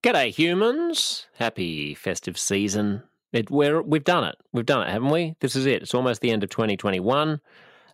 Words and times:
G'day, 0.00 0.32
humans. 0.32 1.26
Happy 1.34 1.92
festive 1.92 2.38
season. 2.38 3.02
It, 3.32 3.50
we're, 3.50 3.82
we've 3.82 4.04
done 4.04 4.22
it. 4.22 4.36
We've 4.52 4.64
done 4.64 4.86
it, 4.86 4.92
haven't 4.92 5.10
we? 5.10 5.34
This 5.40 5.56
is 5.56 5.66
it. 5.66 5.82
It's 5.82 5.92
almost 5.92 6.20
the 6.20 6.30
end 6.30 6.44
of 6.44 6.50
2021. 6.50 7.40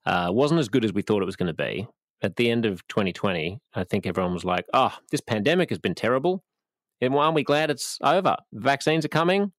Uh, 0.04 0.28
wasn't 0.30 0.60
as 0.60 0.68
good 0.68 0.84
as 0.84 0.92
we 0.92 1.00
thought 1.00 1.22
it 1.22 1.26
was 1.26 1.36
going 1.36 1.46
to 1.46 1.54
be. 1.54 1.88
At 2.20 2.36
the 2.36 2.50
end 2.50 2.66
of 2.66 2.86
2020, 2.88 3.58
I 3.72 3.84
think 3.84 4.06
everyone 4.06 4.34
was 4.34 4.44
like, 4.44 4.66
oh, 4.74 4.94
this 5.10 5.22
pandemic 5.22 5.70
has 5.70 5.78
been 5.78 5.94
terrible. 5.94 6.44
And 7.00 7.14
aren't 7.14 7.34
we 7.34 7.42
glad 7.42 7.70
it's 7.70 7.98
over? 8.02 8.36
Vaccines 8.52 9.06
are 9.06 9.08
coming. 9.08 9.52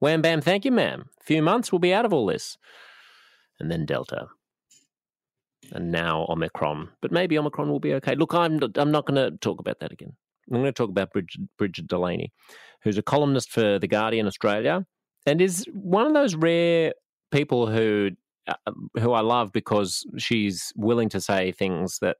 Wham 0.00 0.22
bam, 0.22 0.40
thank 0.40 0.64
you, 0.64 0.72
ma'am. 0.72 1.04
A 1.20 1.24
few 1.24 1.40
months, 1.40 1.70
we'll 1.70 1.78
be 1.78 1.94
out 1.94 2.04
of 2.04 2.12
all 2.12 2.26
this. 2.26 2.58
And 3.60 3.70
then 3.70 3.86
Delta. 3.86 4.26
And 5.70 5.92
now 5.92 6.26
Omicron. 6.28 6.88
But 7.00 7.12
maybe 7.12 7.38
Omicron 7.38 7.70
will 7.70 7.78
be 7.78 7.94
okay. 7.94 8.16
Look, 8.16 8.34
I'm, 8.34 8.58
I'm 8.74 8.90
not 8.90 9.06
going 9.06 9.30
to 9.30 9.36
talk 9.38 9.60
about 9.60 9.78
that 9.78 9.92
again. 9.92 10.14
I'm 10.50 10.60
going 10.60 10.64
to 10.66 10.72
talk 10.72 10.90
about 10.90 11.12
Brigid, 11.12 11.48
Brigid 11.58 11.88
Delaney, 11.88 12.32
who's 12.82 12.98
a 12.98 13.02
columnist 13.02 13.50
for 13.50 13.78
The 13.78 13.88
Guardian 13.88 14.26
Australia 14.26 14.86
and 15.26 15.40
is 15.40 15.66
one 15.72 16.06
of 16.06 16.14
those 16.14 16.34
rare 16.34 16.92
people 17.30 17.66
who 17.66 18.10
uh, 18.46 18.72
who 19.00 19.12
I 19.12 19.20
love 19.20 19.52
because 19.52 20.06
she's 20.18 20.72
willing 20.76 21.08
to 21.10 21.20
say 21.20 21.52
things 21.52 21.98
that 22.00 22.18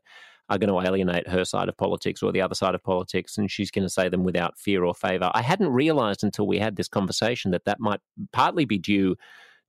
are 0.48 0.58
going 0.58 0.70
to 0.70 0.86
alienate 0.86 1.28
her 1.28 1.44
side 1.44 1.68
of 1.68 1.76
politics 1.76 2.22
or 2.22 2.32
the 2.32 2.40
other 2.40 2.54
side 2.54 2.74
of 2.74 2.82
politics, 2.82 3.38
and 3.38 3.50
she's 3.50 3.70
going 3.70 3.84
to 3.84 3.90
say 3.90 4.08
them 4.08 4.24
without 4.24 4.58
fear 4.58 4.84
or 4.84 4.94
favor. 4.94 5.30
I 5.34 5.42
hadn't 5.42 5.68
realized 5.68 6.22
until 6.22 6.46
we 6.46 6.58
had 6.58 6.76
this 6.76 6.88
conversation 6.88 7.50
that 7.50 7.64
that 7.64 7.80
might 7.80 8.00
partly 8.32 8.64
be 8.64 8.78
due 8.78 9.16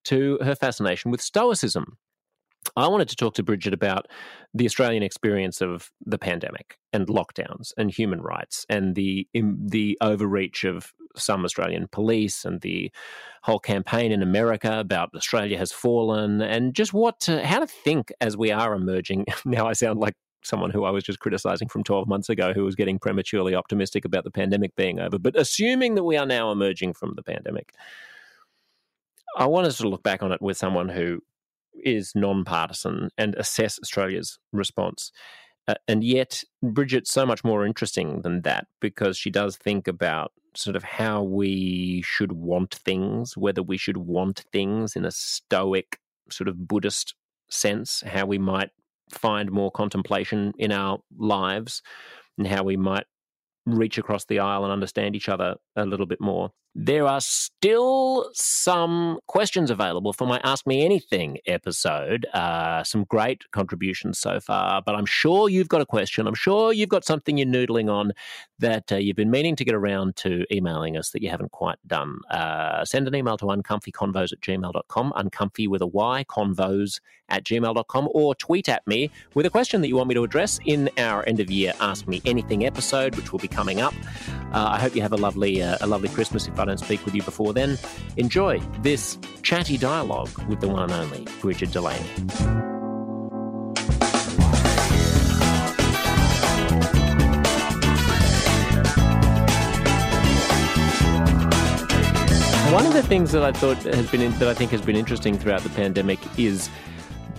to 0.06 0.38
her 0.44 0.56
fascination 0.56 1.12
with 1.12 1.22
Stoicism. 1.22 1.98
I 2.76 2.88
wanted 2.88 3.10
to 3.10 3.16
talk 3.16 3.36
to 3.36 3.44
Brigid 3.44 3.74
about 3.74 4.08
the 4.54 4.66
Australian 4.66 5.04
experience 5.04 5.62
of 5.62 5.92
the 6.06 6.18
pandemic 6.18 6.78
and 6.94 7.08
lockdowns 7.08 7.74
and 7.78 7.92
human 7.92 8.22
rights 8.22 8.66
and 8.70 8.96
the 8.96 9.28
the 9.34 9.98
overreach 10.02 10.64
of 10.64 10.94
some 11.16 11.46
Australian 11.46 11.88
police 11.88 12.46
and 12.46 12.62
the 12.62 12.92
whole 13.44 13.60
campaign 13.60 14.12
in 14.12 14.22
America 14.22 14.80
about 14.80 15.10
Australia 15.16 15.58
has 15.58 15.72
fallen 15.72 16.42
and 16.42 16.74
just 16.74 16.94
what 16.94 17.20
to, 17.22 17.46
how 17.46 17.60
to 17.60 17.68
think 17.68 18.12
as 18.22 18.36
we 18.36 18.52
are 18.52 18.74
emerging. 18.74 19.26
Now 19.46 19.68
I 19.68 19.74
sound 19.74 20.00
like 20.00 20.16
someone 20.44 20.72
who 20.72 20.84
I 20.84 20.92
was 20.92 21.04
just 21.04 21.20
criticizing 21.20 21.68
from 21.68 21.84
12 21.84 22.08
months 22.08 22.30
ago 22.30 22.54
who 22.54 22.64
was 22.64 22.76
getting 22.76 23.00
prematurely 23.00 23.56
optimistic 23.56 24.06
about 24.06 24.24
the 24.24 24.32
pandemic 24.32 24.76
being 24.76 25.00
over. 25.00 25.18
But 25.18 25.38
assuming 25.40 25.96
that 25.96 26.04
we 26.04 26.18
are 26.18 26.26
now 26.26 26.52
emerging 26.52 26.94
from 26.94 27.14
the 27.16 27.24
pandemic, 27.24 27.74
I 29.38 29.46
want 29.48 29.68
us 29.68 29.78
to 29.78 29.90
look 29.90 30.04
back 30.04 30.24
on 30.24 30.32
it 30.32 30.42
with 30.42 30.58
someone 30.58 30.90
who 30.90 31.22
is 31.84 32.14
non-partisan 32.16 33.10
and 33.18 33.36
assess 33.36 33.80
Australia's 33.80 34.40
response. 34.52 35.12
Uh, 35.68 35.76
and 35.88 36.04
yet, 36.04 36.44
Brigid's 36.64 37.10
so 37.10 37.26
much 37.26 37.44
more 37.44 37.66
interesting 37.66 38.22
than 38.22 38.42
that 38.42 38.68
because 38.80 39.18
she 39.18 39.32
does 39.32 39.58
think 39.58 39.88
about 39.88 40.32
sort 40.56 40.76
of 40.76 40.84
how 40.84 41.24
we 41.24 42.02
should 42.06 42.32
want 42.32 42.76
things, 42.76 43.36
whether 43.36 43.64
we 43.64 43.78
should 43.78 43.98
want 43.98 44.46
things 44.52 44.96
in 44.96 45.06
a 45.06 45.12
stoic, 45.12 46.00
sort 46.30 46.48
of 46.48 46.68
Buddhist 46.68 47.16
sense, 47.50 48.04
how 48.06 48.26
we 48.26 48.38
might 48.38 48.70
find 49.12 49.52
more 49.52 49.72
contemplation 49.72 50.54
in 50.58 50.72
our 50.72 51.00
lives, 51.18 51.82
and 52.38 52.48
how 52.48 52.64
we 52.64 52.78
might 52.78 53.06
reach 53.66 53.98
across 53.98 54.26
the 54.26 54.40
aisle 54.40 54.64
and 54.64 54.72
understand 54.72 55.16
each 55.16 55.30
other 55.30 55.56
a 55.76 55.86
little 55.86 56.06
bit 56.06 56.22
more. 56.22 56.52
There 56.78 57.08
are 57.08 57.22
still 57.22 58.30
some 58.34 59.20
questions 59.28 59.72
available 59.72 60.12
for 60.12 60.28
my 60.28 60.42
Ask 60.44 60.68
Me 60.68 60.84
Anything 60.84 61.38
episode. 61.48 62.26
Uh, 62.34 62.84
some 62.84 63.06
great 63.06 63.44
contributions 63.52 64.20
so 64.20 64.42
far, 64.42 64.82
but 64.86 64.94
I'm 64.94 65.06
sure 65.06 65.48
you've 65.48 65.70
got 65.70 65.80
a 65.80 65.86
question. 65.86 66.28
I'm 66.28 66.36
sure 66.36 66.74
you've 66.74 66.90
got 66.90 67.06
something 67.06 67.38
you're 67.38 67.48
noodling 67.48 67.90
on 67.90 68.12
that 68.60 68.92
uh, 68.92 68.96
you've 68.96 69.16
been 69.16 69.32
meaning 69.32 69.56
to 69.56 69.66
get 69.66 69.76
around 69.76 70.16
to 70.18 70.46
emailing 70.52 70.98
us 70.98 71.12
that 71.12 71.22
you 71.22 71.30
haven't 71.30 71.52
quite 71.52 71.78
done. 71.88 72.20
Uh, 72.30 72.86
send 72.86 73.08
an 73.08 73.16
email 73.16 73.38
to 73.38 73.46
uncomfyconvos 73.46 74.32
at 74.32 74.42
gmail.com, 74.42 75.14
uncomfy 75.16 75.68
with 75.68 75.82
a 75.82 75.88
Y, 75.88 76.26
convos 76.30 77.00
at 77.30 77.44
gmail.com, 77.44 78.10
or 78.14 78.36
tweet 78.36 78.70
at 78.70 78.86
me 78.88 79.10
with 79.34 79.46
a 79.46 79.50
question 79.50 79.82
that 79.82 79.88
you 79.88 79.96
want 79.96 80.08
me 80.08 80.16
to 80.16 80.24
address 80.24 80.60
in 80.66 80.90
our 80.98 81.28
end 81.28 81.40
of 81.40 81.50
year 81.52 81.74
Ask 81.80 82.08
Me 82.08 82.22
Anything 82.26 82.66
episode, 82.66 83.16
which 83.16 83.32
will 83.32 83.40
be 83.40 83.48
coming 83.48 83.82
up. 83.82 83.94
Uh, 84.54 84.70
I 84.72 84.80
hope 84.80 84.96
you 84.96 85.02
have 85.02 85.14
a 85.14 85.18
lovely, 85.18 85.62
uh, 85.62 85.78
a 85.82 85.88
lovely 85.88 86.10
Christmas 86.10 86.48
if 86.48 86.60
I 86.60 86.66
don't 86.66 86.80
speak 86.80 87.04
with 87.06 87.16
you 87.16 87.24
before 87.24 87.54
then, 87.54 87.78
enjoy 88.18 88.60
this 88.82 89.18
chatty 89.42 89.78
dialogue 89.78 90.32
with 90.48 90.62
the 90.62 90.68
one 90.68 90.84
and 90.84 90.94
only 90.94 91.28
Brigid 91.42 91.72
Delaney. 91.72 92.75
Things 103.06 103.32
that 103.32 103.44
I 103.44 103.52
thought 103.52 103.78
has 103.84 104.10
been 104.10 104.32
that 104.40 104.48
I 104.48 104.56
think 104.56 104.72
has 104.72 104.82
been 104.82 104.96
interesting 104.96 105.38
throughout 105.38 105.62
the 105.62 105.70
pandemic 105.70 106.18
is 106.40 106.72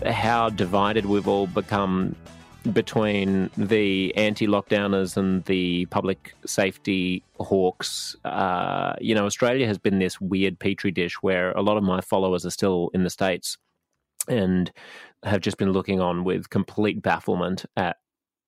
how 0.07 0.49
divided 0.49 1.07
we've 1.07 1.27
all 1.27 1.49
become 1.49 2.15
between 2.73 3.51
the 3.57 4.15
anti-lockdowners 4.17 5.17
and 5.17 5.45
the 5.47 5.87
public 5.87 6.35
safety 6.47 7.25
hawks. 7.41 8.15
Uh, 8.25 8.95
you 9.01 9.13
know, 9.13 9.27
Australia 9.27 9.67
has 9.67 9.77
been 9.77 9.99
this 9.99 10.21
weird 10.21 10.57
petri 10.57 10.93
dish 10.93 11.15
where 11.21 11.51
a 11.53 11.63
lot 11.63 11.77
of 11.77 11.83
my 11.83 12.01
followers 12.01 12.47
are 12.47 12.51
still 12.51 12.91
in 12.95 13.03
the 13.03 13.11
states 13.11 13.59
and 14.29 14.71
have 15.25 15.41
just 15.41 15.59
been 15.59 15.73
looking 15.73 16.01
on 16.01 16.23
with 16.23 16.49
complete 16.49 17.03
bafflement 17.03 17.67
at 17.77 17.97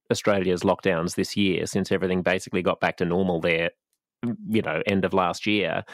Australia's 0.08 0.62
lockdowns 0.62 1.16
this 1.16 1.36
year, 1.36 1.66
since 1.66 1.90
everything 1.90 2.22
basically 2.22 2.62
got 2.62 2.78
back 2.78 2.96
to 2.98 3.04
normal 3.04 3.40
there. 3.40 3.70
You 4.48 4.62
know, 4.62 4.82
end 4.86 5.04
of 5.04 5.12
last 5.12 5.46
year. 5.46 5.84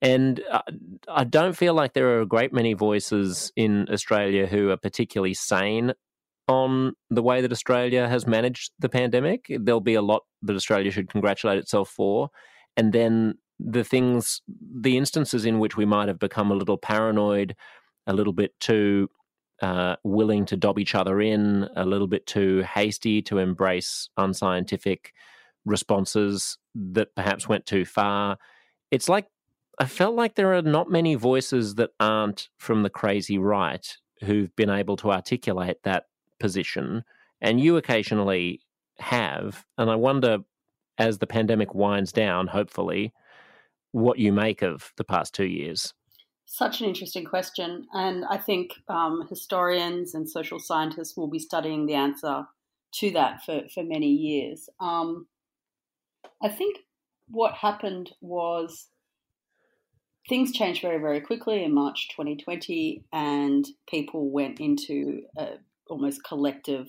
And 0.00 0.40
uh, 0.50 0.62
I 1.08 1.24
don't 1.24 1.56
feel 1.56 1.74
like 1.74 1.92
there 1.92 2.08
are 2.10 2.20
a 2.20 2.26
great 2.26 2.52
many 2.52 2.74
voices 2.74 3.52
in 3.56 3.88
Australia 3.90 4.46
who 4.46 4.70
are 4.70 4.76
particularly 4.76 5.34
sane 5.34 5.92
on 6.46 6.94
the 7.10 7.22
way 7.22 7.40
that 7.40 7.52
Australia 7.52 8.08
has 8.08 8.26
managed 8.26 8.72
the 8.78 8.88
pandemic. 8.88 9.46
There'll 9.48 9.80
be 9.80 9.94
a 9.94 10.02
lot 10.02 10.22
that 10.42 10.56
Australia 10.56 10.90
should 10.90 11.10
congratulate 11.10 11.58
itself 11.58 11.90
for. 11.90 12.30
And 12.76 12.92
then 12.92 13.34
the 13.58 13.84
things, 13.84 14.40
the 14.48 14.96
instances 14.96 15.44
in 15.44 15.58
which 15.58 15.76
we 15.76 15.84
might 15.84 16.08
have 16.08 16.18
become 16.18 16.50
a 16.50 16.54
little 16.54 16.78
paranoid, 16.78 17.56
a 18.06 18.12
little 18.12 18.32
bit 18.32 18.58
too 18.60 19.10
uh, 19.60 19.96
willing 20.04 20.46
to 20.46 20.56
dob 20.56 20.78
each 20.78 20.94
other 20.94 21.20
in, 21.20 21.68
a 21.76 21.84
little 21.84 22.06
bit 22.06 22.24
too 22.26 22.62
hasty 22.62 23.20
to 23.22 23.38
embrace 23.38 24.08
unscientific 24.16 25.12
responses 25.64 26.56
that 26.74 27.14
perhaps 27.16 27.48
went 27.48 27.66
too 27.66 27.84
far. 27.84 28.38
It's 28.90 29.08
like 29.08 29.26
I 29.80 29.86
felt 29.86 30.14
like 30.14 30.34
there 30.34 30.54
are 30.54 30.62
not 30.62 30.90
many 30.90 31.14
voices 31.14 31.76
that 31.76 31.90
aren't 32.00 32.48
from 32.58 32.82
the 32.82 32.90
crazy 32.90 33.38
right 33.38 33.86
who've 34.24 34.54
been 34.56 34.70
able 34.70 34.96
to 34.96 35.12
articulate 35.12 35.82
that 35.84 36.06
position, 36.40 37.04
and 37.40 37.60
you 37.60 37.76
occasionally 37.76 38.60
have. 38.98 39.64
And 39.76 39.88
I 39.88 39.94
wonder, 39.94 40.38
as 40.98 41.18
the 41.18 41.26
pandemic 41.28 41.74
winds 41.74 42.10
down, 42.10 42.48
hopefully, 42.48 43.12
what 43.92 44.18
you 44.18 44.32
make 44.32 44.62
of 44.62 44.92
the 44.96 45.04
past 45.04 45.34
two 45.34 45.46
years. 45.46 45.94
Such 46.44 46.80
an 46.80 46.88
interesting 46.88 47.24
question. 47.24 47.86
And 47.92 48.24
I 48.24 48.38
think 48.38 48.72
um, 48.88 49.26
historians 49.28 50.14
and 50.14 50.28
social 50.28 50.58
scientists 50.58 51.16
will 51.16 51.28
be 51.28 51.38
studying 51.38 51.86
the 51.86 51.94
answer 51.94 52.46
to 52.94 53.10
that 53.12 53.44
for, 53.44 53.62
for 53.72 53.84
many 53.84 54.10
years. 54.10 54.68
Um, 54.80 55.26
I 56.42 56.48
think 56.48 56.78
what 57.28 57.54
happened 57.54 58.10
was 58.20 58.88
things 60.28 60.52
changed 60.52 60.82
very, 60.82 60.98
very 60.98 61.20
quickly 61.20 61.64
in 61.64 61.74
March 61.74 62.08
2020, 62.10 63.04
and 63.12 63.66
people 63.88 64.30
went 64.30 64.60
into 64.60 65.22
a 65.36 65.54
almost 65.88 66.22
collective 66.22 66.88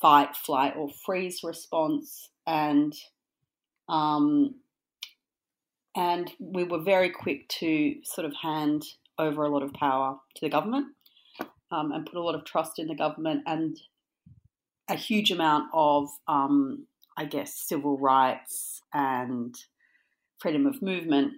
fight, 0.00 0.34
flight, 0.34 0.74
or 0.76 0.88
freeze 1.04 1.40
response, 1.44 2.30
and 2.46 2.94
um, 3.88 4.54
and 5.94 6.30
we 6.38 6.64
were 6.64 6.82
very 6.82 7.10
quick 7.10 7.48
to 7.48 7.96
sort 8.04 8.26
of 8.26 8.34
hand 8.42 8.84
over 9.18 9.44
a 9.44 9.48
lot 9.48 9.62
of 9.62 9.72
power 9.72 10.18
to 10.34 10.44
the 10.44 10.50
government 10.50 10.88
um, 11.70 11.92
and 11.92 12.04
put 12.04 12.18
a 12.18 12.22
lot 12.22 12.34
of 12.34 12.44
trust 12.44 12.78
in 12.78 12.86
the 12.86 12.94
government 12.94 13.42
and 13.46 13.78
a 14.88 14.94
huge 14.94 15.30
amount 15.30 15.68
of, 15.72 16.08
um, 16.28 16.86
I 17.16 17.24
guess, 17.24 17.54
civil 17.54 17.98
rights 17.98 18.82
and 18.92 19.54
freedom 20.38 20.66
of 20.66 20.82
movement 20.82 21.32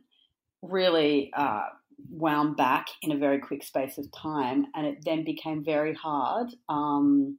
really 0.62 1.30
uh, 1.36 1.64
wound 2.10 2.56
back 2.56 2.86
in 3.02 3.12
a 3.12 3.16
very 3.16 3.38
quick 3.38 3.62
space 3.62 3.98
of 3.98 4.06
time, 4.12 4.66
and 4.74 4.86
it 4.86 4.98
then 5.04 5.24
became 5.24 5.64
very 5.64 5.94
hard, 5.94 6.48
um, 6.68 7.38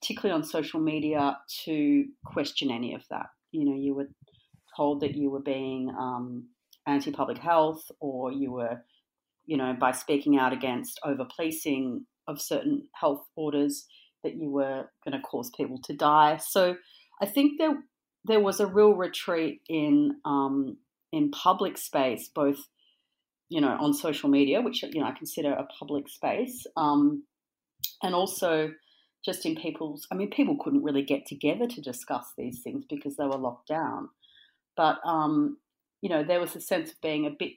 particularly 0.00 0.34
on 0.34 0.44
social 0.46 0.80
media, 0.80 1.38
to 1.64 2.04
question 2.24 2.70
any 2.70 2.94
of 2.94 3.02
that. 3.10 3.26
You 3.52 3.64
know, 3.64 3.76
you 3.76 3.94
were 3.94 4.08
told 4.76 5.00
that 5.00 5.14
you 5.14 5.30
were 5.30 5.42
being 5.42 5.90
um, 5.98 6.48
anti 6.86 7.10
public 7.12 7.38
health, 7.38 7.90
or 8.00 8.32
you 8.32 8.52
were, 8.52 8.82
you 9.46 9.56
know, 9.56 9.74
by 9.78 9.92
speaking 9.92 10.38
out 10.38 10.52
against 10.52 11.00
over 11.04 11.24
policing 11.24 12.06
of 12.26 12.40
certain 12.40 12.86
health 12.94 13.24
orders, 13.36 13.86
that 14.22 14.36
you 14.36 14.50
were 14.50 14.88
going 15.04 15.16
to 15.16 15.20
cause 15.20 15.50
people 15.56 15.78
to 15.84 15.94
die. 15.94 16.36
So 16.36 16.76
I 17.20 17.26
think 17.26 17.58
there 17.58 17.82
there 18.24 18.40
was 18.40 18.60
a 18.60 18.66
real 18.66 18.92
retreat 18.92 19.62
in 19.68 20.16
um, 20.24 20.76
in 21.12 21.30
public 21.30 21.78
space, 21.78 22.28
both 22.28 22.68
you 23.48 23.60
know 23.60 23.76
on 23.80 23.92
social 23.94 24.28
media, 24.28 24.60
which 24.60 24.82
you 24.82 25.00
know 25.00 25.06
I 25.06 25.12
consider 25.12 25.52
a 25.52 25.66
public 25.78 26.08
space, 26.08 26.66
um, 26.76 27.24
and 28.02 28.14
also 28.14 28.70
just 29.24 29.44
in 29.44 29.56
people's. 29.56 30.06
I 30.10 30.14
mean, 30.14 30.30
people 30.30 30.56
couldn't 30.62 30.84
really 30.84 31.02
get 31.02 31.26
together 31.26 31.66
to 31.66 31.80
discuss 31.80 32.32
these 32.36 32.62
things 32.62 32.84
because 32.88 33.16
they 33.16 33.24
were 33.24 33.38
locked 33.38 33.68
down. 33.68 34.08
But 34.76 34.98
um, 35.04 35.58
you 36.00 36.08
know, 36.08 36.24
there 36.24 36.40
was 36.40 36.56
a 36.56 36.60
sense 36.60 36.90
of 36.90 37.00
being 37.00 37.26
a 37.26 37.30
bit 37.30 37.52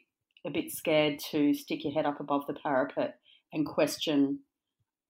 a 0.46 0.52
bit 0.52 0.72
scared 0.72 1.20
to 1.32 1.54
stick 1.54 1.84
your 1.84 1.94
head 1.94 2.06
up 2.06 2.20
above 2.20 2.46
the 2.48 2.54
parapet 2.54 3.18
and 3.54 3.66
question 3.66 4.40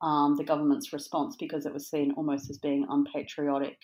um, 0.01 0.35
the 0.37 0.43
government's 0.43 0.93
response 0.93 1.35
because 1.39 1.65
it 1.65 1.73
was 1.73 1.89
seen 1.89 2.13
almost 2.17 2.49
as 2.49 2.57
being 2.57 2.85
unpatriotic 2.89 3.77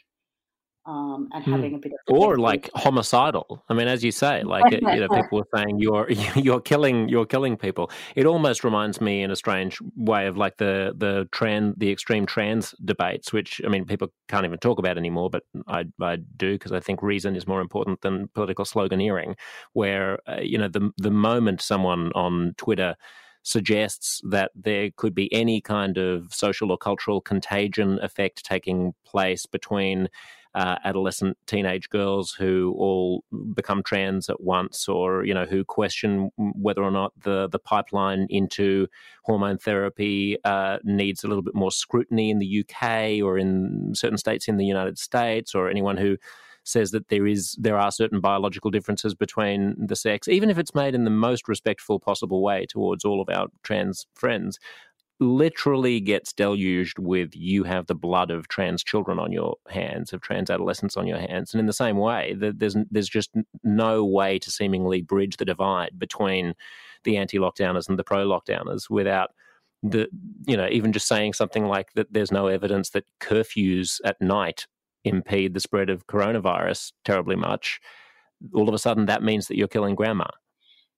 um, 0.89 1.29
and 1.33 1.43
hmm. 1.43 1.51
having 1.51 1.75
a 1.75 1.77
bit 1.77 1.91
of 1.91 1.99
or 2.15 2.37
like 2.37 2.71
homicidal. 2.73 3.63
I 3.69 3.75
mean, 3.75 3.87
as 3.87 4.03
you 4.03 4.11
say, 4.11 4.41
like 4.55 4.71
you 4.71 4.81
know, 4.81 5.07
people 5.13 5.39
are 5.39 5.57
saying 5.57 5.79
you're 5.79 6.09
you're 6.35 6.59
killing 6.59 7.07
you're 7.07 7.27
killing 7.27 7.55
people. 7.57 7.91
It 8.15 8.25
almost 8.25 8.63
reminds 8.63 8.99
me 8.99 9.21
in 9.21 9.29
a 9.29 9.35
strange 9.35 9.79
way 9.95 10.25
of 10.25 10.35
like 10.35 10.57
the 10.57 10.93
the 10.97 11.29
trans 11.31 11.75
the 11.77 11.91
extreme 11.91 12.25
trans 12.25 12.73
debates, 12.83 13.31
which 13.31 13.61
I 13.63 13.69
mean, 13.69 13.85
people 13.85 14.11
can't 14.27 14.45
even 14.45 14.57
talk 14.57 14.79
about 14.79 14.97
anymore, 14.97 15.29
but 15.29 15.43
I 15.67 15.85
I 16.01 16.15
do 16.15 16.53
because 16.53 16.71
I 16.71 16.79
think 16.79 17.03
reason 17.03 17.35
is 17.35 17.47
more 17.47 17.61
important 17.61 18.01
than 18.01 18.29
political 18.29 18.65
sloganeering. 18.65 19.35
Where 19.73 20.19
uh, 20.27 20.41
you 20.41 20.57
know 20.57 20.67
the 20.67 20.91
the 20.97 21.11
moment 21.11 21.61
someone 21.61 22.11
on 22.15 22.55
Twitter 22.57 22.95
suggests 23.43 24.21
that 24.29 24.51
there 24.53 24.89
could 24.97 25.15
be 25.15 25.33
any 25.33 25.61
kind 25.61 25.97
of 25.97 26.33
social 26.33 26.71
or 26.71 26.77
cultural 26.77 27.21
contagion 27.21 27.97
effect 28.01 28.43
taking 28.43 28.93
place 29.05 29.45
between 29.45 30.09
uh, 30.55 30.77
adolescent 30.83 31.37
teenage 31.45 31.89
girls 31.89 32.31
who 32.31 32.73
all 32.77 33.23
become 33.53 33.83
trans 33.83 34.29
at 34.29 34.41
once, 34.41 34.87
or 34.87 35.23
you 35.23 35.33
know 35.33 35.45
who 35.45 35.63
question 35.63 36.31
whether 36.37 36.83
or 36.83 36.91
not 36.91 37.13
the 37.21 37.47
the 37.49 37.59
pipeline 37.59 38.25
into 38.29 38.87
hormone 39.23 39.57
therapy 39.57 40.37
uh, 40.43 40.79
needs 40.83 41.23
a 41.23 41.27
little 41.27 41.43
bit 41.43 41.55
more 41.55 41.71
scrutiny 41.71 42.29
in 42.29 42.39
the 42.39 42.65
UK 42.65 43.23
or 43.23 43.37
in 43.37 43.91
certain 43.93 44.17
states 44.17 44.47
in 44.47 44.57
the 44.57 44.65
United 44.65 44.97
States, 44.97 45.53
or 45.53 45.69
anyone 45.69 45.97
who 45.97 46.17
says 46.63 46.91
that 46.91 47.09
there 47.09 47.27
is 47.27 47.55
there 47.59 47.77
are 47.77 47.91
certain 47.91 48.19
biological 48.19 48.71
differences 48.71 49.13
between 49.13 49.75
the 49.77 49.95
sex, 49.95 50.27
even 50.27 50.49
if 50.49 50.57
it's 50.57 50.75
made 50.75 50.95
in 50.95 51.03
the 51.03 51.11
most 51.11 51.47
respectful 51.47 51.99
possible 51.99 52.41
way 52.41 52.65
towards 52.65 53.05
all 53.05 53.21
of 53.21 53.29
our 53.29 53.47
trans 53.63 54.07
friends 54.15 54.59
literally 55.19 55.99
gets 55.99 56.31
deluged 56.31 56.97
with 56.97 57.35
you 57.35 57.63
have 57.63 57.87
the 57.87 57.95
blood 57.95 58.31
of 58.31 58.47
trans 58.47 58.83
children 58.83 59.19
on 59.19 59.31
your 59.31 59.55
hands, 59.67 60.13
of 60.13 60.21
trans 60.21 60.49
adolescents 60.49 60.95
on 60.95 61.07
your 61.07 61.17
hands. 61.17 61.53
And 61.53 61.59
in 61.59 61.65
the 61.65 61.73
same 61.73 61.97
way, 61.97 62.35
there's 62.37 62.75
there's 62.89 63.09
just 63.09 63.31
no 63.63 64.05
way 64.05 64.39
to 64.39 64.51
seemingly 64.51 65.01
bridge 65.01 65.37
the 65.37 65.45
divide 65.45 65.99
between 65.99 66.55
the 67.03 67.17
anti-lockdowners 67.17 67.87
and 67.87 67.97
the 67.97 68.03
pro-lockdowners 68.03 68.89
without 68.89 69.31
the 69.81 70.09
you 70.45 70.57
know 70.57 70.67
even 70.69 70.91
just 70.91 71.07
saying 71.07 71.33
something 71.33 71.65
like 71.65 71.93
that 71.93 72.11
there's 72.11 72.31
no 72.31 72.47
evidence 72.47 72.89
that 72.89 73.05
curfews 73.21 74.01
at 74.03 74.19
night 74.21 74.67
impede 75.05 75.53
the 75.53 75.59
spread 75.61 75.89
of 75.89 76.05
coronavirus 76.07 76.91
terribly 77.05 77.37
much 77.37 77.79
all 78.53 78.67
of 78.67 78.75
a 78.75 78.79
sudden 78.79 79.05
that 79.05 79.23
means 79.23 79.47
that 79.47 79.57
you're 79.57 79.69
killing 79.69 79.95
grandma 79.95 80.27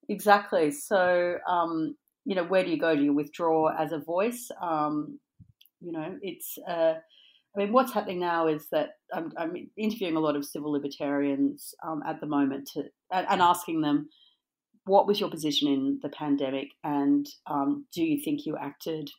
exactly 0.09 0.71
so 0.71 1.38
um, 1.47 1.95
you 2.25 2.35
know, 2.35 2.44
where 2.44 2.63
do 2.63 2.69
you 2.69 2.79
go? 2.79 2.95
Do 2.95 3.03
you 3.03 3.13
withdraw 3.13 3.75
as 3.77 3.91
a 3.91 4.00
voice? 4.00 4.50
Um, 4.62 5.19
you 5.79 5.91
know, 5.91 6.18
it's. 6.21 6.57
Uh, 6.68 6.95
I 7.53 7.59
mean, 7.59 7.73
what's 7.73 7.91
happening 7.91 8.21
now 8.21 8.47
is 8.47 8.68
that 8.71 8.91
I'm, 9.13 9.33
I'm 9.38 9.53
interviewing 9.77 10.15
a 10.15 10.21
lot 10.21 10.38
of 10.38 10.45
civil 10.45 10.71
libertarians 10.71 11.75
um, 11.85 12.01
at 12.07 12.21
the 12.21 12.25
moment 12.25 12.69
to, 12.73 12.83
and, 13.12 13.27
and, 13.29 13.41
asking 13.41 13.81
them, 13.81 14.07
what 14.85 15.06
was 15.06 15.19
your 15.19 15.29
position 15.29 15.68
in 15.68 16.00
the 16.01 16.07
pandemic, 16.09 16.69
and 16.85 17.27
um, 17.47 17.85
do 17.94 18.03
you 18.03 18.23
think 18.23 18.45
you 18.45 18.56
acted, 18.56 19.09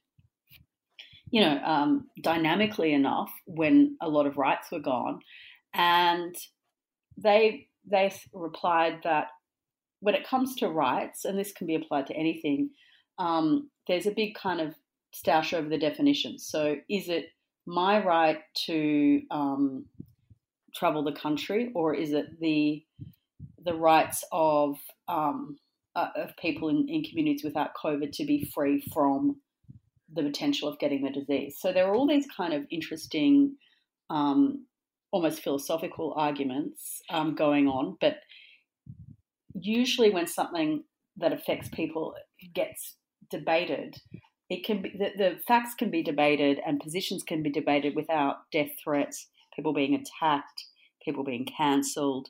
you 1.31 1.43
know, 1.43 1.59
um, 1.63 2.07
dynamically 2.23 2.95
enough 2.95 3.31
when 3.47 3.99
a 4.01 4.09
lot 4.09 4.27
of 4.27 4.39
rights 4.39 4.69
were 4.73 4.81
gone? 4.81 5.19
And 5.75 6.35
they 7.19 7.69
they 7.89 8.13
replied 8.33 9.01
that 9.05 9.27
when 10.01 10.15
it 10.15 10.27
comes 10.27 10.57
to 10.57 10.69
rights, 10.69 11.25
and 11.25 11.39
this 11.39 11.53
can 11.53 11.67
be 11.67 11.75
applied 11.75 12.07
to 12.07 12.17
anything, 12.17 12.71
um, 13.19 13.71
there's 13.89 14.07
a 14.07 14.13
big 14.13 14.35
kind 14.35 14.61
of 14.61 14.75
stoush 15.15 15.53
over 15.53 15.69
the 15.69 15.79
definitions. 15.79 16.47
So, 16.47 16.77
is 16.89 17.09
it 17.09 17.27
my 17.67 18.05
right 18.05 18.39
to 18.67 19.23
um, 19.31 19.87
travel 20.75 21.05
the 21.05 21.13
country, 21.13 21.71
or 21.75 21.95
is 21.95 22.13
it 22.13 22.41
the 22.41 22.85
the 23.65 23.75
rights 23.75 24.25
of 24.33 24.77
um, 25.09 25.57
uh, 25.95 26.09
of 26.17 26.37
people 26.37 26.69
in, 26.69 26.89
in 26.89 27.05
communities 27.05 27.45
without 27.45 27.75
COVID 27.83 28.13
to 28.13 28.25
be 28.25 28.51
free 28.55 28.83
from 28.93 29.37
the 30.13 30.23
potential 30.23 30.69
of 30.69 30.79
getting 30.79 31.03
the 31.03 31.11
disease? 31.11 31.57
So 31.61 31.73
there 31.73 31.87
are 31.87 31.95
all 31.95 32.07
these 32.07 32.27
kind 32.37 32.55
of 32.55 32.67
interesting, 32.71 33.57
um, 34.11 34.67
almost 35.11 35.43
philosophical 35.43 36.15
arguments 36.17 37.03
um, 37.11 37.35
going 37.35 37.69
on, 37.69 37.97
but 38.01 38.17
usually 39.55 40.11
when 40.11 40.27
something 40.27 40.83
that 41.19 41.33
affects 41.33 41.69
people 41.69 42.15
gets 42.55 42.97
debated. 43.33 43.97
It 44.49 44.65
can 44.65 44.83
be 44.83 44.91
the, 44.91 45.11
the 45.17 45.39
facts 45.49 45.75
can 45.75 45.91
be 45.91 46.03
debated 46.03 46.61
and 46.65 46.79
positions 46.79 47.23
can 47.25 47.43
be 47.43 47.51
debated 47.51 47.97
without 47.97 48.51
death 48.53 48.71
threats, 48.83 49.29
people 49.57 49.73
being 49.73 49.95
attacked, 49.95 50.67
people 51.05 51.25
being 51.25 51.47
cancelled. 51.47 52.29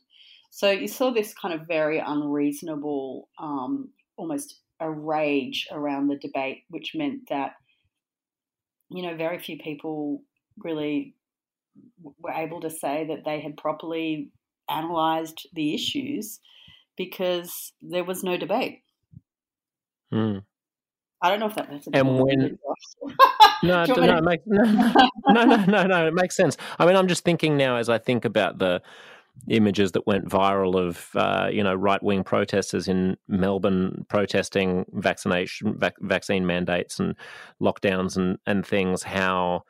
So 0.50 0.70
you 0.70 0.88
saw 0.88 1.10
this 1.10 1.34
kind 1.34 1.52
of 1.52 1.66
very 1.66 1.98
unreasonable, 1.98 3.28
um, 3.38 3.90
almost 4.16 4.60
a 4.80 4.90
rage 4.90 5.66
around 5.72 6.08
the 6.08 6.16
debate, 6.16 6.62
which 6.70 6.92
meant 6.94 7.28
that 7.28 7.54
you 8.88 9.02
know 9.02 9.16
very 9.16 9.38
few 9.38 9.58
people 9.58 10.22
really 10.58 11.14
were 12.20 12.32
able 12.32 12.60
to 12.60 12.70
say 12.70 13.06
that 13.08 13.24
they 13.24 13.40
had 13.40 13.56
properly 13.56 14.30
analysed 14.68 15.48
the 15.54 15.74
issues 15.74 16.38
because 16.96 17.72
there 17.80 18.04
was 18.04 18.22
no 18.22 18.36
debate. 18.36 18.82
Mm. 20.12 20.44
I 21.22 21.30
don't 21.30 21.40
know 21.40 21.46
if 21.46 21.54
that 21.54 21.70
makes 21.70 21.84
sense. 21.84 21.94
And 21.96 22.20
when 22.20 22.58
no, 23.62 23.84
no, 23.86 23.94
no, 23.94 24.16
it 24.18 24.24
makes, 24.24 24.42
no, 24.46 24.62
no, 25.28 25.44
no, 25.44 25.64
no, 25.64 25.86
no, 25.86 26.06
it 26.08 26.14
makes 26.14 26.36
sense. 26.36 26.56
I 26.78 26.86
mean, 26.86 26.96
I'm 26.96 27.08
just 27.08 27.24
thinking 27.24 27.56
now 27.56 27.76
as 27.76 27.88
I 27.88 27.98
think 27.98 28.24
about 28.24 28.58
the 28.58 28.82
images 29.48 29.92
that 29.92 30.06
went 30.06 30.28
viral 30.28 30.78
of 30.78 31.08
uh, 31.14 31.48
you 31.50 31.62
know 31.62 31.74
right 31.74 32.02
wing 32.02 32.22
protesters 32.22 32.88
in 32.88 33.16
Melbourne 33.28 34.04
protesting 34.08 34.84
vaccination 34.92 35.74
vac- 35.78 36.00
vaccine 36.00 36.46
mandates 36.46 37.00
and 37.00 37.14
lockdowns 37.60 38.16
and 38.16 38.38
and 38.46 38.66
things. 38.66 39.02
How 39.04 39.64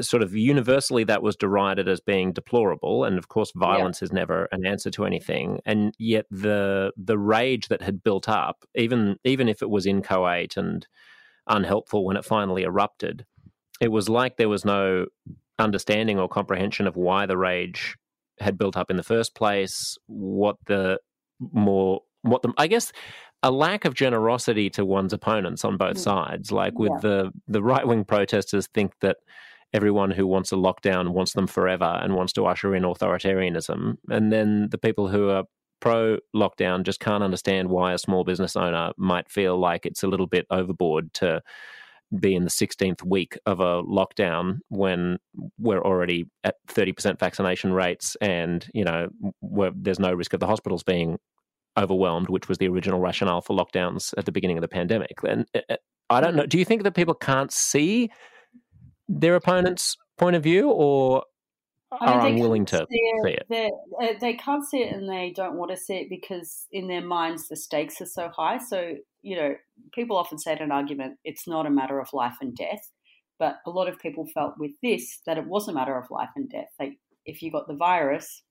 sort 0.00 0.22
of 0.22 0.34
universally 0.34 1.04
that 1.04 1.22
was 1.22 1.36
derided 1.36 1.88
as 1.88 2.00
being 2.00 2.32
deplorable 2.32 3.04
and 3.04 3.18
of 3.18 3.28
course 3.28 3.52
violence 3.54 4.00
yeah. 4.00 4.06
is 4.06 4.12
never 4.12 4.48
an 4.52 4.64
answer 4.64 4.90
to 4.90 5.04
anything 5.04 5.60
and 5.66 5.94
yet 5.98 6.26
the 6.30 6.92
the 6.96 7.18
rage 7.18 7.68
that 7.68 7.82
had 7.82 8.02
built 8.02 8.28
up 8.28 8.64
even 8.74 9.16
even 9.24 9.48
if 9.48 9.62
it 9.62 9.70
was 9.70 9.86
inchoate 9.86 10.56
and 10.56 10.86
unhelpful 11.48 12.04
when 12.04 12.16
it 12.16 12.24
finally 12.24 12.62
erupted 12.62 13.24
it 13.80 13.88
was 13.88 14.08
like 14.08 14.36
there 14.36 14.48
was 14.48 14.64
no 14.64 15.06
understanding 15.58 16.18
or 16.18 16.28
comprehension 16.28 16.86
of 16.86 16.96
why 16.96 17.26
the 17.26 17.36
rage 17.36 17.96
had 18.38 18.58
built 18.58 18.76
up 18.76 18.90
in 18.90 18.96
the 18.96 19.02
first 19.02 19.34
place 19.34 19.96
what 20.06 20.56
the 20.66 20.98
more 21.52 22.00
what 22.22 22.42
the 22.42 22.52
i 22.58 22.66
guess 22.66 22.92
a 23.42 23.50
lack 23.50 23.84
of 23.84 23.94
generosity 23.94 24.70
to 24.70 24.84
one's 24.84 25.12
opponents 25.12 25.64
on 25.64 25.76
both 25.76 25.96
mm. 25.96 26.00
sides 26.00 26.52
like 26.52 26.78
with 26.78 26.92
yeah. 26.92 27.00
the 27.00 27.30
the 27.48 27.62
right 27.62 27.86
wing 27.86 28.04
protesters 28.04 28.68
think 28.68 28.92
that 29.00 29.16
everyone 29.72 30.10
who 30.10 30.26
wants 30.26 30.52
a 30.52 30.56
lockdown 30.56 31.10
wants 31.10 31.32
them 31.32 31.46
forever 31.46 32.00
and 32.02 32.14
wants 32.14 32.32
to 32.34 32.46
usher 32.46 32.74
in 32.74 32.82
authoritarianism. 32.82 33.96
And 34.08 34.32
then 34.32 34.68
the 34.70 34.78
people 34.78 35.08
who 35.08 35.30
are 35.30 35.44
pro 35.80 36.18
lockdown 36.34 36.82
just 36.84 37.00
can't 37.00 37.22
understand 37.22 37.68
why 37.68 37.92
a 37.92 37.98
small 37.98 38.24
business 38.24 38.56
owner 38.56 38.92
might 38.96 39.28
feel 39.28 39.58
like 39.58 39.84
it's 39.84 40.02
a 40.02 40.08
little 40.08 40.26
bit 40.26 40.46
overboard 40.50 41.12
to 41.14 41.42
be 42.20 42.34
in 42.34 42.44
the 42.44 42.50
16th 42.50 43.02
week 43.04 43.36
of 43.46 43.60
a 43.60 43.82
lockdown 43.82 44.58
when 44.68 45.18
we're 45.58 45.82
already 45.82 46.24
at 46.44 46.54
30% 46.68 47.18
vaccination 47.18 47.72
rates 47.72 48.16
and 48.20 48.68
you 48.72 48.84
know 48.84 49.08
there's 49.74 49.98
no 49.98 50.12
risk 50.12 50.32
of 50.32 50.40
the 50.40 50.46
hospitals 50.46 50.84
being 50.84 51.18
overwhelmed 51.76 52.28
which 52.28 52.48
was 52.48 52.58
the 52.58 52.68
original 52.68 53.00
rationale 53.00 53.40
for 53.40 53.56
lockdowns 53.56 54.14
at 54.16 54.24
the 54.24 54.32
beginning 54.32 54.56
of 54.56 54.62
the 54.62 54.68
pandemic 54.68 55.16
and 55.28 55.46
uh, 55.54 55.60
uh, 55.68 55.76
i 56.08 56.20
don't 56.20 56.36
know 56.36 56.46
do 56.46 56.58
you 56.58 56.64
think 56.64 56.84
that 56.84 56.94
people 56.94 57.12
can't 57.12 57.52
see 57.52 58.08
their 59.08 59.36
opponent's 59.36 59.96
point 60.18 60.36
of 60.36 60.42
view, 60.42 60.70
or 60.70 61.24
are 61.92 62.08
I 62.08 62.24
mean, 62.24 62.34
unwilling 62.34 62.64
to 62.66 62.78
see 62.78 62.84
it? 62.90 63.46
See 63.48 63.56
it? 63.56 63.72
Uh, 64.00 64.18
they 64.20 64.34
can't 64.34 64.66
see 64.66 64.78
it, 64.78 64.92
and 64.92 65.08
they 65.08 65.32
don't 65.34 65.56
want 65.56 65.70
to 65.70 65.76
see 65.76 65.94
it 65.96 66.10
because 66.10 66.66
in 66.72 66.88
their 66.88 67.02
minds 67.02 67.48
the 67.48 67.56
stakes 67.56 68.00
are 68.00 68.06
so 68.06 68.28
high. 68.28 68.58
So 68.58 68.94
you 69.22 69.36
know, 69.36 69.56
people 69.92 70.16
often 70.16 70.38
say 70.38 70.52
in 70.52 70.62
an 70.62 70.70
argument, 70.70 71.18
it's 71.24 71.48
not 71.48 71.66
a 71.66 71.70
matter 71.70 71.98
of 71.98 72.12
life 72.12 72.36
and 72.40 72.54
death. 72.54 72.92
But 73.38 73.56
a 73.66 73.70
lot 73.70 73.88
of 73.88 73.98
people 73.98 74.26
felt 74.32 74.54
with 74.56 74.70
this 74.82 75.20
that 75.26 75.36
it 75.36 75.46
was 75.46 75.68
a 75.68 75.72
matter 75.72 75.98
of 75.98 76.10
life 76.10 76.30
and 76.36 76.48
death. 76.48 76.72
Like 76.78 76.98
if 77.26 77.42
you 77.42 77.50
got 77.50 77.66
the 77.66 77.74
virus 77.74 78.42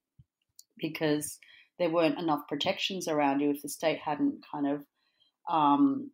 because 0.77 1.39
there 1.79 1.89
weren't 1.89 2.19
enough 2.19 2.41
protections 2.47 3.07
around 3.07 3.39
you 3.39 3.51
if 3.51 3.62
the 3.62 3.69
state 3.69 4.00
hadn't 4.00 4.43
kind 4.51 4.67
of 4.67 4.81
um, 5.50 6.12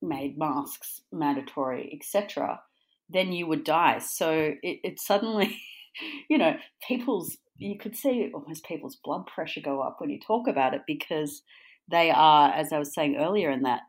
made 0.00 0.38
masks 0.38 1.02
mandatory, 1.12 1.90
etc., 1.92 2.60
then 3.08 3.32
you 3.32 3.46
would 3.46 3.64
die. 3.64 3.98
So 3.98 4.54
it, 4.62 4.80
it 4.82 5.00
suddenly, 5.00 5.60
you 6.28 6.38
know, 6.38 6.56
people's 6.86 7.36
you 7.56 7.78
could 7.78 7.96
see 7.96 8.30
almost 8.34 8.64
people's 8.64 8.98
blood 9.04 9.26
pressure 9.26 9.60
go 9.60 9.80
up 9.80 9.96
when 10.00 10.10
you 10.10 10.18
talk 10.18 10.48
about 10.48 10.74
it 10.74 10.82
because 10.86 11.42
they 11.88 12.10
are, 12.10 12.50
as 12.50 12.72
I 12.72 12.78
was 12.78 12.92
saying 12.92 13.16
earlier, 13.16 13.50
in 13.50 13.62
that 13.62 13.82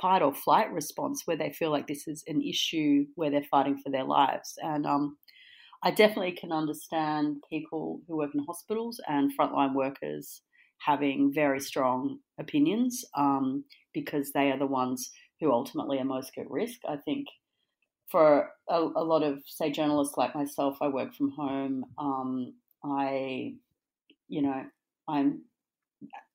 fight 0.00 0.22
or 0.22 0.32
flight 0.32 0.72
response 0.72 1.22
where 1.26 1.36
they 1.36 1.52
feel 1.52 1.70
like 1.70 1.86
this 1.86 2.08
is 2.08 2.24
an 2.26 2.40
issue 2.42 3.04
where 3.16 3.30
they're 3.30 3.42
fighting 3.50 3.78
for 3.78 3.90
their 3.90 4.04
lives. 4.04 4.54
And 4.62 4.86
um, 4.86 5.18
I 5.82 5.90
definitely 5.90 6.32
can 6.32 6.52
understand 6.52 7.42
people 7.50 8.00
who 8.08 8.16
work 8.16 8.30
in 8.34 8.44
hospitals 8.44 9.00
and 9.06 9.32
frontline 9.38 9.74
workers 9.74 10.42
having 10.78 11.30
very 11.34 11.60
strong 11.60 12.18
opinions 12.38 13.04
um, 13.16 13.64
because 13.92 14.32
they 14.32 14.50
are 14.50 14.58
the 14.58 14.66
ones 14.66 15.10
who 15.40 15.52
ultimately 15.52 15.98
are 15.98 16.04
most 16.04 16.32
at 16.38 16.50
risk. 16.50 16.80
I 16.88 16.96
think 16.96 17.26
for 18.10 18.50
a, 18.68 18.76
a 18.76 19.04
lot 19.04 19.22
of, 19.22 19.42
say, 19.46 19.70
journalists 19.70 20.16
like 20.16 20.34
myself, 20.34 20.78
I 20.80 20.88
work 20.88 21.14
from 21.14 21.30
home. 21.30 21.84
Um, 21.98 22.54
I, 22.84 23.54
you 24.28 24.42
know, 24.42 24.64
I'm 25.08 25.42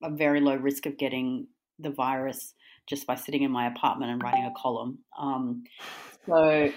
a 0.04 0.10
very 0.10 0.42
low 0.42 0.56
risk 0.56 0.86
of 0.86 0.98
getting 0.98 1.48
the 1.80 1.90
virus 1.90 2.54
just 2.88 3.08
by 3.08 3.16
sitting 3.16 3.44
in 3.44 3.52
my 3.52 3.68
apartment 3.68 4.12
and 4.12 4.22
writing 4.22 4.46
a 4.46 4.60
column. 4.60 5.00
Um, 5.20 5.64
so 6.26 6.72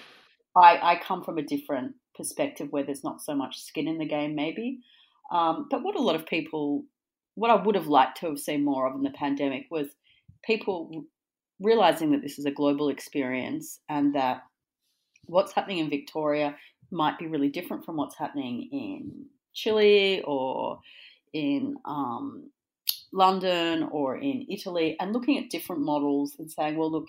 I, 0.57 0.79
I 0.93 1.01
come 1.03 1.23
from 1.23 1.39
a 1.39 1.43
different 1.43 1.95
perspective 2.17 2.69
where 2.71 2.83
there's 2.83 3.05
not 3.05 3.23
so 3.23 3.35
much 3.35 3.59
skin 3.59 3.87
in 3.87 3.99
the 3.99 4.07
game, 4.07 4.35
maybe. 4.35 4.81
Um, 5.31 5.67
but 5.71 5.83
what 5.83 5.97
a 5.97 6.03
lot 6.03 6.17
of 6.17 6.27
people, 6.27 6.85
what 7.35 7.51
I 7.51 7.63
would 7.63 7.75
have 7.75 7.87
liked 7.87 8.19
to 8.21 8.27
have 8.27 8.39
seen 8.39 8.65
more 8.65 8.89
of 8.89 8.95
in 8.95 9.03
the 9.03 9.11
pandemic 9.11 9.67
was 9.71 9.89
people 10.43 11.05
realizing 11.61 12.13
that 12.13 12.23
this 12.23 12.39
is 12.39 12.47
a 12.47 12.51
global 12.51 12.89
experience 12.89 13.81
and 13.89 14.15
that 14.15 14.43
what's 15.29 15.53
happening 15.53 15.79
in 15.79 15.91
Victoria 15.91 16.57
might 16.91 17.19
be 17.19 17.27
really 17.27 17.49
different 17.51 17.85
from 17.85 17.97
what's 17.97 18.19
happening 18.19 18.69
in 18.73 19.27
Chile 19.55 20.23
or 20.27 20.81
in 21.33 21.77
um, 21.85 22.51
London 23.13 23.89
or 23.91 24.17
in 24.17 24.47
Italy, 24.49 24.97
and 25.01 25.13
looking 25.13 25.39
at 25.39 25.51
different 25.51 25.83
models 25.83 26.37
and 26.39 26.51
saying, 26.51 26.77
well, 26.77 26.91
look, 26.91 27.09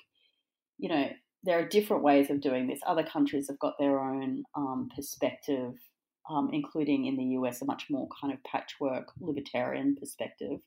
you 0.78 0.90
know, 0.90 1.10
there 1.44 1.60
are 1.60 1.68
different 1.68 2.04
ways 2.04 2.30
of 2.30 2.42
doing 2.42 2.68
this. 2.68 2.80
Other 2.86 3.04
countries 3.04 3.48
have 3.48 3.60
got 3.60 3.78
their 3.80 4.00
own 4.00 4.44
um, 4.56 4.90
perspective, 4.94 5.74
um, 6.30 6.50
including 6.52 7.06
in 7.06 7.16
the 7.16 7.24
US, 7.40 7.62
a 7.62 7.66
much 7.66 7.86
more 7.90 8.08
kind 8.20 8.34
of 8.34 8.44
patchwork 8.44 9.12
libertarian 9.20 9.96
perspective. 9.96 10.60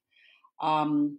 Um, 0.63 1.19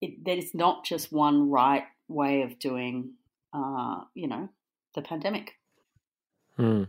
it, 0.00 0.24
there 0.24 0.36
is 0.36 0.54
not 0.54 0.84
just 0.84 1.12
one 1.12 1.50
right 1.50 1.84
way 2.08 2.42
of 2.42 2.58
doing, 2.58 3.14
uh, 3.52 4.02
you 4.14 4.28
know, 4.28 4.48
the 4.94 5.02
pandemic. 5.02 5.52
Hmm. 6.56 6.84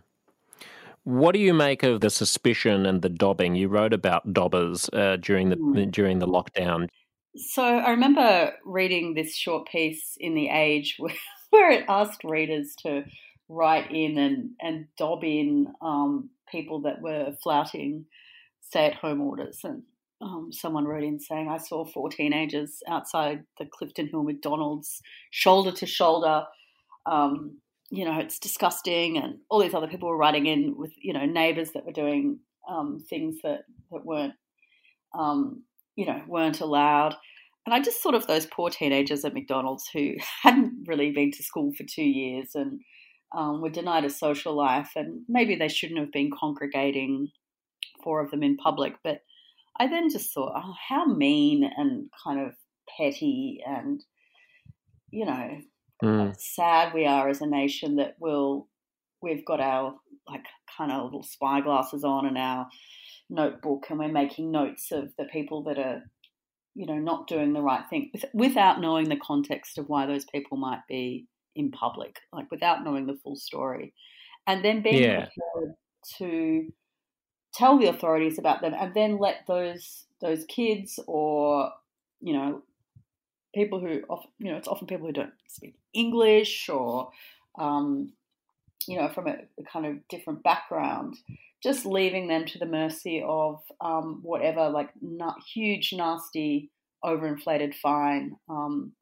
What 1.04 1.34
do 1.34 1.40
you 1.40 1.54
make 1.54 1.84
of 1.84 2.00
the 2.00 2.10
suspicion 2.10 2.86
and 2.86 3.02
the 3.02 3.10
dobbing? 3.10 3.56
You 3.56 3.68
wrote 3.68 3.94
about 3.94 4.34
dobbers 4.34 4.90
uh, 4.94 5.18
during 5.18 5.50
the 5.50 5.58
mm. 5.58 5.92
during 5.92 6.20
the 6.20 6.28
lockdown. 6.28 6.88
So 7.36 7.64
I 7.64 7.90
remember 7.90 8.54
reading 8.64 9.14
this 9.14 9.36
short 9.36 9.68
piece 9.68 10.16
in 10.20 10.36
the 10.36 10.50
Age 10.50 10.96
where, 11.00 11.16
where 11.50 11.72
it 11.72 11.86
asked 11.90 12.24
readers 12.24 12.74
to 12.84 13.04
write 13.50 13.92
in 13.92 14.18
and 14.18 14.52
and 14.62 14.88
dob 14.98 15.24
in 15.24 15.74
um, 15.82 16.30
people 16.50 16.82
that 16.82 17.02
were 17.02 17.34
flouting 17.44 18.06
stay-at-home 18.62 19.22
orders, 19.22 19.60
and 19.64 19.84
um, 20.22 20.50
someone 20.52 20.86
wrote 20.86 21.04
in 21.04 21.20
saying, 21.20 21.50
"I 21.50 21.58
saw 21.58 21.84
four 21.84 22.10
teenagers 22.10 22.82
outside 22.88 23.44
the 23.60 23.66
Clifton 23.66 24.08
Hill 24.08 24.24
McDonald's, 24.24 25.02
shoulder 25.32 25.74
to 25.74 25.86
shoulder." 25.86 26.46
Um, 27.06 27.58
you 27.94 28.06
know, 28.06 28.18
it's 28.18 28.40
disgusting, 28.40 29.18
and 29.18 29.38
all 29.52 29.62
these 29.62 29.76
other 29.76 29.88
people 29.88 30.10
were 30.10 30.18
writing 30.18 30.48
in 30.48 30.76
with, 30.76 30.92
you 31.00 31.14
know, 31.14 31.28
neighbours 31.28 31.74
that 31.74 31.86
were 31.86 31.92
doing 31.92 32.40
um, 32.68 33.00
things 33.08 33.36
that 33.44 33.66
that 33.92 34.04
weren't, 34.04 34.34
um, 35.16 35.62
you 35.96 36.08
know, 36.08 36.20
weren't 36.28 36.60
allowed. 36.60 37.16
And 37.68 37.76
I 37.76 37.82
just 37.82 38.02
thought 38.02 38.16
of 38.16 38.26
those 38.26 38.48
poor 38.48 38.72
teenagers 38.72 39.24
at 39.24 39.36
McDonald's 39.36 39.88
who 39.94 40.14
hadn't 40.42 40.88
really 40.88 41.12
been 41.12 41.30
to 41.34 41.44
school 41.44 41.72
for 41.78 41.84
two 41.84 42.02
years 42.02 42.56
and 42.56 42.82
um, 43.38 43.62
were 43.62 43.70
denied 43.70 44.06
a 44.06 44.10
social 44.10 44.56
life, 44.56 44.90
and 44.96 45.22
maybe 45.30 45.56
they 45.56 45.68
shouldn't 45.68 46.00
have 46.00 46.12
been 46.12 46.32
congregating 46.32 47.28
four 48.04 48.24
of 48.24 48.32
them 48.32 48.42
in 48.42 48.58
public. 48.58 48.96
But 49.04 49.20
I 49.80 49.86
then 49.86 50.10
just 50.10 50.34
thought, 50.34 50.54
oh, 50.56 50.74
how 50.90 51.06
mean 51.06 51.70
and 51.78 52.10
kind 52.24 52.40
of 52.40 52.56
petty 52.98 53.62
and 53.64 54.04
you 55.12 55.26
know 55.26 55.60
mm. 56.02 56.36
sad 56.38 56.94
we 56.94 57.06
are 57.06 57.30
as 57.30 57.42
a 57.42 57.48
nation 57.48 57.98
that 57.98 58.16
will 58.20 58.68
we've 59.22 59.46
got 59.46 59.60
our 59.60 59.96
like 60.28 60.46
kind 60.78 60.92
of 60.92 61.04
little 61.04 61.24
spy 61.24 61.62
glasses 61.62 62.04
on 62.04 62.26
and 62.26 62.38
our 62.38 62.68
notebook 63.30 63.86
and 63.90 64.00
we're 64.00 64.08
making 64.08 64.52
notes 64.52 64.92
of 64.92 65.10
the 65.18 65.26
people 65.26 65.64
that 65.64 65.78
are 65.78 66.02
you 66.76 66.86
know 66.86 66.98
not 66.98 67.28
doing 67.28 67.54
the 67.54 67.62
right 67.62 67.84
thing 67.90 68.12
without 68.34 68.80
knowing 68.82 69.10
the 69.10 69.18
context 69.18 69.78
of 69.78 69.88
why 69.88 70.06
those 70.06 70.26
people 70.26 70.58
might 70.58 70.82
be 70.88 71.26
in 71.56 71.72
public 71.72 72.18
like 72.32 72.50
without 72.52 72.84
knowing 72.84 73.06
the 73.06 73.18
full 73.24 73.36
story 73.36 73.94
and 74.48 74.64
then 74.64 74.82
being 74.82 75.04
yeah. 75.04 75.28
prepared 75.54 75.76
to 76.18 76.68
tell 77.54 77.78
the 77.78 77.88
authorities 77.88 78.40
about 78.40 78.62
them 78.62 78.74
and 78.74 78.94
then 78.94 79.18
let 79.18 79.46
those 79.48 80.06
those 80.22 80.46
kids 80.46 81.00
or 81.08 81.72
you 82.20 82.34
know 82.34 82.64
people 83.54 83.80
who 83.80 84.02
often, 84.10 84.32
you 84.40 84.52
know, 84.52 84.58
it's 84.58 84.68
often 84.68 84.88
people 84.88 85.08
who 85.08 85.14
don't 85.14 85.34
speak 85.48 85.76
English 85.94 86.70
or, 86.70 87.12
um, 87.58 88.14
you 88.88 88.98
know, 88.98 89.10
from 89.10 89.28
a, 89.28 89.36
a, 89.60 89.64
kind 89.72 89.86
of 89.86 90.08
different 90.10 90.44
background, 90.44 91.16
just 91.62 91.86
leaving 91.86 92.28
them 92.28 92.46
to 92.46 92.60
the 92.60 92.66
mercy 92.66 93.24
of 93.26 93.62
um, 93.82 94.20
whatever, 94.24 94.70
like 94.70 94.90
huge, 95.54 95.94
nasty, 95.94 96.70
overinflated 97.04 97.74
fine 97.76 98.36
um, 98.50 98.94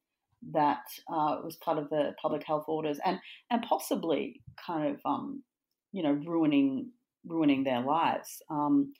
that 0.51 0.83
uh, 1.11 1.37
was 1.43 1.55
part 1.57 1.77
of 1.77 1.89
the 1.89 2.13
public 2.21 2.43
health 2.45 2.65
orders, 2.67 2.99
and 3.05 3.19
and 3.49 3.63
possibly 3.63 4.41
kind 4.65 4.95
of, 4.95 5.01
um, 5.05 5.43
you 5.91 6.03
know, 6.03 6.13
ruining 6.25 6.91
ruining 7.25 7.63
their 7.63 7.81
lives. 7.81 8.41
Um, 8.49 8.93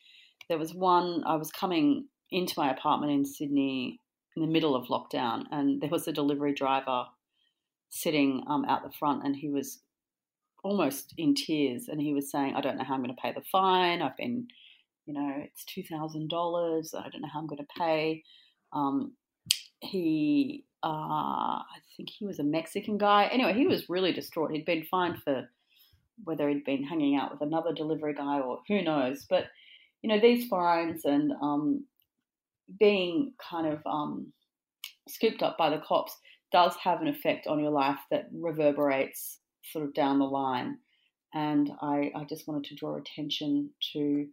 there 0.50 0.58
was 0.58 0.74
one 0.74 1.24
I 1.26 1.36
was 1.36 1.52
coming 1.52 2.08
into 2.30 2.54
my 2.58 2.72
apartment 2.72 3.12
in 3.12 3.26
Sydney 3.26 4.00
in 4.36 4.42
the 4.42 4.48
middle 4.48 4.76
of 4.76 4.88
lockdown, 4.88 5.46
and 5.52 5.82
there 5.82 5.90
was 5.90 6.08
a 6.08 6.14
delivery 6.14 6.54
driver 6.54 7.06
sitting 7.92 8.44
um, 8.48 8.66
out 8.66 8.84
the 8.84 8.98
front, 8.98 9.24
and 9.24 9.36
he 9.36 9.50
was 9.50 9.80
almost 10.64 11.14
in 11.18 11.36
tears, 11.36 11.88
and 11.90 12.02
he 12.02 12.14
was 12.14 12.32
saying, 12.32 12.56
"I 12.56 12.62
don't 12.62 12.78
know 12.78 12.84
how 12.84 12.96
I'm 12.96 13.04
going 13.04 13.16
to 13.16 13.22
pay 13.22 13.34
the 13.34 13.44
fine. 13.52 14.02
I've 14.02 14.18
been, 14.18 14.48
you 15.06 15.14
know, 15.14 15.34
it's 15.38 15.64
two 15.66 15.84
thousand 15.84 16.30
dollars. 16.30 16.96
I 16.98 17.10
don't 17.10 17.22
know 17.22 17.30
how 17.32 17.40
I'm 17.40 17.48
going 17.48 17.64
to 17.64 17.78
pay." 17.78 18.24
Um, 18.74 19.14
he, 19.82 20.64
uh, 20.84 20.88
I 20.88 21.80
think 21.98 22.10
he 22.10 22.26
was 22.26 22.40
a 22.40 22.44
Mexican 22.44 22.98
guy. 22.98 23.26
Anyway, 23.32 23.54
he 23.54 23.68
was 23.68 23.90
really 23.90 24.14
distraught. 24.14 24.52
He'd 24.52 24.66
been 24.66 24.86
fined 24.90 25.22
for 25.24 25.50
whether 26.24 26.48
he'd 26.48 26.64
been 26.64 26.84
hanging 26.84 27.18
out 27.18 27.32
with 27.32 27.42
another 27.42 27.74
delivery 27.74 28.14
guy 28.14 28.40
or 28.40 28.60
who 28.68 28.82
knows, 28.82 29.26
but 29.30 29.46
you 30.02 30.10
know 30.10 30.20
these 30.20 30.48
fines 30.48 31.06
and 31.06 31.34
um, 31.42 31.86
being 32.80 33.34
kind 33.50 33.68
of 33.68 33.82
um, 33.86 34.32
scooped 35.10 35.44
up 35.44 35.58
by 35.58 35.70
the 35.70 35.82
cops 35.86 36.16
does 36.52 36.76
have 36.78 37.02
an 37.02 37.08
effect 37.08 37.48
on 37.48 37.60
your 37.60 37.72
life 37.72 38.00
that 38.10 38.28
reverberates 38.34 39.40
sort 39.64 39.86
of 39.86 39.94
down 39.94 40.20
the 40.20 40.26
line. 40.26 40.78
And 41.34 41.72
I, 41.82 42.12
I 42.16 42.26
just 42.26 42.48
wanted 42.48 42.66
to 42.66 42.76
draw 42.76 42.98
attention 42.98 43.70
to 43.94 44.28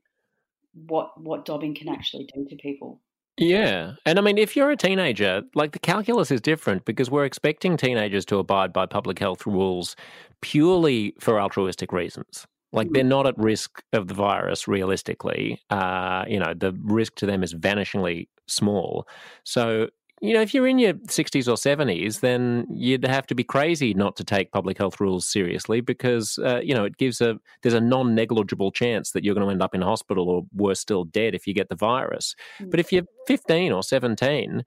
what 0.87 1.13
what 1.21 1.45
dobbing 1.45 1.75
can 1.75 1.89
actually 1.89 2.29
do 2.35 2.47
to 2.49 2.57
people. 2.57 3.01
Yeah. 3.39 3.93
And 4.05 4.19
I 4.19 4.23
mean, 4.23 4.37
if 4.37 4.57
you're 4.57 4.71
a 4.71 4.77
teenager, 4.77 5.43
like 5.55 5.73
the 5.73 5.79
calculus 5.79 6.31
is 6.31 6.41
different 6.41 6.85
because 6.85 7.09
we're 7.09 7.25
expecting 7.25 7.77
teenagers 7.77 8.25
to 8.27 8.39
abide 8.39 8.73
by 8.73 8.87
public 8.87 9.19
health 9.21 9.47
rules 9.47 9.95
purely 10.41 11.15
for 11.21 11.41
altruistic 11.41 11.93
reasons. 11.93 12.47
Like 12.73 12.91
they're 12.91 13.05
not 13.05 13.27
at 13.27 13.39
risk 13.39 13.83
of 13.93 14.09
the 14.09 14.15
virus 14.15 14.69
realistically. 14.69 15.61
Uh, 15.71 16.25
you 16.29 16.39
know, 16.39 16.53
the 16.55 16.77
risk 16.83 17.15
to 17.17 17.27
them 17.27 17.43
is 17.43 17.55
vanishingly 17.55 18.29
small. 18.47 19.07
So, 19.45 19.89
you 20.21 20.35
know, 20.35 20.41
if 20.41 20.53
you're 20.53 20.67
in 20.67 20.79
your 20.79 20.95
60s 20.95 21.47
or 21.49 21.55
70s, 21.55 22.21
then 22.21 22.67
you'd 22.71 23.05
have 23.05 23.27
to 23.29 23.35
be 23.35 23.45
crazy 23.45 23.95
not 23.95 24.17
to 24.17 24.25
take 24.25 24.53
public 24.53 24.79
health 24.79 25.01
rules 25.01 25.27
seriously 25.27 25.81
because, 25.81 26.39
uh, 26.39 26.61
you 26.63 26.75
know, 26.75 26.85
it 26.85 26.97
gives 26.97 27.21
a, 27.21 27.39
there's 27.63 27.75
a 27.75 27.81
non 27.81 28.15
negligible 28.15 28.73
chance 28.73 29.13
that 29.13 29.25
you're 29.25 29.35
going 29.35 29.47
to 29.47 29.53
end 29.53 29.63
up 29.63 29.75
in 29.75 29.83
hospital 29.83 30.29
or 30.29 30.43
worse 30.55 30.81
still 30.81 31.05
dead 31.05 31.35
if 31.35 31.47
you 31.47 31.55
get 31.55 31.69
the 31.69 31.77
virus. 31.77 32.35
But 32.61 32.81
if 32.81 32.93
you're 32.93 33.05
15 33.27 33.73
or 33.73 33.83
17, 33.83 34.65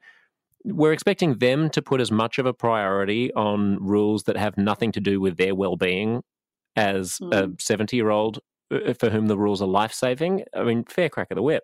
we're 0.64 0.94
expecting 0.94 1.40
them 1.40 1.70
to 1.72 1.82
put 1.82 2.02
as 2.02 2.12
much 2.12 2.38
of 2.38 2.46
a 2.46 2.54
priority 2.54 3.34
on 3.34 3.78
rules 3.84 4.24
that 4.24 4.38
have 4.38 4.58
nothing 4.58 4.92
to 4.94 5.00
do 5.00 5.20
with 5.20 5.38
their 5.38 5.56
well 5.56 5.76
being 5.76 6.22
as 6.76 7.18
mm. 7.22 7.34
a 7.34 7.62
70 7.62 7.96
year 7.96 8.10
old 8.10 8.40
uh, 8.72 8.94
for 8.94 9.10
whom 9.10 9.28
the 9.28 9.38
rules 9.38 9.62
are 9.62 9.68
life 9.68 9.94
saving. 9.94 10.44
I 10.56 10.64
mean, 10.64 10.86
fair 10.86 11.10
crack 11.10 11.32
of 11.32 11.36
the 11.36 11.42
whip. 11.42 11.64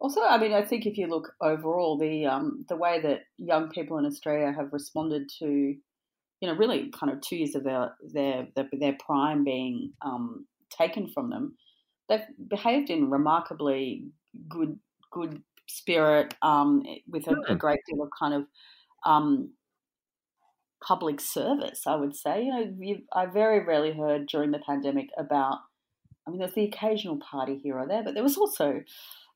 Also, 0.00 0.22
I 0.22 0.38
mean, 0.38 0.52
I 0.52 0.62
think 0.62 0.86
if 0.86 0.96
you 0.96 1.08
look 1.08 1.32
overall, 1.40 1.98
the 1.98 2.26
um, 2.26 2.64
the 2.68 2.76
way 2.76 3.00
that 3.00 3.22
young 3.36 3.68
people 3.68 3.98
in 3.98 4.06
Australia 4.06 4.52
have 4.56 4.72
responded 4.72 5.28
to, 5.40 5.46
you 5.46 6.48
know, 6.48 6.54
really 6.54 6.90
kind 6.90 7.12
of 7.12 7.20
two 7.20 7.36
years 7.36 7.56
of 7.56 7.64
their 7.64 7.92
their 8.12 8.46
their, 8.54 8.68
their 8.72 8.96
prime 9.04 9.42
being 9.42 9.92
um, 10.04 10.46
taken 10.70 11.08
from 11.08 11.30
them, 11.30 11.56
they've 12.08 12.20
behaved 12.48 12.90
in 12.90 13.10
remarkably 13.10 14.04
good 14.48 14.78
good 15.10 15.42
spirit 15.66 16.34
um, 16.42 16.82
with 17.08 17.26
a, 17.26 17.36
a, 17.48 17.54
great 17.54 17.80
deal 17.88 18.02
of 18.02 18.08
kind 18.18 18.34
of 18.34 18.44
um, 19.04 19.52
public 20.82 21.20
service. 21.20 21.86
I 21.86 21.96
would 21.96 22.14
say, 22.14 22.44
you 22.44 22.52
know, 22.52 22.96
I 23.12 23.26
very 23.26 23.64
rarely 23.64 23.92
heard 23.92 24.26
during 24.26 24.50
the 24.52 24.60
pandemic 24.64 25.08
about. 25.18 25.58
I 26.26 26.30
mean, 26.30 26.40
there's 26.40 26.52
the 26.52 26.64
occasional 26.64 27.18
party 27.18 27.58
here 27.62 27.78
or 27.78 27.88
there, 27.88 28.04
but 28.04 28.12
there 28.12 28.22
was 28.22 28.36
also 28.36 28.82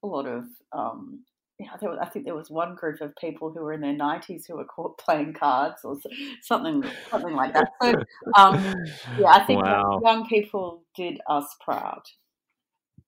a 0.02 0.06
lot 0.06 0.26
of 0.26 0.44
um, 0.72 1.24
you 1.62 1.66
know, 1.66 1.90
was, 1.90 1.98
I 2.00 2.06
think 2.06 2.24
there 2.24 2.34
was 2.34 2.50
one 2.50 2.74
group 2.74 3.00
of 3.00 3.14
people 3.16 3.52
who 3.52 3.60
were 3.60 3.72
in 3.72 3.80
their 3.80 3.92
nineties 3.92 4.46
who 4.46 4.56
were 4.56 4.64
caught 4.64 4.98
playing 4.98 5.34
cards 5.34 5.82
or 5.84 5.96
something, 6.42 6.84
something 7.10 7.34
like 7.34 7.54
that. 7.54 7.68
So, 7.80 7.94
um, 8.36 8.74
yeah, 9.18 9.28
I 9.28 9.44
think 9.44 9.62
wow. 9.62 10.00
young 10.02 10.26
people 10.26 10.82
did 10.96 11.20
us 11.28 11.54
proud. 11.60 12.02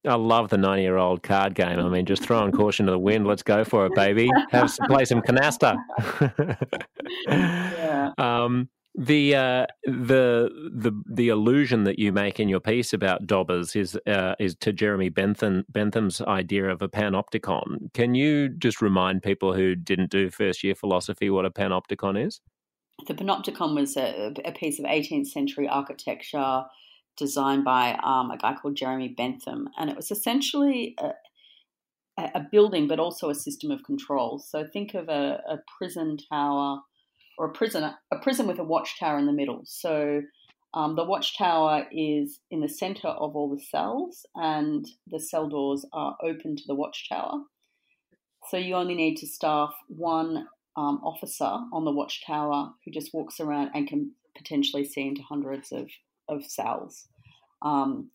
I 0.07 0.15
love 0.15 0.51
the 0.51 0.59
ninety-year-old 0.59 1.23
card 1.23 1.55
game. 1.55 1.79
I 1.79 1.89
mean, 1.89 2.05
just 2.05 2.23
throwing 2.23 2.53
caution 2.53 2.87
to 2.87 2.93
the 2.93 2.99
wind. 2.99 3.27
Let's 3.27 3.43
go 3.43 3.65
for 3.65 3.87
it, 3.87 3.95
baby. 3.95 4.31
Have 4.51 4.71
some, 4.71 4.87
play 4.87 5.07
some 5.07 5.23
canasta. 5.23 5.77
yeah. 7.27 8.13
Um, 8.19 8.69
the 8.95 9.35
uh, 9.35 9.67
the 9.85 10.51
the 10.73 10.93
the 11.07 11.29
illusion 11.29 11.85
that 11.85 11.99
you 11.99 12.13
make 12.13 12.39
in 12.39 12.49
your 12.49 12.61
piece 12.61 12.93
about 12.93 13.27
Dobbers 13.27 13.75
is 13.75 13.99
uh, 14.07 14.35
is 14.39 14.55
to 14.57 14.73
Jeremy 14.73 15.09
Bentham 15.09 15.65
Bentham's 15.69 16.21
idea 16.21 16.69
of 16.69 16.81
a 16.81 16.89
panopticon. 16.89 17.93
Can 17.93 18.15
you 18.15 18.49
just 18.49 18.81
remind 18.81 19.23
people 19.23 19.53
who 19.53 19.75
didn't 19.75 20.11
do 20.11 20.31
first 20.31 20.63
year 20.63 20.77
philosophy 20.77 21.29
what 21.29 21.45
a 21.45 21.51
panopticon 21.51 22.25
is? 22.25 22.41
The 23.09 23.15
panopticon 23.15 23.75
was 23.75 23.97
a, 23.97 24.33
a 24.45 24.53
piece 24.53 24.79
of 24.79 24.85
18th 24.85 25.27
century 25.27 25.69
architecture 25.69 26.63
designed 27.17 27.65
by 27.65 27.99
um, 28.05 28.31
a 28.31 28.39
guy 28.39 28.55
called 28.55 28.77
Jeremy 28.77 29.09
Bentham, 29.09 29.69
and 29.77 29.91
it 29.91 29.97
was 29.97 30.13
essentially 30.13 30.97
a, 31.01 31.11
a 32.17 32.47
building, 32.51 32.87
but 32.87 33.01
also 33.01 33.29
a 33.29 33.35
system 33.35 33.73
of 33.73 33.83
control. 33.83 34.39
So 34.39 34.65
think 34.73 34.95
of 34.95 35.09
a, 35.09 35.43
a 35.49 35.59
prison 35.79 36.17
tower 36.31 36.81
or 37.39 37.47
a 37.47 37.53
prison, 37.53 37.85
a 37.85 38.19
prison 38.19 38.47
with 38.47 38.59
a 38.59 38.65
watchtower 38.65 39.19
in 39.19 39.27
the 39.27 39.33
middle. 39.33 39.63
So 39.65 40.23
um, 40.75 40.97
the 40.97 41.05
watchtower 41.05 41.87
is 41.93 42.41
in 42.51 42.61
the 42.61 42.69
center 42.69 43.09
of 43.09 43.37
all 43.37 43.55
the 43.55 43.63
cells, 43.63 44.27
and 44.35 44.87
the 45.07 45.21
cell 45.21 45.49
doors 45.49 45.85
are 45.93 46.17
open 46.23 46.57
to 46.57 46.65
the 46.67 46.75
watchtower. 46.75 47.39
So 48.51 48.57
you 48.57 48.75
only 48.75 48.95
need 48.95 49.17
to 49.17 49.27
staff 49.27 49.75
one 49.89 50.49
um, 50.77 51.01
officer 51.05 51.45
on 51.45 51.85
the 51.85 51.93
watchtower 51.93 52.71
who 52.85 52.91
just 52.91 53.15
walks 53.15 53.41
around 53.41 53.71
and 53.75 53.89
can 53.89 54.13
potentially 54.37 54.85
see 54.85 55.07
into 55.07 55.23
hundreds 55.23 55.73
of, 55.73 55.89
of 56.29 56.45
cells. 56.45 57.07
Um, 57.63 58.11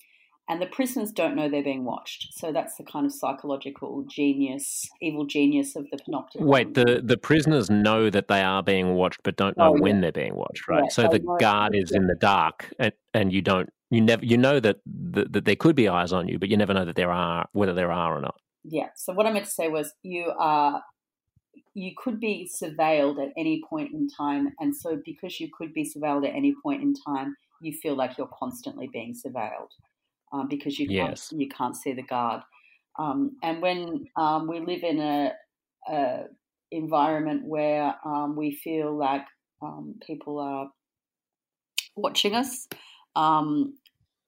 and 0.50 0.60
the 0.60 0.66
prisoners 0.66 1.12
don't 1.12 1.36
know 1.36 1.48
they're 1.48 1.64
being 1.64 1.86
watched. 1.86 2.34
So 2.34 2.52
that's 2.52 2.76
the 2.76 2.84
kind 2.84 3.06
of 3.06 3.14
psychological 3.14 4.04
genius, 4.10 4.90
evil 5.00 5.26
genius 5.26 5.76
of 5.76 5.86
the 5.92 5.98
panopticon. 5.98 6.42
Wait, 6.42 6.74
the, 6.74 7.02
the 7.04 7.18
prisoners 7.18 7.70
know 7.70 8.10
that 8.10 8.28
they 8.28 8.42
are 8.42 8.64
being 8.64 8.96
watched, 8.96 9.22
but 9.24 9.36
don't 9.36 9.56
know 9.58 9.76
oh, 9.76 9.80
when 9.80 10.02
they're 10.02 10.12
being 10.12 10.36
watched, 10.36 10.68
right? 10.68 10.86
Yeah, 10.86 10.90
so 10.90 11.08
the 11.08 11.20
guard 11.40 11.76
is 11.76 11.92
in 11.92 12.08
the 12.08 12.16
dark, 12.16 12.74
and, 12.80 12.92
and 13.14 13.32
you 13.32 13.44
don't, 13.44 13.70
you 13.92 14.02
never, 14.02 14.26
you 14.26 14.38
know 14.38 14.60
that, 14.60 14.78
that 14.86 15.32
that 15.34 15.46
there 15.46 15.56
could 15.56 15.76
be 15.76 15.88
eyes 15.88 16.12
on 16.12 16.28
you, 16.28 16.40
but 16.40 16.50
you 16.50 16.58
never 16.58 16.74
know 16.74 16.86
that 16.86 16.96
there 16.96 17.12
are, 17.12 17.48
whether 17.52 17.76
there 17.76 17.92
are 17.92 18.18
or 18.18 18.22
not. 18.22 18.36
Yeah. 18.64 18.90
So 18.96 19.14
what 19.14 19.28
I 19.28 19.32
meant 19.32 19.46
to 19.46 19.52
say 19.52 19.68
was, 19.68 19.94
you 20.02 20.34
are, 20.38 20.82
you 21.76 21.92
could 21.96 22.20
be 22.20 22.50
surveilled 22.62 23.24
at 23.24 23.32
any 23.38 23.62
point 23.70 23.94
in 23.94 24.10
time, 24.10 24.50
and 24.60 24.76
so 24.76 25.00
because 25.06 25.40
you 25.40 25.50
could 25.56 25.76
be 25.76 25.88
surveilled 25.88 26.28
at 26.28 26.36
any 26.36 26.56
point 26.64 26.82
in 26.82 26.96
time, 27.06 27.36
you 27.62 27.72
feel 27.72 27.96
like 27.96 28.18
you're 28.18 28.30
constantly 28.40 28.90
being 28.92 29.14
surveilled 29.14 29.70
um, 30.32 30.48
because 30.48 30.80
you 30.80 30.88
can't 30.88 31.22
you 31.32 31.48
can't 31.50 31.76
see 31.76 31.94
the 31.94 32.04
guard. 32.04 32.42
Um, 32.98 33.38
and 33.44 33.62
when 33.62 34.08
um, 34.18 34.48
we 34.48 34.60
live 34.60 34.84
in 34.84 35.00
a, 35.00 35.32
a 35.90 36.24
environment 36.72 37.46
where 37.46 37.96
um, 38.06 38.36
we 38.36 38.52
feel 38.56 38.96
like 38.96 39.26
um, 39.62 39.96
people 40.06 40.40
are 40.40 40.70
watching 41.96 42.36
us, 42.36 42.68
um, 43.16 43.76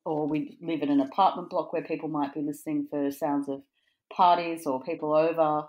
or 0.06 0.28
we 0.28 0.58
live 0.62 0.82
in 0.82 0.90
an 0.90 1.02
apartment 1.02 1.50
block 1.50 1.74
where 1.74 1.84
people 1.84 2.10
might 2.10 2.34
be 2.34 2.42
listening 2.42 2.88
for 2.90 3.12
sounds 3.12 3.50
of 3.50 3.62
parties 4.14 4.66
or 4.66 4.82
people 4.82 5.14
over, 5.14 5.68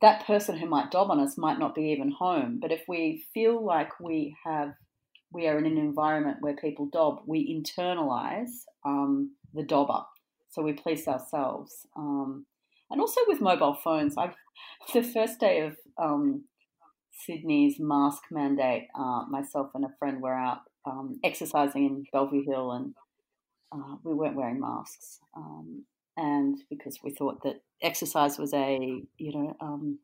that 0.00 0.26
person 0.26 0.56
who 0.56 0.66
might 0.66 0.90
dob 0.90 1.10
on 1.10 1.20
us 1.20 1.36
might 1.36 1.58
not 1.58 1.74
be 1.74 1.90
even 1.90 2.10
home. 2.10 2.58
But 2.60 2.72
if 2.72 2.82
we 2.88 3.24
feel 3.34 3.64
like 3.64 4.00
we 4.00 4.36
have 4.44 4.72
we 5.32 5.46
are 5.46 5.58
in 5.58 5.66
an 5.66 5.78
environment 5.78 6.38
where 6.40 6.56
people 6.56 6.86
dob, 6.86 7.22
we 7.26 7.54
internalize 7.54 8.64
um, 8.84 9.32
the 9.54 9.62
dobber. 9.62 10.02
So 10.50 10.62
we 10.62 10.72
police 10.72 11.06
ourselves. 11.06 11.86
Um, 11.96 12.46
and 12.90 13.00
also 13.00 13.20
with 13.28 13.40
mobile 13.40 13.74
phones, 13.74 14.16
I 14.18 14.32
the 14.94 15.02
first 15.02 15.38
day 15.38 15.60
of 15.60 15.76
um, 15.96 16.44
Sydney's 17.12 17.76
mask 17.78 18.22
mandate, 18.30 18.88
uh, 18.98 19.24
myself 19.28 19.70
and 19.74 19.84
a 19.84 19.94
friend 19.98 20.20
were 20.20 20.34
out 20.34 20.60
um, 20.84 21.20
exercising 21.22 21.84
in 21.84 22.04
Bellevue 22.12 22.44
Hill, 22.44 22.72
and 22.72 22.94
uh, 23.72 23.96
we 24.02 24.14
weren't 24.14 24.36
wearing 24.36 24.60
masks. 24.60 25.20
Um, 25.36 25.84
and 26.16 26.58
because 26.68 26.98
we 27.04 27.10
thought 27.10 27.42
that 27.44 27.62
exercise 27.82 28.38
was 28.38 28.52
a 28.52 29.02
you 29.18 29.32
know 29.32 29.56
um, 29.60 29.98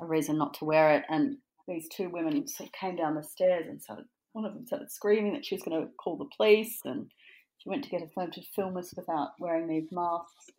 a 0.00 0.06
reason 0.06 0.38
not 0.38 0.54
to 0.54 0.64
wear 0.64 0.92
it, 0.92 1.04
and 1.08 1.38
these 1.66 1.88
two 1.88 2.08
women 2.08 2.46
sort 2.46 2.68
of 2.68 2.72
came 2.72 2.96
down 2.96 3.14
the 3.14 3.22
stairs 3.22 3.66
and 3.68 3.82
started 3.82 4.06
one 4.32 4.44
of 4.44 4.54
them 4.54 4.66
started 4.66 4.90
screaming 4.90 5.34
that 5.34 5.44
she 5.44 5.54
was 5.54 5.62
going 5.62 5.80
to 5.80 5.88
call 5.96 6.16
the 6.16 6.30
police, 6.36 6.80
and 6.84 7.10
she 7.58 7.68
went 7.68 7.84
to 7.84 7.90
get 7.90 8.02
a 8.02 8.08
phone 8.08 8.30
to 8.32 8.42
film 8.54 8.76
us 8.76 8.92
without 8.96 9.30
wearing 9.38 9.68
these 9.68 9.90
masks. 9.92 10.50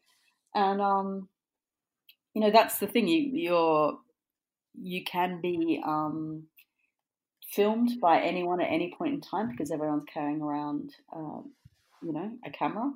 And 0.55 0.81
um, 0.81 1.27
you 2.33 2.41
know, 2.41 2.51
that's 2.51 2.79
the 2.79 2.87
thing. 2.87 3.07
You 3.07 3.29
you're 3.33 3.97
you 4.81 5.03
can 5.03 5.39
be 5.41 5.81
um, 5.85 6.43
filmed 7.51 7.99
by 8.01 8.21
anyone 8.21 8.61
at 8.61 8.71
any 8.71 8.93
point 8.97 9.13
in 9.13 9.21
time 9.21 9.49
because 9.49 9.71
everyone's 9.71 10.05
carrying 10.11 10.41
around, 10.41 10.91
um, 11.15 11.51
you 12.01 12.13
know, 12.13 12.31
a 12.45 12.49
camera. 12.49 12.91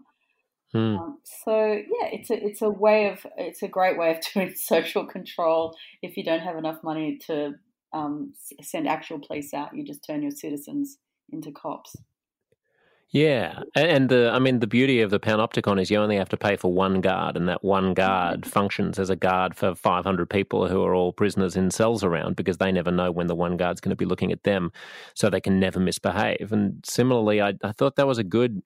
Hmm. 0.74 0.98
Um, 0.98 1.18
so 1.24 1.72
yeah, 1.72 2.10
it's 2.12 2.30
a 2.30 2.46
it's 2.46 2.62
a 2.62 2.70
way 2.70 3.10
of 3.10 3.26
it's 3.38 3.63
a 3.63 3.68
great 3.68 3.98
way 3.98 4.12
of 4.12 4.18
doing 4.34 4.54
social 4.56 5.06
control 5.06 5.76
if 6.02 6.18
you 6.18 6.24
don't 6.24 6.42
have 6.42 6.58
enough 6.58 6.84
money 6.84 7.18
to 7.28 7.56
um, 7.93 8.34
send 8.62 8.88
actual 8.88 9.19
police 9.19 9.54
out. 9.54 9.76
You 9.76 9.84
just 9.84 10.06
turn 10.06 10.21
your 10.21 10.32
citizens 10.32 10.97
into 11.32 11.52
cops. 11.52 11.95
Yeah, 13.12 13.62
and 13.73 14.10
the 14.10 14.32
I 14.34 14.39
mean 14.39 14.60
the 14.60 14.67
beauty 14.67 15.00
of 15.00 15.12
the 15.12 15.19
panopticon 15.19 15.82
is 15.82 15.89
you 15.89 15.97
only 15.97 16.17
have 16.17 16.28
to 16.30 16.38
pay 16.38 16.58
for 16.58 16.73
one 16.73 17.00
guard, 17.00 17.38
and 17.38 17.47
that 17.47 17.63
one 17.63 17.93
guard 17.93 18.41
mm-hmm. 18.41 18.50
functions 18.50 19.00
as 19.00 19.10
a 19.10 19.15
guard 19.15 19.56
for 19.56 19.76
500 19.76 20.30
people 20.30 20.67
who 20.67 20.84
are 20.84 20.93
all 20.93 21.13
prisoners 21.13 21.56
in 21.56 21.71
cells 21.71 22.04
around 22.04 22.36
because 22.36 22.58
they 22.58 22.69
never 22.69 22.91
know 22.91 23.10
when 23.10 23.28
the 23.28 23.36
one 23.36 23.56
guard's 23.56 23.80
going 23.80 23.91
to 23.91 23.95
be 23.95 24.04
looking 24.04 24.34
at 24.34 24.43
them, 24.43 24.73
so 25.13 25.30
they 25.30 25.39
can 25.39 25.58
never 25.58 25.80
misbehave. 25.80 26.52
And 26.52 26.84
similarly, 26.86 27.41
I, 27.41 27.54
I 27.63 27.71
thought 27.71 27.95
that 27.95 28.08
was 28.08 28.17
a 28.17 28.26
good 28.26 28.62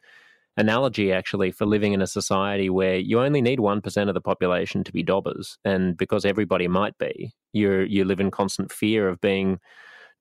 analogy 0.58 1.14
actually 1.14 1.52
for 1.52 1.66
living 1.66 1.94
in 1.94 2.02
a 2.02 2.08
society 2.08 2.70
where 2.70 2.98
you 2.98 3.20
only 3.20 3.42
need 3.42 3.60
1% 3.60 4.08
of 4.08 4.14
the 4.14 4.22
population 4.22 4.84
to 4.84 4.92
be 4.92 5.04
dobbers 5.04 5.58
and 5.64 5.96
because 5.96 6.26
everybody 6.26 6.68
might 6.68 6.98
be 6.98 7.32
you 7.54 7.80
you 7.82 8.04
live 8.04 8.20
in 8.20 8.32
constant 8.32 8.72
fear 8.72 9.08
of 9.08 9.22
being 9.22 9.60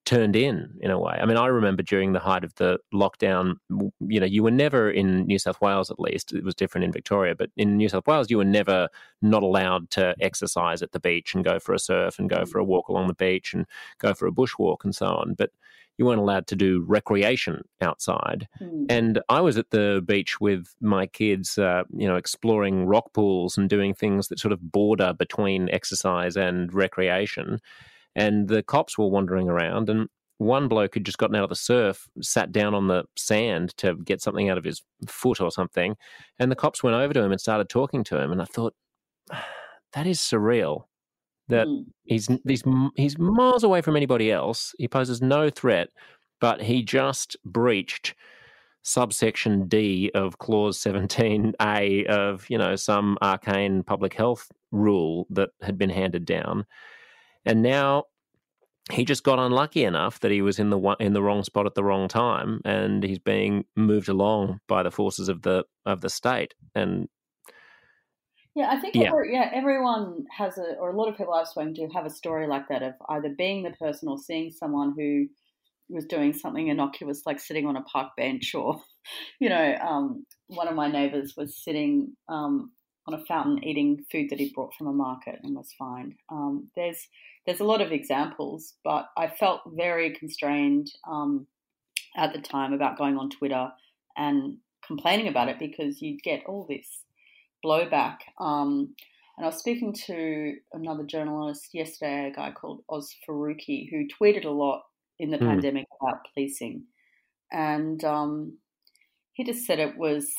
turned 0.06 0.34
in 0.34 0.70
in 0.80 0.90
a 0.90 0.98
way. 0.98 1.18
I 1.20 1.26
mean 1.26 1.36
i 1.36 1.46
remember 1.46 1.82
during 1.82 2.12
the 2.12 2.20
height 2.20 2.44
of 2.44 2.54
the 2.54 2.78
lockdown 2.94 3.56
you 4.00 4.20
know 4.20 4.26
you 4.26 4.42
were 4.42 4.50
never 4.50 4.90
in 4.90 5.26
new 5.26 5.38
south 5.38 5.60
wales 5.60 5.90
at 5.90 6.00
least. 6.00 6.32
It 6.32 6.44
was 6.44 6.54
different 6.54 6.84
in 6.84 6.92
victoria 6.92 7.34
but 7.34 7.50
in 7.56 7.76
new 7.76 7.88
south 7.88 8.06
wales 8.06 8.30
you 8.30 8.38
were 8.38 8.44
never 8.44 8.88
not 9.20 9.42
allowed 9.42 9.90
to 9.90 10.14
exercise 10.20 10.80
at 10.80 10.92
the 10.92 11.00
beach 11.00 11.34
and 11.34 11.44
go 11.44 11.58
for 11.58 11.74
a 11.74 11.78
surf 11.78 12.18
and 12.18 12.30
go 12.30 12.42
mm. 12.42 12.48
for 12.48 12.58
a 12.58 12.64
walk 12.64 12.88
along 12.88 13.08
the 13.08 13.14
beach 13.14 13.52
and 13.52 13.66
go 13.98 14.14
for 14.14 14.26
a 14.26 14.32
bushwalk 14.32 14.84
and 14.84 14.94
so 14.94 15.06
on. 15.06 15.34
But 15.34 15.50
you 16.00 16.06
weren't 16.06 16.18
allowed 16.18 16.46
to 16.46 16.56
do 16.56 16.82
recreation 16.88 17.62
outside. 17.82 18.48
Mm. 18.58 18.86
And 18.88 19.20
I 19.28 19.42
was 19.42 19.58
at 19.58 19.68
the 19.68 20.02
beach 20.06 20.40
with 20.40 20.66
my 20.80 21.06
kids, 21.06 21.58
uh, 21.58 21.82
you 21.94 22.08
know, 22.08 22.16
exploring 22.16 22.86
rock 22.86 23.12
pools 23.12 23.58
and 23.58 23.68
doing 23.68 23.92
things 23.92 24.28
that 24.28 24.38
sort 24.38 24.52
of 24.52 24.72
border 24.72 25.12
between 25.12 25.68
exercise 25.68 26.38
and 26.38 26.72
recreation. 26.72 27.60
And 28.16 28.48
the 28.48 28.62
cops 28.62 28.96
were 28.96 29.08
wandering 29.08 29.50
around, 29.50 29.90
and 29.90 30.08
one 30.38 30.68
bloke 30.68 30.94
had 30.94 31.04
just 31.04 31.18
gotten 31.18 31.36
out 31.36 31.44
of 31.44 31.50
the 31.50 31.54
surf 31.54 32.08
sat 32.22 32.50
down 32.50 32.74
on 32.74 32.88
the 32.88 33.04
sand 33.18 33.76
to 33.76 33.94
get 33.96 34.22
something 34.22 34.48
out 34.48 34.56
of 34.56 34.64
his 34.64 34.82
foot 35.06 35.38
or 35.38 35.50
something. 35.50 35.96
And 36.38 36.50
the 36.50 36.56
cops 36.56 36.82
went 36.82 36.96
over 36.96 37.12
to 37.12 37.22
him 37.22 37.30
and 37.30 37.40
started 37.40 37.68
talking 37.68 38.04
to 38.04 38.18
him. 38.18 38.32
And 38.32 38.40
I 38.40 38.46
thought, 38.46 38.74
that 39.92 40.06
is 40.06 40.18
surreal 40.18 40.84
that 41.50 41.66
mm. 41.66 41.84
he's 42.04 42.28
he's 42.46 42.62
he's 42.96 43.18
miles 43.18 43.64
away 43.64 43.82
from 43.82 43.96
anybody 43.96 44.32
else. 44.32 44.74
He 44.78 44.88
poses 44.88 45.20
no 45.20 45.50
threat, 45.50 45.88
but 46.40 46.62
he 46.62 46.82
just 46.82 47.36
breached 47.44 48.14
subsection 48.82 49.68
D 49.68 50.10
of 50.14 50.38
clause 50.38 50.78
17A 50.78 52.06
of, 52.06 52.46
you 52.48 52.56
know, 52.56 52.76
some 52.76 53.18
arcane 53.22 53.82
public 53.82 54.14
health 54.14 54.50
rule 54.72 55.26
that 55.30 55.50
had 55.62 55.76
been 55.76 55.90
handed 55.90 56.24
down. 56.24 56.66
And 57.44 57.62
now 57.62 58.04
he 58.90 59.04
just 59.04 59.22
got 59.22 59.38
unlucky 59.38 59.84
enough 59.84 60.20
that 60.20 60.30
he 60.30 60.42
was 60.42 60.58
in 60.58 60.70
the 60.70 60.96
in 60.98 61.12
the 61.12 61.22
wrong 61.22 61.44
spot 61.44 61.66
at 61.66 61.74
the 61.74 61.84
wrong 61.84 62.08
time 62.08 62.60
and 62.64 63.04
he's 63.04 63.18
being 63.18 63.64
moved 63.76 64.08
along 64.08 64.60
by 64.66 64.82
the 64.82 64.90
forces 64.90 65.28
of 65.28 65.42
the 65.42 65.64
of 65.86 66.00
the 66.00 66.10
state 66.10 66.54
and 66.74 67.08
yeah, 68.54 68.68
I 68.70 68.80
think 68.80 68.94
yeah. 68.94 69.08
Every, 69.08 69.32
yeah, 69.32 69.50
everyone 69.52 70.24
has 70.36 70.58
a, 70.58 70.74
or 70.78 70.90
a 70.90 70.96
lot 70.96 71.08
of 71.08 71.16
people 71.16 71.34
I've 71.34 71.46
spoken 71.46 71.74
to 71.74 71.88
have 71.88 72.06
a 72.06 72.10
story 72.10 72.46
like 72.48 72.68
that 72.68 72.82
of 72.82 72.94
either 73.08 73.28
being 73.28 73.62
the 73.62 73.70
person 73.70 74.08
or 74.08 74.18
seeing 74.18 74.50
someone 74.50 74.94
who 74.96 75.28
was 75.90 76.06
doing 76.06 76.32
something 76.32 76.68
innocuous 76.68 77.22
like 77.26 77.40
sitting 77.40 77.66
on 77.66 77.76
a 77.76 77.82
park 77.82 78.10
bench 78.16 78.54
or 78.54 78.80
you 79.40 79.48
know 79.48 79.74
um, 79.80 80.24
one 80.48 80.68
of 80.68 80.74
my 80.74 80.90
neighbors 80.90 81.34
was 81.36 81.56
sitting 81.62 82.16
um, 82.28 82.72
on 83.06 83.14
a 83.14 83.24
fountain 83.26 83.62
eating 83.64 84.04
food 84.10 84.28
that 84.30 84.38
he 84.38 84.52
brought 84.54 84.74
from 84.74 84.86
a 84.86 84.92
market 84.92 85.38
and 85.42 85.56
was 85.56 85.74
fine 85.78 86.14
um, 86.30 86.68
there's 86.76 87.08
there's 87.46 87.60
a 87.60 87.64
lot 87.64 87.80
of 87.80 87.92
examples 87.92 88.74
but 88.84 89.06
i 89.16 89.26
felt 89.26 89.60
very 89.74 90.10
constrained 90.14 90.90
um, 91.10 91.46
at 92.16 92.32
the 92.32 92.40
time 92.40 92.72
about 92.72 92.98
going 92.98 93.16
on 93.16 93.30
twitter 93.30 93.70
and 94.16 94.56
complaining 94.86 95.28
about 95.28 95.48
it 95.48 95.58
because 95.58 96.00
you'd 96.00 96.22
get 96.22 96.44
all 96.46 96.66
this 96.68 97.04
blowback 97.64 98.18
um, 98.38 98.94
and 99.40 99.46
I 99.46 99.48
was 99.48 99.58
speaking 99.58 99.94
to 100.06 100.56
another 100.74 101.02
journalist 101.02 101.70
yesterday, 101.72 102.28
a 102.28 102.36
guy 102.36 102.52
called 102.52 102.82
Oz 102.90 103.16
Faruqi, 103.26 103.88
who 103.88 104.06
tweeted 104.06 104.44
a 104.44 104.50
lot 104.50 104.82
in 105.18 105.30
the 105.30 105.38
mm. 105.38 105.48
pandemic 105.48 105.86
about 105.98 106.26
policing. 106.34 106.84
And 107.50 108.04
um, 108.04 108.58
he 109.32 109.44
just 109.44 109.64
said 109.64 109.78
it 109.78 109.96
was, 109.96 110.30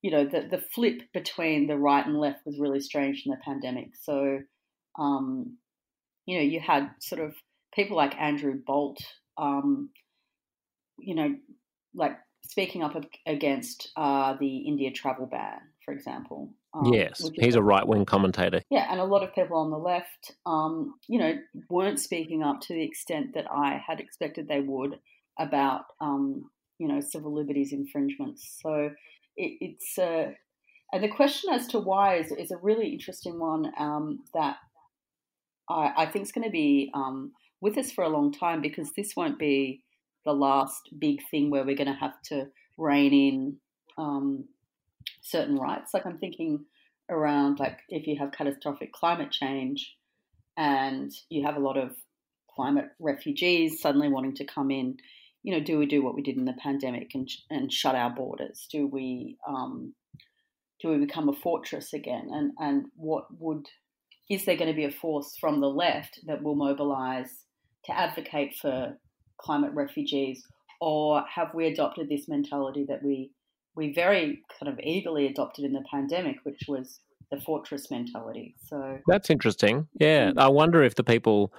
you 0.00 0.10
know, 0.10 0.24
the, 0.24 0.48
the 0.50 0.64
flip 0.74 1.02
between 1.12 1.66
the 1.66 1.76
right 1.76 2.06
and 2.06 2.18
left 2.18 2.46
was 2.46 2.58
really 2.58 2.80
strange 2.80 3.24
in 3.26 3.30
the 3.30 3.36
pandemic. 3.44 3.90
So, 4.02 4.38
um, 4.98 5.58
you 6.24 6.38
know, 6.38 6.44
you 6.44 6.60
had 6.60 6.92
sort 7.00 7.20
of 7.20 7.34
people 7.74 7.94
like 7.94 8.16
Andrew 8.18 8.54
Bolt, 8.66 9.02
um, 9.36 9.90
you 10.98 11.14
know, 11.14 11.34
like 11.94 12.16
speaking 12.42 12.82
up 12.82 12.96
against 13.26 13.90
uh, 13.98 14.34
the 14.40 14.56
India 14.66 14.90
travel 14.92 15.26
ban, 15.26 15.60
for 15.84 15.92
example. 15.92 16.52
Um, 16.74 16.92
yes, 16.92 17.28
he's 17.34 17.54
a 17.54 17.62
right 17.62 17.86
wing 17.86 18.04
commentator. 18.04 18.62
Yeah, 18.70 18.86
and 18.90 19.00
a 19.00 19.04
lot 19.04 19.22
of 19.22 19.34
people 19.34 19.58
on 19.58 19.70
the 19.70 19.78
left, 19.78 20.32
um, 20.46 20.94
you 21.08 21.18
know, 21.18 21.34
weren't 21.70 22.00
speaking 22.00 22.42
up 22.42 22.60
to 22.62 22.74
the 22.74 22.82
extent 22.84 23.34
that 23.34 23.46
I 23.50 23.80
had 23.86 24.00
expected 24.00 24.48
they 24.48 24.60
would 24.60 24.98
about, 25.38 25.82
um, 26.00 26.50
you 26.78 26.88
know, 26.88 27.00
civil 27.00 27.34
liberties 27.34 27.72
infringements. 27.72 28.58
So 28.62 28.90
it, 29.36 29.52
it's, 29.60 29.98
uh, 29.98 30.32
and 30.92 31.02
the 31.02 31.08
question 31.08 31.52
as 31.52 31.66
to 31.68 31.78
why 31.78 32.16
is, 32.16 32.32
is 32.32 32.50
a 32.50 32.58
really 32.62 32.88
interesting 32.88 33.38
one 33.38 33.72
um, 33.78 34.20
that 34.34 34.56
I, 35.68 35.92
I 35.96 36.06
think 36.06 36.24
is 36.24 36.32
going 36.32 36.46
to 36.46 36.52
be 36.52 36.90
um, 36.94 37.32
with 37.60 37.78
us 37.78 37.90
for 37.90 38.04
a 38.04 38.08
long 38.08 38.32
time 38.32 38.60
because 38.60 38.92
this 38.96 39.14
won't 39.16 39.38
be 39.38 39.82
the 40.24 40.32
last 40.32 40.82
big 40.98 41.20
thing 41.30 41.50
where 41.50 41.64
we're 41.64 41.76
going 41.76 41.92
to 41.92 41.94
have 41.94 42.20
to 42.26 42.46
rein 42.78 43.12
in 43.12 43.56
um, 43.98 44.44
certain 45.24 45.56
rights. 45.56 45.92
Like 45.92 46.06
I'm 46.06 46.18
thinking 46.18 46.64
around 47.10 47.58
like 47.58 47.80
if 47.88 48.06
you 48.06 48.16
have 48.18 48.32
catastrophic 48.32 48.92
climate 48.92 49.30
change 49.30 49.94
and 50.56 51.10
you 51.28 51.44
have 51.44 51.56
a 51.56 51.60
lot 51.60 51.76
of 51.76 51.96
climate 52.54 52.86
refugees 53.00 53.80
suddenly 53.80 54.08
wanting 54.08 54.36
to 54.36 54.44
come 54.44 54.70
in, 54.70 54.96
you 55.42 55.52
know, 55.52 55.64
do 55.64 55.78
we 55.78 55.86
do 55.86 56.02
what 56.02 56.14
we 56.14 56.22
did 56.22 56.36
in 56.36 56.44
the 56.44 56.54
pandemic 56.54 57.10
and 57.14 57.28
and 57.50 57.72
shut 57.72 57.94
our 57.94 58.10
borders? 58.10 58.66
Do 58.70 58.86
we 58.86 59.36
um, 59.48 59.94
do 60.80 60.90
we 60.90 60.98
become 60.98 61.28
a 61.28 61.34
fortress 61.34 61.92
again? 61.92 62.28
And 62.30 62.52
and 62.58 62.86
what 62.94 63.24
would 63.38 63.66
is 64.30 64.44
there 64.44 64.56
going 64.56 64.70
to 64.70 64.76
be 64.76 64.84
a 64.84 64.90
force 64.90 65.36
from 65.38 65.60
the 65.60 65.68
left 65.68 66.20
that 66.26 66.42
will 66.42 66.54
mobilize 66.54 67.30
to 67.84 67.98
advocate 67.98 68.54
for 68.60 68.96
climate 69.38 69.72
refugees, 69.74 70.42
or 70.80 71.22
have 71.34 71.52
we 71.54 71.66
adopted 71.66 72.08
this 72.08 72.28
mentality 72.28 72.86
that 72.88 73.02
we 73.02 73.30
we 73.76 73.92
very 73.92 74.42
kind 74.58 74.72
of 74.72 74.78
eagerly 74.82 75.26
adopted 75.26 75.64
in 75.64 75.72
the 75.72 75.84
pandemic, 75.90 76.36
which 76.44 76.62
was 76.68 77.00
the 77.30 77.40
fortress 77.40 77.90
mentality. 77.90 78.54
So 78.66 78.98
that's 79.06 79.30
interesting. 79.30 79.88
Yeah, 79.98 80.30
mm. 80.30 80.38
I 80.38 80.48
wonder 80.48 80.82
if 80.82 80.94
the 80.94 81.04
people 81.04 81.52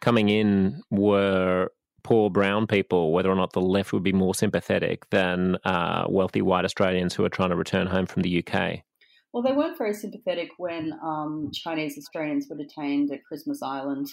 coming 0.00 0.28
in 0.28 0.82
were 0.90 1.70
poor 2.02 2.30
brown 2.30 2.66
people, 2.66 3.12
whether 3.12 3.30
or 3.30 3.34
not 3.34 3.52
the 3.52 3.60
left 3.60 3.92
would 3.92 4.02
be 4.02 4.12
more 4.12 4.34
sympathetic 4.34 5.08
than 5.10 5.56
uh, 5.64 6.04
wealthy 6.08 6.42
white 6.42 6.64
Australians 6.64 7.14
who 7.14 7.24
are 7.24 7.30
trying 7.30 7.50
to 7.50 7.56
return 7.56 7.86
home 7.86 8.06
from 8.06 8.22
the 8.22 8.44
UK. 8.46 8.80
Well, 9.32 9.42
they 9.42 9.52
weren't 9.52 9.78
very 9.78 9.94
sympathetic 9.94 10.50
when 10.58 10.92
um, 11.02 11.50
Chinese 11.52 11.98
Australians 11.98 12.46
were 12.48 12.56
detained 12.56 13.10
at 13.12 13.24
Christmas 13.24 13.62
Island, 13.62 14.06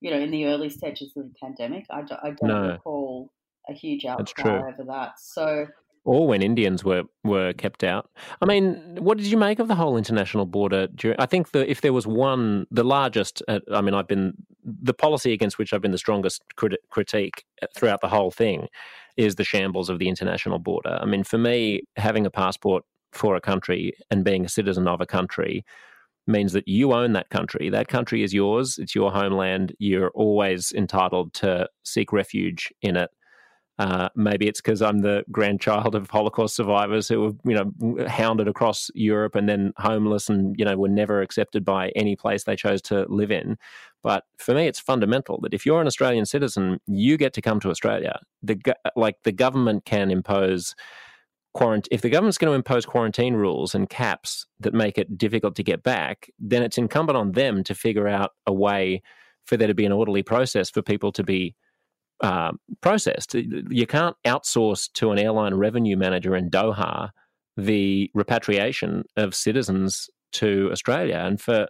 you 0.00 0.10
know, 0.10 0.18
in 0.18 0.30
the 0.30 0.46
early 0.46 0.70
stages 0.70 1.12
of 1.16 1.24
the 1.24 1.34
pandemic. 1.42 1.84
I, 1.90 2.02
do, 2.02 2.14
I 2.22 2.30
don't 2.30 2.48
no. 2.48 2.72
recall 2.72 3.32
a 3.68 3.74
huge 3.74 4.06
outcry 4.06 4.58
over 4.72 4.84
that. 4.88 5.18
So 5.18 5.66
or 6.04 6.26
when 6.26 6.42
Indians 6.42 6.84
were 6.84 7.04
were 7.24 7.52
kept 7.52 7.84
out. 7.84 8.10
I 8.40 8.46
mean, 8.46 8.96
what 8.98 9.18
did 9.18 9.26
you 9.26 9.36
make 9.36 9.58
of 9.58 9.68
the 9.68 9.74
whole 9.74 9.96
international 9.96 10.46
border? 10.46 10.88
I 11.18 11.26
think 11.26 11.52
that 11.52 11.70
if 11.70 11.80
there 11.80 11.92
was 11.92 12.06
one, 12.06 12.66
the 12.70 12.84
largest. 12.84 13.42
Uh, 13.48 13.60
I 13.72 13.80
mean, 13.80 13.94
I've 13.94 14.08
been 14.08 14.34
the 14.64 14.94
policy 14.94 15.32
against 15.32 15.58
which 15.58 15.72
I've 15.72 15.80
been 15.80 15.92
the 15.92 15.98
strongest 15.98 16.42
crit- 16.56 16.80
critique 16.90 17.44
throughout 17.74 18.00
the 18.00 18.08
whole 18.08 18.30
thing 18.30 18.68
is 19.16 19.34
the 19.34 19.44
shambles 19.44 19.88
of 19.88 19.98
the 19.98 20.08
international 20.08 20.58
border. 20.58 20.98
I 21.00 21.04
mean, 21.04 21.24
for 21.24 21.38
me, 21.38 21.82
having 21.96 22.26
a 22.26 22.30
passport 22.30 22.84
for 23.12 23.36
a 23.36 23.40
country 23.40 23.92
and 24.10 24.24
being 24.24 24.44
a 24.44 24.48
citizen 24.48 24.88
of 24.88 25.00
a 25.00 25.06
country 25.06 25.64
means 26.26 26.52
that 26.52 26.66
you 26.66 26.92
own 26.92 27.12
that 27.12 27.28
country. 27.30 27.68
That 27.68 27.88
country 27.88 28.22
is 28.22 28.32
yours. 28.32 28.78
It's 28.78 28.94
your 28.94 29.12
homeland. 29.12 29.74
You're 29.78 30.10
always 30.10 30.72
entitled 30.72 31.34
to 31.34 31.68
seek 31.84 32.12
refuge 32.12 32.72
in 32.80 32.96
it 32.96 33.10
uh, 33.78 34.08
maybe 34.14 34.48
it's 34.48 34.60
because 34.60 34.82
I'm 34.82 35.00
the 35.00 35.24
grandchild 35.30 35.94
of 35.94 36.10
Holocaust 36.10 36.54
survivors 36.54 37.08
who 37.08 37.20
were, 37.20 37.32
you 37.44 37.54
know, 37.54 38.06
hounded 38.06 38.46
across 38.46 38.90
Europe 38.94 39.34
and 39.34 39.48
then 39.48 39.72
homeless 39.78 40.28
and, 40.28 40.54
you 40.58 40.64
know, 40.64 40.76
were 40.76 40.88
never 40.88 41.22
accepted 41.22 41.64
by 41.64 41.88
any 41.96 42.14
place 42.14 42.44
they 42.44 42.56
chose 42.56 42.82
to 42.82 43.06
live 43.08 43.30
in. 43.30 43.56
But 44.02 44.24
for 44.36 44.54
me, 44.54 44.66
it's 44.66 44.80
fundamental 44.80 45.40
that 45.42 45.54
if 45.54 45.64
you're 45.64 45.80
an 45.80 45.86
Australian 45.86 46.26
citizen, 46.26 46.80
you 46.86 47.16
get 47.16 47.32
to 47.34 47.42
come 47.42 47.60
to 47.60 47.70
Australia. 47.70 48.20
The 48.42 48.60
like 48.96 49.16
the 49.22 49.32
government 49.32 49.84
can 49.84 50.10
impose 50.10 50.74
quarantine. 51.54 51.88
If 51.92 52.02
the 52.02 52.10
government's 52.10 52.38
going 52.38 52.50
to 52.50 52.56
impose 52.56 52.84
quarantine 52.84 53.34
rules 53.34 53.74
and 53.74 53.88
caps 53.88 54.46
that 54.60 54.74
make 54.74 54.98
it 54.98 55.16
difficult 55.16 55.54
to 55.56 55.62
get 55.62 55.82
back, 55.82 56.30
then 56.38 56.62
it's 56.62 56.78
incumbent 56.78 57.16
on 57.16 57.32
them 57.32 57.62
to 57.64 57.74
figure 57.74 58.08
out 58.08 58.32
a 58.46 58.52
way 58.52 59.02
for 59.44 59.56
there 59.56 59.68
to 59.68 59.74
be 59.74 59.86
an 59.86 59.92
orderly 59.92 60.22
process 60.22 60.68
for 60.68 60.82
people 60.82 61.12
to 61.12 61.22
be 61.22 61.54
um, 62.20 62.58
processed. 62.80 63.34
You 63.34 63.86
can't 63.86 64.16
outsource 64.24 64.92
to 64.94 65.10
an 65.10 65.18
airline 65.18 65.54
revenue 65.54 65.96
manager 65.96 66.36
in 66.36 66.50
Doha 66.50 67.10
the 67.56 68.10
repatriation 68.14 69.04
of 69.16 69.34
citizens 69.34 70.08
to 70.32 70.68
Australia. 70.72 71.22
And 71.24 71.40
for 71.40 71.68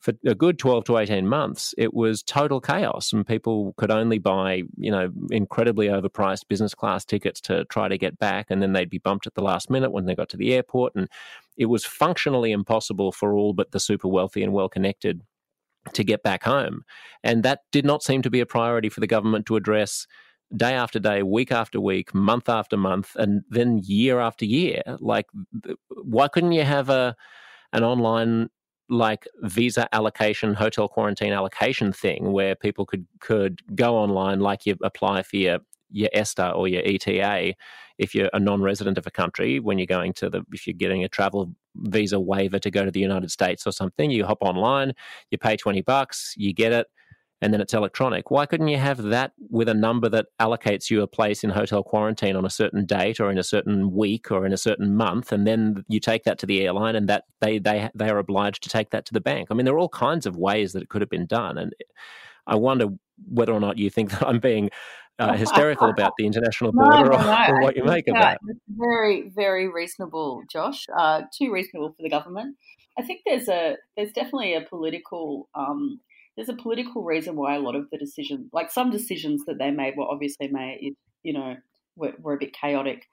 for 0.00 0.12
a 0.26 0.34
good 0.34 0.58
12 0.58 0.84
to 0.84 0.98
18 0.98 1.26
months, 1.26 1.74
it 1.78 1.94
was 1.94 2.22
total 2.22 2.60
chaos, 2.60 3.12
and 3.12 3.26
people 3.26 3.74
could 3.76 3.90
only 3.90 4.18
buy, 4.18 4.62
you 4.76 4.90
know, 4.90 5.10
incredibly 5.30 5.88
overpriced 5.88 6.46
business 6.48 6.74
class 6.74 7.04
tickets 7.04 7.40
to 7.40 7.64
try 7.66 7.88
to 7.88 7.98
get 7.98 8.18
back, 8.18 8.46
and 8.50 8.62
then 8.62 8.72
they'd 8.72 8.90
be 8.90 8.98
bumped 8.98 9.26
at 9.26 9.34
the 9.34 9.42
last 9.42 9.70
minute 9.70 9.90
when 9.90 10.04
they 10.04 10.14
got 10.14 10.28
to 10.28 10.36
the 10.36 10.54
airport, 10.54 10.94
and 10.94 11.08
it 11.56 11.66
was 11.66 11.84
functionally 11.84 12.52
impossible 12.52 13.10
for 13.10 13.34
all 13.34 13.54
but 13.54 13.72
the 13.72 13.80
super 13.80 14.06
wealthy 14.06 14.42
and 14.42 14.52
well 14.52 14.68
connected 14.68 15.22
to 15.94 16.04
get 16.04 16.22
back 16.22 16.42
home. 16.42 16.84
And 17.22 17.42
that 17.42 17.60
did 17.72 17.84
not 17.84 18.02
seem 18.02 18.22
to 18.22 18.30
be 18.30 18.40
a 18.40 18.46
priority 18.46 18.88
for 18.88 19.00
the 19.00 19.06
government 19.06 19.46
to 19.46 19.56
address 19.56 20.06
day 20.56 20.74
after 20.74 20.98
day, 20.98 21.22
week 21.22 21.50
after 21.50 21.80
week, 21.80 22.14
month 22.14 22.48
after 22.48 22.76
month, 22.76 23.16
and 23.16 23.42
then 23.50 23.80
year 23.82 24.20
after 24.20 24.44
year. 24.44 24.82
Like, 25.00 25.26
why 26.02 26.28
couldn't 26.28 26.52
you 26.52 26.64
have 26.64 26.88
a 26.88 27.16
an 27.72 27.82
online 27.82 28.48
like 28.88 29.26
visa 29.42 29.88
allocation, 29.92 30.54
hotel 30.54 30.88
quarantine 30.88 31.32
allocation 31.32 31.92
thing 31.92 32.32
where 32.32 32.54
people 32.54 32.86
could 32.86 33.06
could 33.20 33.60
go 33.74 33.96
online, 33.96 34.40
like 34.40 34.66
you 34.66 34.76
apply 34.82 35.22
for 35.22 35.36
your 35.36 35.58
your 35.90 36.10
ESTA 36.12 36.50
or 36.50 36.68
your 36.68 36.82
ETA 36.84 37.54
if 37.98 38.14
you're 38.14 38.30
a 38.32 38.40
non-resident 38.40 38.98
of 38.98 39.06
a 39.06 39.10
country 39.10 39.58
when 39.60 39.78
you're 39.78 39.86
going 39.86 40.12
to 40.12 40.28
the 40.28 40.42
if 40.52 40.66
you're 40.66 40.74
getting 40.74 41.04
a 41.04 41.08
travel 41.08 41.52
visa 41.82 42.18
waiver 42.18 42.58
to 42.58 42.70
go 42.70 42.84
to 42.84 42.90
the 42.90 43.00
United 43.00 43.30
States 43.30 43.66
or 43.66 43.72
something. 43.72 44.10
You 44.10 44.24
hop 44.24 44.38
online 44.40 44.92
you 45.30 45.38
pay 45.38 45.56
20 45.56 45.82
bucks 45.82 46.34
you 46.36 46.52
get 46.52 46.72
it 46.72 46.86
and 47.42 47.52
then 47.52 47.60
it's 47.60 47.74
electronic. 47.74 48.30
Why 48.30 48.46
couldn't 48.46 48.68
you 48.68 48.78
have 48.78 49.02
that 49.02 49.32
with 49.50 49.68
a 49.68 49.74
number 49.74 50.08
that 50.08 50.26
allocates 50.40 50.88
you 50.88 51.02
a 51.02 51.06
place 51.06 51.44
in 51.44 51.50
hotel 51.50 51.82
quarantine 51.82 52.34
on 52.34 52.46
a 52.46 52.50
certain 52.50 52.86
date 52.86 53.20
or 53.20 53.30
in 53.30 53.36
a 53.36 53.42
certain 53.42 53.92
week 53.92 54.30
or 54.30 54.46
in 54.46 54.54
a 54.54 54.56
certain 54.56 54.96
month 54.96 55.32
and 55.32 55.46
then 55.46 55.84
you 55.88 56.00
take 56.00 56.24
that 56.24 56.38
to 56.38 56.46
the 56.46 56.62
airline 56.62 56.96
and 56.96 57.08
that 57.08 57.24
they 57.40 57.58
they 57.58 57.90
they 57.94 58.08
are 58.08 58.18
obliged 58.18 58.62
to 58.62 58.68
take 58.70 58.90
that 58.90 59.04
to 59.06 59.12
the 59.12 59.20
bank? 59.20 59.48
I 59.50 59.54
mean 59.54 59.66
there 59.66 59.74
are 59.74 59.78
all 59.78 59.90
kinds 59.90 60.24
of 60.24 60.36
ways 60.36 60.72
that 60.72 60.82
it 60.82 60.88
could 60.88 61.02
have 61.02 61.10
been 61.10 61.26
done 61.26 61.58
and 61.58 61.74
I 62.46 62.56
wonder 62.56 62.88
whether 63.28 63.52
or 63.52 63.60
not 63.60 63.78
you 63.78 63.90
think 63.90 64.10
that 64.12 64.26
I'm 64.26 64.40
being 64.40 64.70
uh, 65.18 65.32
hysterical 65.36 65.88
about 65.88 66.12
the 66.18 66.26
international 66.26 66.72
border 66.72 67.10
no, 67.10 67.16
no, 67.16 67.22
no. 67.22 67.46
or, 67.54 67.60
what 67.62 67.76
you 67.76 67.84
make 67.84 68.08
of 68.08 68.14
that. 68.14 68.38
very, 68.68 69.30
very 69.34 69.68
reasonable, 69.68 70.42
Josh. 70.50 70.84
Uh, 70.96 71.22
too 71.36 71.52
reasonable 71.52 71.90
for 71.90 72.02
the 72.02 72.10
government. 72.10 72.56
I 72.98 73.02
think 73.02 73.20
there's 73.26 73.48
a 73.48 73.76
there's 73.96 74.12
definitely 74.12 74.54
a 74.54 74.62
political 74.62 75.48
um, 75.54 76.00
there's 76.36 76.48
a 76.48 76.54
political 76.54 77.02
reason 77.02 77.34
why 77.34 77.56
a 77.56 77.60
lot 77.60 77.74
of 77.74 77.88
the 77.90 77.98
decisions, 77.98 78.50
like 78.52 78.70
some 78.70 78.90
decisions 78.90 79.42
that 79.46 79.58
they 79.58 79.70
made, 79.70 79.94
were 79.96 80.04
obviously 80.08 80.48
made, 80.48 80.94
you 81.22 81.32
know, 81.32 81.56
were, 81.96 82.12
were 82.20 82.34
a 82.34 82.38
bit 82.38 82.52
chaotic. 82.52 83.06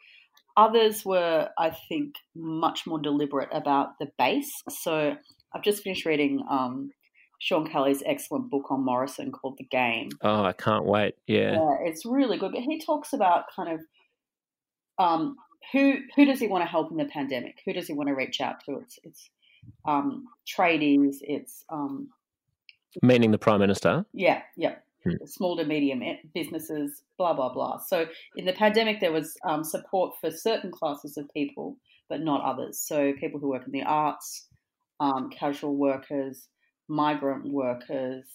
Others 0.58 1.06
were, 1.06 1.50
I 1.58 1.72
think, 1.90 2.16
much 2.36 2.86
more 2.86 3.00
deliberate 3.00 3.50
about 3.54 3.98
the 4.00 4.08
base. 4.18 4.52
So 4.70 5.16
I've 5.54 5.64
just 5.64 5.84
finished 5.84 6.06
reading 6.06 6.44
um, 6.50 6.92
Sean 7.44 7.68
Kelly's 7.68 8.02
excellent 8.06 8.50
book 8.50 8.72
on 8.72 8.86
Morrison 8.86 9.30
called 9.30 9.58
The 9.58 9.66
Game. 9.66 10.08
Oh, 10.22 10.46
I 10.46 10.54
can't 10.54 10.86
wait. 10.86 11.16
Yeah. 11.28 11.52
yeah 11.52 11.76
it's 11.82 12.06
really 12.06 12.38
good. 12.38 12.54
But 12.54 12.62
he 12.62 12.80
talks 12.80 13.12
about 13.12 13.54
kind 13.54 13.68
of 13.68 13.82
um, 14.98 15.36
who 15.74 15.98
who 16.16 16.24
does 16.24 16.40
he 16.40 16.48
want 16.48 16.64
to 16.64 16.70
help 16.70 16.90
in 16.90 16.96
the 16.96 17.04
pandemic? 17.04 17.60
Who 17.66 17.74
does 17.74 17.88
he 17.88 17.94
want 17.94 18.08
to 18.08 18.16
reach 18.16 18.40
out 18.40 18.64
to? 18.64 18.78
It's 18.78 18.98
it's 19.04 19.30
um, 19.86 20.24
tradies, 20.48 21.18
it's 21.20 21.66
um, 21.70 22.08
meaning 23.02 23.32
the 23.32 23.38
prime 23.38 23.60
minister. 23.60 24.06
Yeah, 24.14 24.44
yeah. 24.56 24.76
Hmm. 25.04 25.26
Small 25.26 25.58
to 25.58 25.66
medium 25.66 26.02
businesses, 26.34 27.02
blah 27.18 27.34
blah 27.34 27.54
blah. 27.54 27.80
So 27.80 28.08
in 28.38 28.46
the 28.46 28.54
pandemic, 28.54 29.02
there 29.02 29.12
was 29.12 29.36
um, 29.46 29.66
support 29.66 30.14
for 30.22 30.32
certain 30.32 30.72
classes 30.72 31.18
of 31.18 31.28
people, 31.34 31.76
but 32.08 32.22
not 32.22 32.42
others. 32.42 32.80
So 32.80 33.12
people 33.20 33.42
who 33.42 33.50
work 33.50 33.66
in 33.66 33.74
the 33.74 33.84
arts, 33.84 34.48
um, 35.02 35.30
casual 35.30 35.76
workers, 35.76 36.48
migrant 36.94 37.52
workers, 37.52 38.26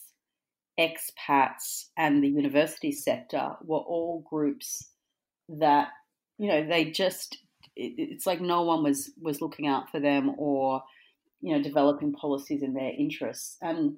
expats, 0.78 1.86
and 1.96 2.22
the 2.22 2.28
university 2.28 2.92
sector 2.92 3.50
were 3.64 3.78
all 3.78 4.24
groups 4.28 4.90
that 5.48 5.88
you 6.38 6.48
know 6.48 6.66
they 6.66 6.90
just 6.90 7.38
it's 7.74 8.26
like 8.26 8.40
no 8.40 8.62
one 8.62 8.82
was 8.82 9.10
was 9.20 9.40
looking 9.40 9.66
out 9.66 9.90
for 9.90 10.00
them 10.00 10.34
or 10.36 10.82
you 11.40 11.56
know 11.56 11.62
developing 11.62 12.12
policies 12.12 12.62
in 12.62 12.74
their 12.74 12.92
interests 12.98 13.56
and 13.62 13.96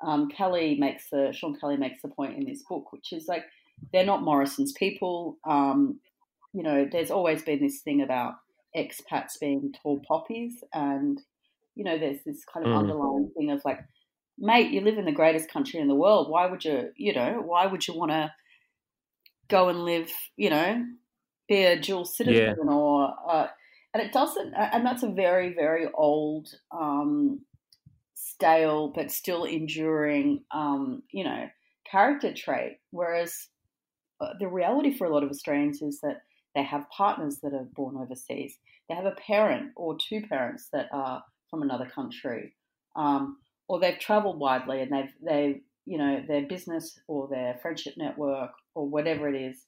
um, 0.00 0.28
Kelly 0.28 0.76
makes 0.78 1.08
the 1.10 1.32
Sean 1.32 1.56
Kelly 1.58 1.76
makes 1.76 2.02
the 2.02 2.08
point 2.08 2.36
in 2.36 2.44
this 2.44 2.62
book, 2.68 2.92
which 2.92 3.12
is 3.12 3.28
like 3.28 3.44
they're 3.92 4.04
not 4.04 4.22
Morrison's 4.22 4.72
people. 4.72 5.38
Um, 5.44 6.00
you 6.52 6.62
know, 6.62 6.86
there's 6.90 7.10
always 7.10 7.42
been 7.42 7.60
this 7.60 7.80
thing 7.80 8.02
about 8.02 8.34
expats 8.76 9.38
being 9.40 9.72
tall 9.82 10.00
poppies, 10.06 10.62
and 10.74 11.20
you 11.74 11.84
know, 11.84 11.98
there's 11.98 12.22
this 12.24 12.44
kind 12.52 12.66
of 12.66 12.72
mm. 12.72 12.78
underlying 12.78 13.30
thing 13.36 13.50
of 13.50 13.62
like, 13.64 13.80
mate, 14.38 14.70
you 14.70 14.80
live 14.80 14.98
in 14.98 15.04
the 15.04 15.12
greatest 15.12 15.50
country 15.50 15.80
in 15.80 15.88
the 15.88 15.94
world. 15.94 16.30
Why 16.30 16.46
would 16.46 16.64
you, 16.64 16.90
you 16.96 17.14
know, 17.14 17.42
why 17.44 17.66
would 17.66 17.86
you 17.86 17.94
want 17.94 18.10
to 18.10 18.32
go 19.48 19.68
and 19.68 19.84
live, 19.84 20.10
you 20.36 20.50
know, 20.50 20.84
be 21.48 21.64
a 21.64 21.80
dual 21.80 22.04
citizen 22.04 22.56
yeah. 22.64 22.72
or, 22.72 23.14
uh, 23.28 23.46
and 23.94 24.02
it 24.02 24.12
doesn't, 24.12 24.52
and 24.54 24.84
that's 24.84 25.02
a 25.02 25.10
very, 25.10 25.54
very 25.54 25.88
old 25.94 26.48
um, 26.70 27.40
stale 28.14 28.92
but 28.94 29.10
still 29.10 29.44
enduring, 29.44 30.44
um, 30.50 31.02
you 31.10 31.24
know, 31.24 31.48
character 31.90 32.34
trait. 32.34 32.78
Whereas 32.90 33.48
uh, 34.20 34.34
the 34.38 34.48
reality 34.48 34.96
for 34.96 35.06
a 35.06 35.12
lot 35.12 35.22
of 35.22 35.30
Australians 35.30 35.80
is 35.82 36.00
that 36.00 36.22
they 36.54 36.62
have 36.62 36.88
partners 36.90 37.38
that 37.42 37.54
are 37.54 37.68
born 37.74 37.96
overseas. 37.96 38.58
They 38.88 38.94
have 38.94 39.06
a 39.06 39.16
parent 39.26 39.72
or 39.76 39.96
two 39.96 40.22
parents 40.22 40.68
that 40.72 40.88
are 40.92 41.22
from 41.50 41.62
another 41.62 41.86
country, 41.86 42.54
um, 42.96 43.38
or 43.68 43.80
they've 43.80 43.98
travelled 43.98 44.38
widely 44.38 44.80
and 44.80 44.92
they've 44.92 45.12
they 45.24 45.60
you 45.84 45.98
know 45.98 46.22
their 46.26 46.46
business 46.46 46.98
or 47.08 47.28
their 47.28 47.58
friendship 47.62 47.94
network 47.96 48.50
or 48.74 48.88
whatever 48.88 49.28
it 49.28 49.40
is 49.40 49.66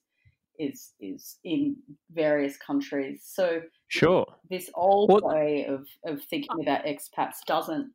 is 0.59 0.91
is 0.99 1.37
in 1.43 1.77
various 2.11 2.57
countries. 2.57 3.21
So 3.25 3.61
sure, 3.87 4.25
this 4.49 4.69
old 4.75 5.23
way 5.23 5.65
of 5.67 5.87
of 6.05 6.21
thinking 6.29 6.61
about 6.61 6.85
expats 6.85 7.37
doesn't 7.47 7.93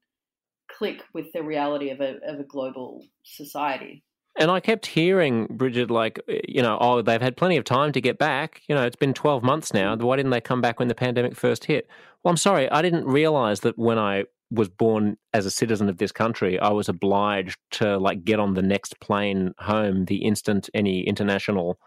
click 0.71 1.03
with 1.13 1.27
the 1.33 1.43
reality 1.43 1.91
of 1.91 2.01
a 2.01 2.17
of 2.27 2.41
a 2.41 2.45
global 2.45 3.05
society. 3.23 4.03
And 4.37 4.51
I 4.51 4.59
kept 4.59 4.87
hearing 4.87 5.47
Brigid 5.49 5.93
like, 5.93 6.19
eh, 6.29 6.41
you 6.49 6.61
know, 6.61 6.77
oh, 6.81 7.03
they've 7.03 7.23
had 7.23 7.37
plenty 7.37 7.57
of 7.57 7.63
time 7.63 7.93
to 7.93 8.01
get 8.01 8.19
back. 8.19 8.63
You 8.69 8.75
know, 8.75 8.83
it's 8.83 8.97
been 8.97 9.15
12 9.15 9.45
months 9.45 9.73
now. 9.73 9.95
Mm. 9.95 10.03
Why 10.03 10.17
didn't 10.17 10.33
they 10.33 10.41
come 10.41 10.61
back 10.61 10.81
when 10.81 10.89
the 10.89 10.95
pandemic 10.95 11.37
first 11.37 11.67
hit? 11.67 11.89
Well, 12.25 12.31
I'm 12.31 12.37
sorry, 12.37 12.69
I 12.69 12.83
didn't 12.83 13.05
realize 13.05 13.61
that 13.61 13.79
when 13.79 13.97
I 13.97 14.25
was 14.51 14.69
born 14.69 15.17
as 15.33 15.47
a 15.47 15.51
citizen 15.51 15.89
of 15.89 15.99
this 15.99 16.13
country, 16.13 16.59
I 16.59 16.71
was 16.71 16.89
obliged 16.89 17.59
to 17.73 17.99
like 17.99 18.25
get 18.25 18.39
on 18.39 18.55
the 18.55 18.63
next 18.63 19.01
plane 19.01 19.53
home 19.59 20.05
the 20.05 20.25
instant 20.25 20.71
any 20.75 21.07
international 21.07 21.79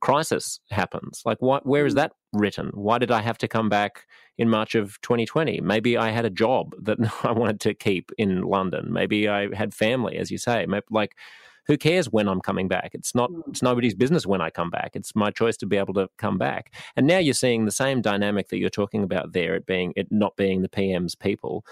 crisis 0.00 0.60
happens. 0.70 1.22
Like, 1.24 1.40
what, 1.40 1.66
where 1.66 1.86
is 1.86 1.94
mm. 1.94 1.96
that 1.96 2.12
written? 2.32 2.70
Why 2.74 2.98
did 2.98 3.10
I 3.10 3.20
have 3.20 3.38
to 3.38 3.48
come 3.48 3.68
back 3.68 4.06
in 4.38 4.48
March 4.48 4.74
of 4.74 5.00
2020? 5.02 5.60
Maybe 5.60 5.96
I 5.96 6.10
had 6.10 6.24
a 6.24 6.30
job 6.30 6.74
that 6.82 6.98
I 7.24 7.32
wanted 7.32 7.60
to 7.60 7.74
keep 7.74 8.10
in 8.18 8.42
London. 8.42 8.92
Maybe 8.92 9.28
I 9.28 9.54
had 9.54 9.74
family, 9.74 10.16
as 10.16 10.30
you 10.30 10.38
say. 10.38 10.66
Maybe, 10.66 10.84
like, 10.90 11.16
who 11.66 11.76
cares 11.76 12.10
when 12.10 12.28
I'm 12.28 12.40
coming 12.40 12.68
back? 12.68 12.90
It's 12.92 13.14
not. 13.14 13.30
Mm. 13.30 13.42
It's 13.48 13.62
nobody's 13.62 13.94
business 13.94 14.26
when 14.26 14.40
I 14.40 14.50
come 14.50 14.70
back. 14.70 14.92
It's 14.94 15.14
my 15.14 15.30
choice 15.30 15.56
to 15.58 15.66
be 15.66 15.76
able 15.76 15.94
to 15.94 16.08
come 16.18 16.38
back. 16.38 16.74
And 16.96 17.06
now 17.06 17.18
you're 17.18 17.34
seeing 17.34 17.64
the 17.64 17.70
same 17.70 18.00
dynamic 18.00 18.48
that 18.48 18.58
you're 18.58 18.70
talking 18.70 19.02
about 19.02 19.32
there. 19.32 19.54
It 19.54 19.66
being 19.66 19.92
it 19.96 20.08
not 20.10 20.36
being 20.36 20.62
the 20.62 20.68
PM's 20.68 21.14
people. 21.14 21.64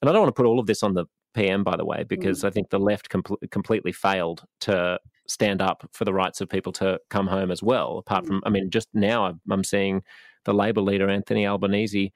And 0.00 0.08
I 0.08 0.12
don't 0.12 0.22
want 0.22 0.34
to 0.34 0.40
put 0.40 0.46
all 0.46 0.58
of 0.58 0.66
this 0.66 0.82
on 0.82 0.94
the 0.94 1.06
PM, 1.34 1.64
by 1.64 1.76
the 1.76 1.84
way, 1.84 2.04
because 2.04 2.42
mm. 2.42 2.48
I 2.48 2.50
think 2.50 2.70
the 2.70 2.80
left 2.80 3.08
com- 3.08 3.22
completely 3.50 3.92
failed 3.92 4.44
to 4.62 4.98
stand 5.28 5.62
up 5.62 5.88
for 5.92 6.04
the 6.04 6.12
rights 6.12 6.40
of 6.40 6.48
people 6.48 6.72
to 6.72 6.98
come 7.08 7.26
home 7.26 7.50
as 7.50 7.62
well. 7.62 7.98
Apart 7.98 8.26
from, 8.26 8.42
I 8.44 8.50
mean, 8.50 8.70
just 8.70 8.88
now 8.92 9.38
I'm 9.50 9.64
seeing 9.64 10.02
the 10.44 10.52
Labor 10.52 10.80
leader, 10.80 11.08
Anthony 11.08 11.46
Albanese, 11.46 12.12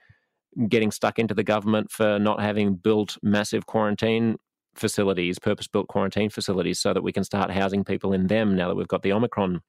getting 0.68 0.90
stuck 0.90 1.18
into 1.18 1.34
the 1.34 1.44
government 1.44 1.90
for 1.90 2.18
not 2.18 2.40
having 2.40 2.74
built 2.74 3.16
massive 3.22 3.66
quarantine 3.66 4.36
facilities, 4.76 5.38
purpose 5.38 5.66
built 5.66 5.88
quarantine 5.88 6.30
facilities, 6.30 6.78
so 6.78 6.92
that 6.92 7.02
we 7.02 7.12
can 7.12 7.24
start 7.24 7.50
housing 7.50 7.84
people 7.84 8.12
in 8.12 8.26
them 8.26 8.56
now 8.56 8.68
that 8.68 8.74
we've 8.74 8.88
got 8.88 9.02
the 9.02 9.12
Omicron 9.12 9.60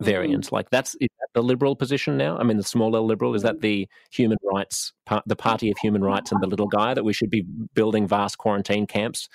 variant. 0.00 0.46
Mm. 0.46 0.52
Like 0.52 0.70
that's 0.70 0.92
that 0.92 1.28
the 1.34 1.42
liberal 1.42 1.76
position 1.76 2.16
now. 2.16 2.38
I 2.38 2.42
mean, 2.42 2.56
the 2.56 2.62
smaller 2.62 3.00
liberal 3.00 3.34
is 3.34 3.42
that 3.42 3.60
the 3.60 3.88
human 4.10 4.38
rights, 4.52 4.92
the 5.26 5.36
party 5.36 5.70
of 5.70 5.78
human 5.78 6.02
rights, 6.02 6.32
and 6.32 6.42
the 6.42 6.46
little 6.46 6.68
guy 6.68 6.94
that 6.94 7.04
we 7.04 7.12
should 7.12 7.30
be 7.30 7.44
building 7.74 8.06
vast 8.06 8.38
quarantine 8.38 8.86
camps 8.86 9.28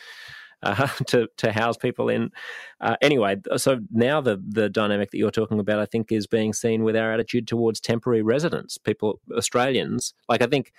uh, 0.64 0.88
to 1.08 1.28
to 1.38 1.52
house 1.52 1.78
people 1.78 2.10
in. 2.10 2.32
Uh, 2.80 2.96
anyway, 3.02 3.38
so 3.58 3.80
now 3.92 4.22
the 4.22 4.42
the 4.48 4.70
dynamic 4.70 5.12
that 5.12 5.18
you're 5.18 5.32
talking 5.32 5.60
about, 5.60 5.80
I 5.80 5.86
think, 5.86 6.12
is 6.12 6.28
being 6.28 6.54
seen 6.54 6.84
with 6.84 6.96
our 6.96 7.14
attitude 7.14 7.48
towards 7.48 7.80
temporary 7.80 8.22
residents. 8.22 8.78
People, 8.78 9.20
Australians, 9.36 10.14
like 10.30 10.42
I 10.42 10.48
think. 10.48 10.72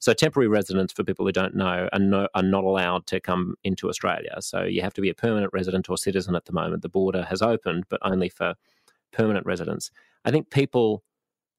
So 0.00 0.12
temporary 0.14 0.48
residents, 0.48 0.92
for 0.92 1.04
people 1.04 1.26
who 1.26 1.32
don't 1.32 1.54
know, 1.54 1.88
are, 1.92 1.98
no, 1.98 2.26
are 2.34 2.42
not 2.42 2.64
allowed 2.64 3.06
to 3.08 3.20
come 3.20 3.54
into 3.64 3.88
Australia. 3.88 4.34
So 4.40 4.62
you 4.62 4.80
have 4.82 4.94
to 4.94 5.00
be 5.00 5.10
a 5.10 5.14
permanent 5.14 5.52
resident 5.52 5.88
or 5.88 5.98
citizen 5.98 6.34
at 6.34 6.46
the 6.46 6.52
moment. 6.52 6.82
The 6.82 6.88
border 6.88 7.22
has 7.24 7.42
opened, 7.42 7.84
but 7.88 8.00
only 8.02 8.30
for 8.30 8.54
permanent 9.12 9.46
residents. 9.46 9.90
I 10.24 10.30
think 10.30 10.50
people 10.50 11.04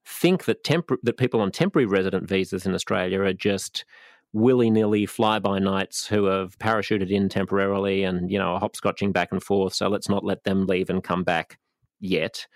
think 0.06 0.46
that 0.46 0.64
that 1.04 1.18
people 1.18 1.42
on 1.42 1.52
temporary 1.52 1.86
resident 1.86 2.28
visas 2.28 2.66
in 2.66 2.74
Australia 2.74 3.22
are 3.22 3.34
just 3.34 3.86
willy 4.34 4.72
nilly 4.72 5.06
fly 5.06 5.38
by 5.38 5.60
nights 5.60 6.08
who 6.08 6.26
have 6.26 6.58
parachuted 6.58 7.12
in 7.12 7.30
temporarily 7.30 8.04
and, 8.04 8.32
you 8.32 8.40
know, 8.40 8.54
are 8.54 8.62
hopscotching 8.62 9.14
back 9.14 9.32
and 9.32 9.44
forth. 9.44 9.74
So 9.74 9.88
let's 9.88 10.10
not 10.10 10.24
let 10.24 10.46
them 10.46 10.66
leave 10.66 10.90
and 10.90 11.04
come 11.04 11.24
back 11.24 11.60
yet. 12.00 12.48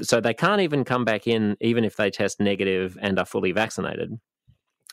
So 0.00 0.20
they 0.20 0.34
can't 0.34 0.62
even 0.62 0.84
come 0.84 1.04
back 1.04 1.26
in, 1.26 1.56
even 1.60 1.84
if 1.84 1.96
they 1.96 2.10
test 2.10 2.40
negative 2.40 2.96
and 3.02 3.18
are 3.18 3.24
fully 3.26 3.52
vaccinated. 3.52 4.18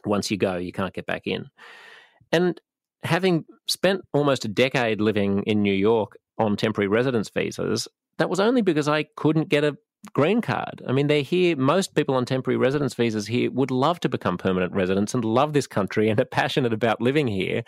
Once 0.05 0.29
you 0.31 0.37
go, 0.37 0.57
you 0.57 0.71
can't 0.71 0.93
get 0.93 1.05
back 1.05 1.23
in. 1.25 1.47
And 2.31 2.59
having 3.03 3.45
spent 3.67 4.01
almost 4.13 4.45
a 4.45 4.49
decade 4.49 5.01
living 5.01 5.43
in 5.43 5.61
New 5.61 5.73
York 5.73 6.17
on 6.37 6.55
temporary 6.57 6.87
residence 6.87 7.29
visas, 7.29 7.87
that 8.17 8.29
was 8.29 8.39
only 8.39 8.61
because 8.61 8.87
I 8.87 9.05
couldn't 9.15 9.49
get 9.49 9.63
a 9.63 9.77
green 10.11 10.41
card. 10.41 10.81
I 10.87 10.91
mean, 10.91 11.07
they're 11.07 11.21
here. 11.21 11.55
Most 11.55 11.95
people 11.95 12.15
on 12.15 12.25
temporary 12.25 12.57
residence 12.57 12.93
visas 12.93 13.27
here 13.27 13.49
would 13.51 13.71
love 13.71 13.99
to 14.01 14.09
become 14.09 14.37
permanent 14.37 14.73
residents 14.73 15.13
and 15.13 15.23
love 15.23 15.53
this 15.53 15.67
country 15.67 16.09
and 16.09 16.19
are 16.19 16.25
passionate 16.31 16.73
about 16.73 17.01
living 17.01 17.27
here. 17.27 17.63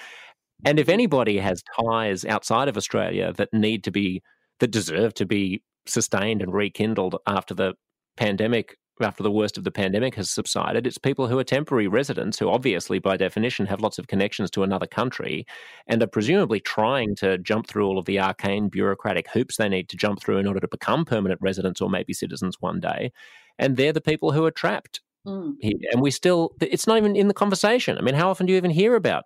And 0.65 0.79
if 0.79 0.89
anybody 0.89 1.37
has 1.37 1.63
ties 1.79 2.25
outside 2.25 2.67
of 2.67 2.77
Australia 2.77 3.33
that 3.33 3.53
need 3.53 3.83
to 3.85 3.91
be, 3.91 4.21
that 4.59 4.71
deserve 4.71 5.13
to 5.15 5.25
be 5.25 5.61
sustained 5.85 6.41
and 6.41 6.53
rekindled 6.53 7.15
after 7.27 7.53
the 7.53 7.73
pandemic 8.17 8.77
after 9.01 9.23
the 9.23 9.31
worst 9.31 9.57
of 9.57 9.63
the 9.63 9.71
pandemic 9.71 10.15
has 10.15 10.29
subsided, 10.29 10.87
it's 10.87 10.97
people 10.97 11.27
who 11.27 11.37
are 11.37 11.43
temporary 11.43 11.87
residents 11.87 12.39
who 12.39 12.49
obviously, 12.49 12.99
by 12.99 13.17
definition, 13.17 13.65
have 13.65 13.81
lots 13.81 13.99
of 13.99 14.07
connections 14.07 14.49
to 14.51 14.63
another 14.63 14.87
country 14.87 15.45
and 15.87 16.01
are 16.01 16.07
presumably 16.07 16.59
trying 16.59 17.15
to 17.15 17.37
jump 17.37 17.67
through 17.67 17.85
all 17.85 17.97
of 17.97 18.05
the 18.05 18.19
arcane 18.19 18.69
bureaucratic 18.69 19.27
hoops 19.29 19.57
they 19.57 19.69
need 19.69 19.89
to 19.89 19.97
jump 19.97 20.21
through 20.21 20.37
in 20.37 20.47
order 20.47 20.59
to 20.59 20.67
become 20.67 21.05
permanent 21.05 21.41
residents 21.41 21.81
or 21.81 21.89
maybe 21.89 22.13
citizens 22.13 22.57
one 22.59 22.79
day. 22.79 23.11
And 23.59 23.77
they're 23.77 23.93
the 23.93 24.01
people 24.01 24.31
who 24.31 24.45
are 24.45 24.51
trapped 24.51 25.01
mm. 25.25 25.53
here. 25.59 25.73
And 25.91 26.01
we 26.01 26.11
still, 26.11 26.51
it's 26.61 26.87
not 26.87 26.97
even 26.97 27.15
in 27.15 27.27
the 27.27 27.33
conversation. 27.33 27.97
I 27.97 28.01
mean, 28.01 28.15
how 28.15 28.29
often 28.29 28.45
do 28.45 28.53
you 28.53 28.57
even 28.57 28.71
hear 28.71 28.95
about 28.95 29.25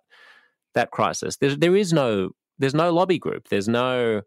that 0.74 0.90
crisis? 0.90 1.36
There's, 1.36 1.58
there 1.58 1.76
is 1.76 1.92
no, 1.92 2.30
there's 2.58 2.74
no 2.74 2.92
lobby 2.92 3.18
group. 3.18 3.48
There's 3.48 3.68
no, 3.68 4.22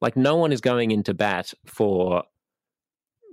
Like 0.00 0.16
no 0.16 0.36
one 0.36 0.52
is 0.52 0.60
going 0.60 0.90
into 0.90 1.14
bat 1.14 1.54
for 1.64 2.24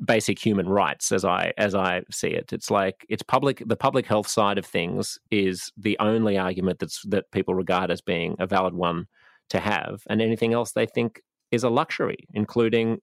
basic 0.03 0.43
human 0.43 0.67
rights 0.67 1.11
as 1.11 1.23
I 1.23 1.53
as 1.57 1.75
I 1.75 2.03
see 2.11 2.29
it. 2.29 2.51
It's 2.51 2.69
like 2.69 3.05
it's 3.09 3.23
public 3.23 3.63
the 3.65 3.75
public 3.75 4.05
health 4.05 4.27
side 4.27 4.57
of 4.57 4.65
things 4.65 5.17
is 5.31 5.71
the 5.77 5.97
only 5.99 6.37
argument 6.37 6.79
that's 6.79 7.01
that 7.07 7.31
people 7.31 7.55
regard 7.55 7.91
as 7.91 8.01
being 8.01 8.35
a 8.39 8.47
valid 8.47 8.73
one 8.73 9.07
to 9.49 9.59
have, 9.59 10.03
and 10.09 10.21
anything 10.21 10.53
else 10.53 10.71
they 10.71 10.85
think 10.85 11.21
is 11.51 11.63
a 11.63 11.69
luxury, 11.69 12.27
including 12.33 12.99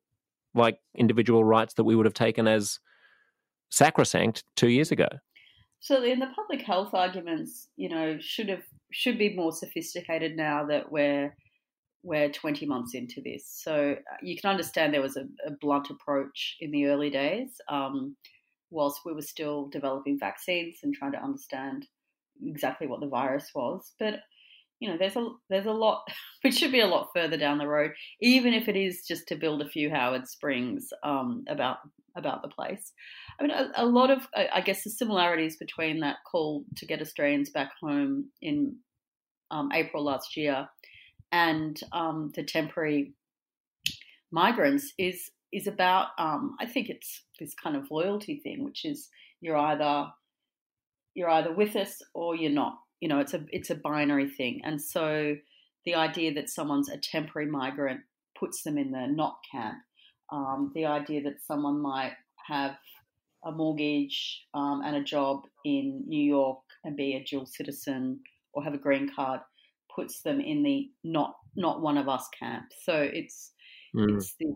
like 0.54 0.78
individual 0.96 1.44
rights 1.44 1.74
that 1.74 1.84
we 1.84 1.94
would 1.94 2.06
have 2.06 2.14
taken 2.14 2.48
as 2.48 2.80
sacrosanct 3.70 4.42
two 4.56 4.68
years 4.68 4.90
ago. 4.90 5.08
So 5.78 6.02
in 6.02 6.18
the 6.18 6.26
public 6.34 6.60
health 6.62 6.92
arguments, 6.92 7.68
you 7.76 7.88
know, 7.88 8.18
should 8.20 8.48
have 8.48 8.64
should 8.92 9.18
be 9.18 9.34
more 9.34 9.52
sophisticated 9.52 10.36
now 10.36 10.66
that 10.66 10.90
we're 10.90 11.34
we're 12.02 12.30
20 12.30 12.66
months 12.66 12.94
into 12.94 13.20
this. 13.20 13.44
So 13.46 13.92
uh, 13.92 14.16
you 14.22 14.36
can 14.40 14.50
understand 14.50 14.94
there 14.94 15.02
was 15.02 15.16
a, 15.16 15.24
a 15.46 15.50
blunt 15.60 15.90
approach 15.90 16.56
in 16.60 16.70
the 16.70 16.86
early 16.86 17.10
days, 17.10 17.50
um, 17.68 18.16
whilst 18.70 19.00
we 19.04 19.12
were 19.12 19.22
still 19.22 19.68
developing 19.68 20.18
vaccines 20.18 20.78
and 20.82 20.94
trying 20.94 21.12
to 21.12 21.22
understand 21.22 21.86
exactly 22.44 22.86
what 22.86 23.00
the 23.00 23.08
virus 23.08 23.50
was. 23.54 23.92
But 23.98 24.20
you 24.78 24.88
know, 24.88 24.96
there's 24.98 25.16
a 25.16 25.28
there's 25.50 25.66
a 25.66 25.72
lot 25.72 26.04
which 26.42 26.54
should 26.54 26.72
be 26.72 26.80
a 26.80 26.86
lot 26.86 27.10
further 27.14 27.36
down 27.36 27.58
the 27.58 27.68
road, 27.68 27.92
even 28.20 28.54
if 28.54 28.68
it 28.68 28.76
is 28.76 29.04
just 29.06 29.28
to 29.28 29.36
build 29.36 29.60
a 29.60 29.68
few 29.68 29.90
Howard 29.90 30.26
Springs 30.26 30.88
um, 31.02 31.44
about 31.48 31.78
about 32.16 32.42
the 32.42 32.48
place. 32.48 32.92
I 33.38 33.42
mean, 33.42 33.52
a, 33.52 33.70
a, 33.76 33.86
lot 33.86 34.10
of 34.10 34.26
I 34.34 34.60
guess 34.62 34.82
the 34.82 34.90
similarities 34.90 35.58
between 35.58 36.00
that 36.00 36.16
call 36.30 36.64
to 36.76 36.86
get 36.86 37.00
Australians 37.00 37.50
back 37.50 37.70
home 37.80 38.30
in 38.40 38.76
um, 39.50 39.70
April 39.72 40.02
last 40.04 40.36
year 40.36 40.66
and 41.32 41.80
um, 41.92 42.32
the 42.34 42.42
temporary 42.42 43.14
migrants 44.30 44.92
is 44.98 45.30
is 45.52 45.66
about 45.66 46.08
um, 46.18 46.56
I 46.60 46.66
think 46.66 46.88
it's 46.88 47.22
this 47.38 47.54
kind 47.54 47.76
of 47.76 47.90
loyalty 47.90 48.40
thing, 48.42 48.64
which 48.64 48.84
is 48.84 49.08
you're 49.40 49.56
either 49.56 50.06
you're 51.14 51.30
either 51.30 51.52
with 51.52 51.76
us 51.76 52.02
or 52.14 52.36
you're 52.36 52.50
not. 52.50 52.78
You 53.00 53.08
know, 53.08 53.20
it's 53.20 53.34
a 53.34 53.44
it's 53.50 53.70
a 53.70 53.74
binary 53.74 54.28
thing, 54.28 54.60
and 54.64 54.80
so 54.80 55.36
the 55.84 55.94
idea 55.94 56.34
that 56.34 56.50
someone's 56.50 56.90
a 56.90 56.98
temporary 56.98 57.50
migrant 57.50 58.00
puts 58.38 58.62
them 58.62 58.78
in 58.78 58.90
the 58.90 59.06
not 59.06 59.38
camp. 59.50 59.78
Um, 60.32 60.70
the 60.74 60.86
idea 60.86 61.22
that 61.22 61.42
someone 61.44 61.80
might 61.80 62.12
have 62.46 62.76
a 63.44 63.50
mortgage 63.50 64.44
um, 64.54 64.82
and 64.84 64.96
a 64.96 65.02
job 65.02 65.42
in 65.64 66.04
New 66.06 66.22
York 66.22 66.58
and 66.84 66.96
be 66.96 67.14
a 67.14 67.24
dual 67.24 67.46
citizen 67.46 68.20
or 68.52 68.62
have 68.62 68.74
a 68.74 68.78
green 68.78 69.10
card 69.14 69.40
puts 69.94 70.22
them 70.22 70.40
in 70.40 70.62
the 70.62 70.90
not 71.04 71.34
not 71.56 71.80
one 71.80 71.98
of 71.98 72.08
us 72.08 72.28
camp. 72.38 72.66
So 72.84 72.94
it's 72.94 73.52
mm. 73.94 74.16
it's 74.16 74.34
this 74.38 74.54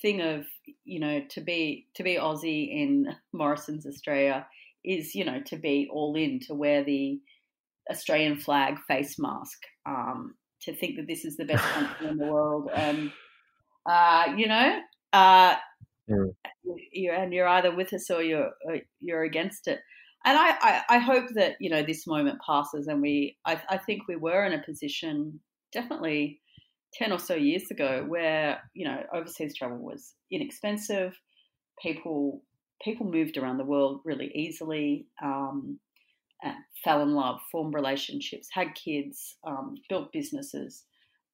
thing 0.00 0.20
of 0.20 0.44
you 0.84 1.00
know 1.00 1.20
to 1.30 1.40
be 1.40 1.86
to 1.94 2.02
be 2.02 2.16
Aussie 2.16 2.68
in 2.70 3.06
Morrison's 3.32 3.86
Australia 3.86 4.46
is 4.84 5.14
you 5.14 5.24
know 5.24 5.40
to 5.46 5.56
be 5.56 5.88
all 5.90 6.14
in 6.16 6.40
to 6.46 6.54
wear 6.54 6.84
the 6.84 7.20
Australian 7.90 8.38
flag 8.38 8.78
face 8.86 9.16
mask 9.18 9.58
um, 9.86 10.34
to 10.62 10.74
think 10.74 10.96
that 10.96 11.06
this 11.06 11.24
is 11.24 11.36
the 11.36 11.44
best 11.44 11.64
country 11.74 12.08
in 12.08 12.16
the 12.16 12.26
world 12.26 12.70
and 12.74 13.12
uh, 13.86 14.32
you 14.36 14.48
know 14.48 14.80
uh, 15.12 15.54
mm. 16.10 16.34
you're, 16.92 17.14
and 17.14 17.32
you're 17.32 17.48
either 17.48 17.74
with 17.74 17.92
us 17.92 18.10
or 18.10 18.22
you're 18.22 18.50
or 18.64 18.78
you're 19.00 19.24
against 19.24 19.68
it 19.68 19.80
and 20.24 20.38
I, 20.38 20.50
I, 20.60 20.82
I, 20.88 20.98
hope 20.98 21.28
that 21.34 21.56
you 21.60 21.70
know 21.70 21.82
this 21.82 22.06
moment 22.06 22.38
passes 22.46 22.86
and 22.86 23.02
we 23.02 23.36
I, 23.44 23.60
I 23.68 23.78
think 23.78 24.02
we 24.08 24.16
were 24.16 24.44
in 24.44 24.52
a 24.52 24.62
position 24.62 25.40
definitely 25.72 26.40
10 26.94 27.12
or 27.12 27.18
so 27.18 27.34
years 27.34 27.70
ago 27.70 28.04
where 28.06 28.60
you 28.74 28.86
know 28.86 29.02
overseas 29.14 29.56
travel 29.56 29.78
was 29.78 30.14
inexpensive. 30.30 31.18
People 31.82 32.42
people 32.82 33.06
moved 33.06 33.36
around 33.36 33.58
the 33.58 33.64
world 33.64 34.00
really 34.04 34.30
easily 34.34 35.06
um, 35.22 35.78
fell 36.84 37.02
in 37.02 37.14
love 37.14 37.40
formed 37.50 37.74
relationships 37.74 38.48
had 38.52 38.74
kids 38.74 39.36
um, 39.46 39.76
built 39.88 40.12
businesses. 40.12 40.84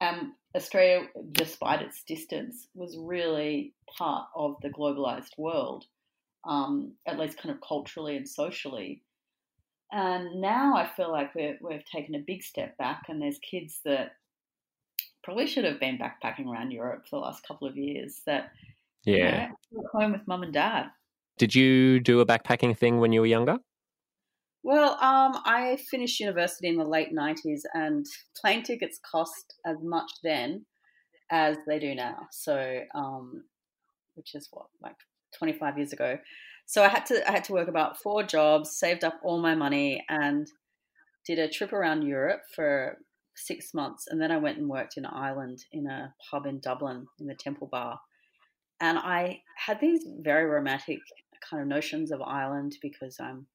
And 0.01 0.29
australia 0.55 1.09
despite 1.33 1.83
its 1.83 2.05
distance 2.05 2.69
was 2.75 2.97
really 2.99 3.75
part 3.99 4.29
of 4.35 4.55
the 4.63 4.71
globalized 4.71 5.37
world 5.37 5.85
um, 6.49 6.95
at 7.07 7.19
least 7.19 7.39
kind 7.39 7.55
of 7.55 7.61
culturally 7.61 8.17
and 8.17 8.29
socially. 8.29 9.03
And 9.93 10.41
now 10.41 10.75
I 10.75 10.87
feel 10.97 11.13
like 11.13 11.35
we 11.35 11.57
have 11.71 11.85
taken 11.85 12.15
a 12.15 12.25
big 12.27 12.43
step 12.43 12.77
back, 12.79 13.05
and 13.09 13.23
there's 13.23 13.39
kids 13.39 13.81
that 13.85 14.13
probably 15.23 15.47
should 15.47 15.65
have 15.65 15.79
been 15.79 15.99
backpacking 15.99 16.47
around 16.47 16.73
Europe 16.73 17.05
for 17.09 17.17
the 17.17 17.25
last 17.25 17.47
couple 17.47 17.69
of 17.69 17.77
years 17.77 18.23
that 18.27 18.51
yeah 19.05 19.49
you 19.71 19.79
know, 19.79 19.89
home 19.93 20.13
with 20.13 20.27
mum 20.27 20.43
and 20.43 20.53
dad. 20.53 20.87
Did 21.39 21.55
you 21.55 22.01
do 22.01 22.21
a 22.21 22.27
backpacking 22.27 22.77
thing 22.77 22.99
when 22.99 23.13
you 23.13 23.21
were 23.21 23.27
younger? 23.27 23.59
Well, 24.63 24.93
um, 25.01 25.41
I 25.45 25.79
finished 25.91 26.19
university 26.19 26.69
in 26.69 26.77
the 26.77 26.85
late 26.85 27.15
'90s, 27.15 27.61
and 27.73 28.05
plane 28.39 28.63
tickets 28.63 28.99
cost 29.11 29.55
as 29.65 29.77
much 29.83 30.11
then 30.23 30.67
as 31.31 31.57
they 31.67 31.79
do 31.79 31.95
now. 31.95 32.27
So, 32.31 32.81
um, 32.95 33.45
which 34.15 34.35
is 34.35 34.49
what 34.51 34.67
like 34.83 34.97
25 35.37 35.77
years 35.77 35.93
ago. 35.93 36.19
So 36.67 36.85
I 36.85 36.89
had 36.89 37.07
to 37.07 37.27
I 37.27 37.33
had 37.33 37.45
to 37.45 37.53
work 37.53 37.69
about 37.69 38.01
four 38.01 38.23
jobs, 38.23 38.77
saved 38.77 39.03
up 39.03 39.19
all 39.23 39.41
my 39.41 39.55
money, 39.55 40.05
and 40.09 40.47
did 41.27 41.39
a 41.39 41.49
trip 41.49 41.73
around 41.73 42.03
Europe 42.03 42.43
for 42.55 42.99
six 43.35 43.73
months, 43.73 44.07
and 44.09 44.21
then 44.21 44.31
I 44.31 44.37
went 44.37 44.59
and 44.59 44.69
worked 44.69 44.97
in 44.97 45.07
Ireland 45.07 45.65
in 45.73 45.87
a 45.87 46.13
pub 46.31 46.45
in 46.47 46.61
Dublin 46.61 47.07
in 47.21 47.27
the 47.27 47.35
Temple 47.35 47.69
Bar, 47.69 47.99
and 48.81 48.99
I 48.99 49.41
had 49.57 49.81
these 49.81 50.05
very 50.21 50.45
romantic 50.45 50.99
kind 51.49 51.63
of 51.63 51.69
notions 51.69 52.11
of 52.11 52.21
Ireland 52.21 52.77
because 52.83 53.17
I'm, 53.21 53.47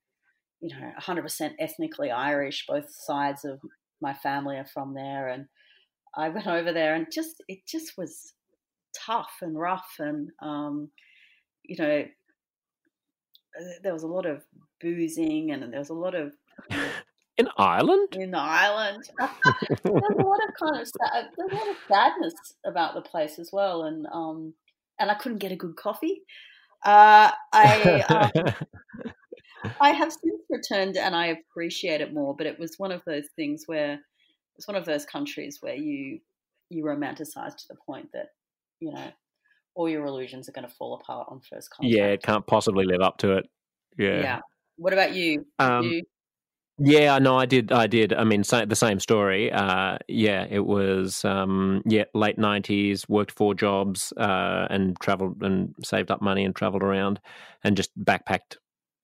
you 0.61 0.69
know, 0.69 0.91
100% 0.99 1.51
ethnically 1.59 2.11
Irish. 2.11 2.65
Both 2.67 2.89
sides 2.89 3.45
of 3.45 3.59
my 4.01 4.13
family 4.13 4.57
are 4.57 4.65
from 4.65 4.93
there, 4.93 5.27
and 5.27 5.45
I 6.15 6.29
went 6.29 6.47
over 6.47 6.73
there, 6.73 6.95
and 6.95 7.07
just 7.11 7.43
it 7.47 7.59
just 7.67 7.97
was 7.97 8.33
tough 9.05 9.33
and 9.41 9.57
rough, 9.57 9.95
and 9.99 10.29
um, 10.41 10.89
you 11.63 11.75
know, 11.77 12.05
uh, 13.59 13.63
there 13.83 13.93
was 13.93 14.03
a 14.03 14.07
lot 14.07 14.25
of 14.25 14.43
boozing 14.81 15.51
and 15.51 15.71
there 15.71 15.79
was 15.79 15.89
a 15.89 15.93
lot 15.93 16.15
of 16.15 16.33
in 17.37 17.47
Ireland. 17.57 18.09
In 18.13 18.35
Ireland, 18.35 19.09
there's 19.19 19.79
a 19.85 20.21
lot 20.21 20.39
of 20.47 20.53
kind 20.59 20.81
of 20.81 20.87
sad, 20.87 21.29
there's 21.37 21.51
a 21.51 21.55
lot 21.55 21.69
of 21.69 21.75
sadness 21.87 22.33
about 22.65 22.93
the 22.93 23.01
place 23.01 23.39
as 23.39 23.49
well, 23.51 23.83
and 23.83 24.05
um, 24.11 24.53
and 24.99 25.09
I 25.09 25.15
couldn't 25.15 25.39
get 25.39 25.51
a 25.51 25.55
good 25.55 25.75
coffee. 25.75 26.21
Uh, 26.85 27.31
I 27.53 28.31
um, 28.35 28.53
I 29.79 29.91
have 29.91 30.11
since 30.11 30.41
returned 30.49 30.97
and 30.97 31.15
I 31.15 31.27
appreciate 31.27 32.01
it 32.01 32.13
more, 32.13 32.35
but 32.35 32.45
it 32.45 32.59
was 32.59 32.77
one 32.77 32.91
of 32.91 33.01
those 33.05 33.27
things 33.35 33.63
where 33.65 33.99
it's 34.57 34.67
one 34.67 34.75
of 34.75 34.85
those 34.85 35.05
countries 35.05 35.59
where 35.61 35.75
you 35.75 36.19
you 36.69 36.83
romanticize 36.83 37.55
to 37.55 37.67
the 37.69 37.77
point 37.85 38.09
that 38.13 38.29
you 38.79 38.91
know 38.91 39.11
all 39.75 39.89
your 39.89 40.05
illusions 40.05 40.47
are 40.47 40.51
going 40.53 40.67
to 40.67 40.73
fall 40.73 40.95
apart 40.95 41.27
on 41.29 41.39
first 41.39 41.69
contact. 41.69 41.95
Yeah, 41.95 42.07
it 42.07 42.23
can't 42.23 42.45
possibly 42.45 42.85
live 42.85 43.01
up 43.01 43.17
to 43.19 43.37
it. 43.37 43.45
Yeah. 43.97 44.19
Yeah. 44.19 44.39
What 44.77 44.93
about 44.93 45.13
you? 45.13 45.45
Um, 45.59 45.83
you... 45.85 46.03
Yeah, 46.79 47.19
no, 47.19 47.37
I 47.37 47.45
did. 47.45 47.71
I 47.71 47.85
did. 47.85 48.13
I 48.13 48.23
mean, 48.23 48.41
the 48.41 48.75
same 48.75 48.99
story. 48.99 49.51
Uh, 49.51 49.99
yeah, 50.07 50.47
it 50.49 50.65
was. 50.65 51.23
Um, 51.23 51.83
yeah, 51.85 52.05
late 52.15 52.39
nineties. 52.39 53.07
Worked 53.07 53.31
four 53.31 53.53
jobs 53.53 54.11
uh, 54.17 54.67
and 54.71 54.99
traveled 54.99 55.43
and 55.43 55.75
saved 55.83 56.09
up 56.09 56.21
money 56.21 56.43
and 56.43 56.55
traveled 56.55 56.81
around 56.81 57.19
and 57.63 57.77
just 57.77 57.91
backpacked 57.99 58.57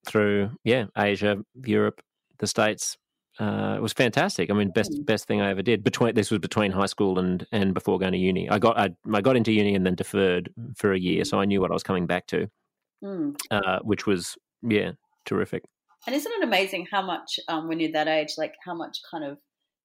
through. 0.06 0.50
Yeah, 0.64 0.86
Asia, 0.98 1.38
Europe, 1.64 2.02
the 2.40 2.48
States, 2.48 2.98
uh, 3.40 3.76
it 3.78 3.82
was 3.82 3.94
fantastic. 3.94 4.52
I 4.52 4.54
mean, 4.54 4.70
best 4.70 4.92
mm. 4.92 5.06
best 5.06 5.26
thing 5.26 5.40
I 5.40 5.50
ever 5.50 5.62
did. 5.62 5.84
Between 5.84 6.14
this 6.14 6.30
was 6.30 6.40
between 6.40 6.72
high 6.72 6.88
school 6.88 7.20
and 7.20 7.48
and 7.52 7.74
before 7.74 7.98
going 7.98 8.12
to 8.12 8.18
uni. 8.18 8.50
I 8.50 8.60
got 8.60 8.78
I, 8.78 8.90
I 9.14 9.22
got 9.22 9.38
into 9.38 9.54
uni 9.54 9.76
and 9.76 9.86
then 9.86 9.96
deferred 9.96 10.52
for 10.76 10.92
a 10.92 11.00
year, 11.00 11.24
so 11.24 11.40
I 11.40 11.46
knew 11.46 11.62
what 11.62 11.72
I 11.72 11.74
was 11.74 11.84
coming 11.84 12.06
back 12.06 12.28
to, 12.28 12.50
mm. 13.04 13.36
uh, 13.50 13.80
which 13.82 14.06
was 14.06 14.38
yeah, 14.62 14.92
terrific. 15.26 15.64
And 16.06 16.16
isn't 16.16 16.32
it 16.32 16.44
amazing 16.44 16.88
how 16.92 17.02
much 17.02 17.40
um, 17.48 17.68
when 17.68 17.80
you're 17.80 17.94
that 17.94 18.08
age, 18.08 18.34
like 18.38 18.56
how 18.66 18.74
much 18.74 18.98
kind 19.10 19.24
of 19.24 19.38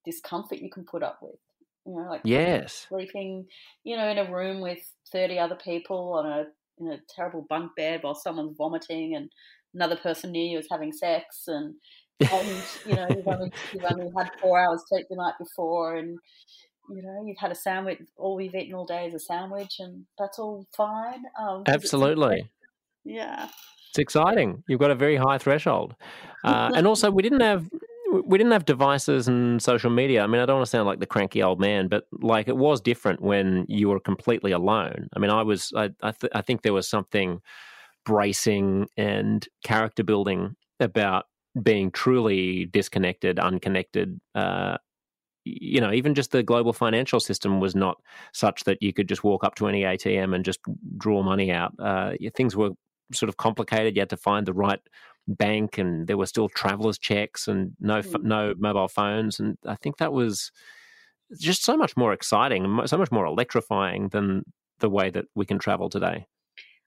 discomfort 0.03 0.59
you 0.59 0.69
can 0.69 0.83
put 0.83 1.03
up 1.03 1.19
with? 1.21 1.39
You 1.85 1.93
know, 1.93 2.09
like 2.09 2.21
yes, 2.25 2.87
sleeping, 2.89 3.45
you 3.85 3.95
know, 3.95 4.09
in 4.09 4.17
a 4.17 4.29
room 4.31 4.59
with 4.59 4.79
thirty 5.13 5.39
other 5.39 5.55
people 5.55 6.13
on 6.13 6.25
a 6.25 6.45
in 6.77 6.91
a 6.91 6.99
terrible 7.15 7.45
bunk 7.49 7.71
bed 7.77 8.01
while 8.01 8.15
someone's 8.15 8.57
vomiting 8.57 9.15
and 9.15 9.29
another 9.73 9.95
person 9.95 10.31
near 10.31 10.45
you 10.45 10.59
is 10.59 10.67
having 10.69 10.91
sex 10.91 11.43
and 11.47 11.75
and 12.19 12.63
you 12.85 12.95
know 12.95 13.07
you've 13.09 13.27
only 13.27 13.51
you've 13.73 13.83
only 13.91 14.11
had 14.17 14.31
four 14.41 14.59
hours 14.59 14.83
sleep 14.87 15.05
the 15.09 15.15
night 15.15 15.33
before, 15.39 15.95
and 15.95 16.17
you 16.89 17.01
know 17.01 17.23
you've 17.25 17.37
had 17.39 17.51
a 17.51 17.55
sandwich. 17.55 17.99
All 18.17 18.35
we've 18.35 18.55
eaten 18.55 18.73
all 18.73 18.85
day 18.85 19.07
is 19.07 19.13
a 19.13 19.19
sandwich, 19.19 19.75
and 19.79 20.05
that's 20.17 20.39
all 20.39 20.65
fine. 20.75 21.23
Um, 21.39 21.63
Absolutely. 21.67 22.49
Yeah. 23.03 23.49
It's 23.89 23.99
exciting. 23.99 24.63
You've 24.67 24.79
got 24.79 24.91
a 24.91 24.95
very 24.95 25.15
high 25.15 25.37
threshold, 25.37 25.95
uh, 26.43 26.71
and 26.75 26.85
also 26.85 27.09
we 27.11 27.23
didn't 27.23 27.41
have 27.41 27.69
we 28.25 28.37
didn't 28.37 28.51
have 28.51 28.65
devices 28.65 29.27
and 29.27 29.61
social 29.61 29.89
media. 29.89 30.23
I 30.23 30.27
mean, 30.27 30.41
I 30.41 30.45
don't 30.45 30.57
want 30.57 30.65
to 30.65 30.69
sound 30.69 30.87
like 30.87 30.99
the 30.99 31.05
cranky 31.05 31.41
old 31.41 31.59
man, 31.59 31.87
but 31.87 32.05
like 32.11 32.47
it 32.47 32.57
was 32.57 32.81
different 32.81 33.21
when 33.21 33.65
you 33.67 33.89
were 33.89 33.99
completely 33.99 34.51
alone. 34.51 35.09
I 35.15 35.19
mean, 35.19 35.31
I 35.31 35.43
was, 35.43 35.71
I, 35.75 35.89
I, 36.01 36.11
th- 36.11 36.31
I 36.33 36.41
think 36.41 36.61
there 36.61 36.73
was 36.73 36.87
something 36.87 37.41
bracing 38.05 38.87
and 38.97 39.45
character 39.63 40.03
building 40.03 40.55
about 40.79 41.25
being 41.61 41.91
truly 41.91 42.65
disconnected, 42.65 43.39
unconnected. 43.39 44.19
Uh, 44.33 44.77
you 45.45 45.79
know, 45.79 45.91
even 45.91 46.15
just 46.15 46.31
the 46.31 46.43
global 46.43 46.73
financial 46.73 47.19
system 47.19 47.59
was 47.59 47.75
not 47.75 47.97
such 48.33 48.63
that 48.63 48.81
you 48.81 48.91
could 48.91 49.07
just 49.07 49.23
walk 49.23 49.43
up 49.43 49.55
to 49.55 49.67
any 49.67 49.83
ATM 49.83 50.33
and 50.33 50.43
just 50.43 50.59
draw 50.97 51.21
money 51.21 51.51
out. 51.51 51.73
Uh, 51.79 52.13
things 52.35 52.55
were 52.55 52.71
sort 53.13 53.29
of 53.29 53.37
complicated. 53.37 53.95
You 53.95 54.01
had 54.01 54.09
to 54.09 54.17
find 54.17 54.45
the 54.45 54.53
right 54.53 54.79
bank, 55.27 55.77
and 55.77 56.07
there 56.07 56.17
were 56.17 56.25
still 56.25 56.49
travelers' 56.49 56.97
checks 56.97 57.47
and 57.47 57.73
no 57.79 58.01
mm. 58.01 58.23
no 58.23 58.53
mobile 58.57 58.87
phones. 58.87 59.39
And 59.39 59.57
I 59.65 59.75
think 59.75 59.97
that 59.97 60.13
was 60.13 60.51
just 61.39 61.63
so 61.63 61.77
much 61.77 61.95
more 61.95 62.13
exciting, 62.13 62.81
so 62.85 62.97
much 62.97 63.11
more 63.11 63.25
electrifying 63.25 64.09
than 64.09 64.43
the 64.79 64.89
way 64.89 65.09
that 65.09 65.25
we 65.35 65.45
can 65.45 65.59
travel 65.59 65.89
today. 65.89 66.25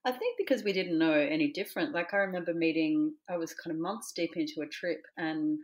I 0.05 0.13
think 0.13 0.37
because 0.39 0.65
we 0.65 0.73
didn't 0.73 0.99
know 0.99 1.13
any 1.13 1.53
different. 1.53 1.93
Like 1.93 2.15
I 2.15 2.19
remember 2.19 2.55
meeting, 2.55 3.15
I 3.29 3.37
was 3.37 3.55
kind 3.55 3.75
of 3.75 3.81
months 3.81 4.13
deep 4.13 4.37
into 4.37 4.61
a 4.63 4.67
trip 4.67 5.03
and 5.17 5.59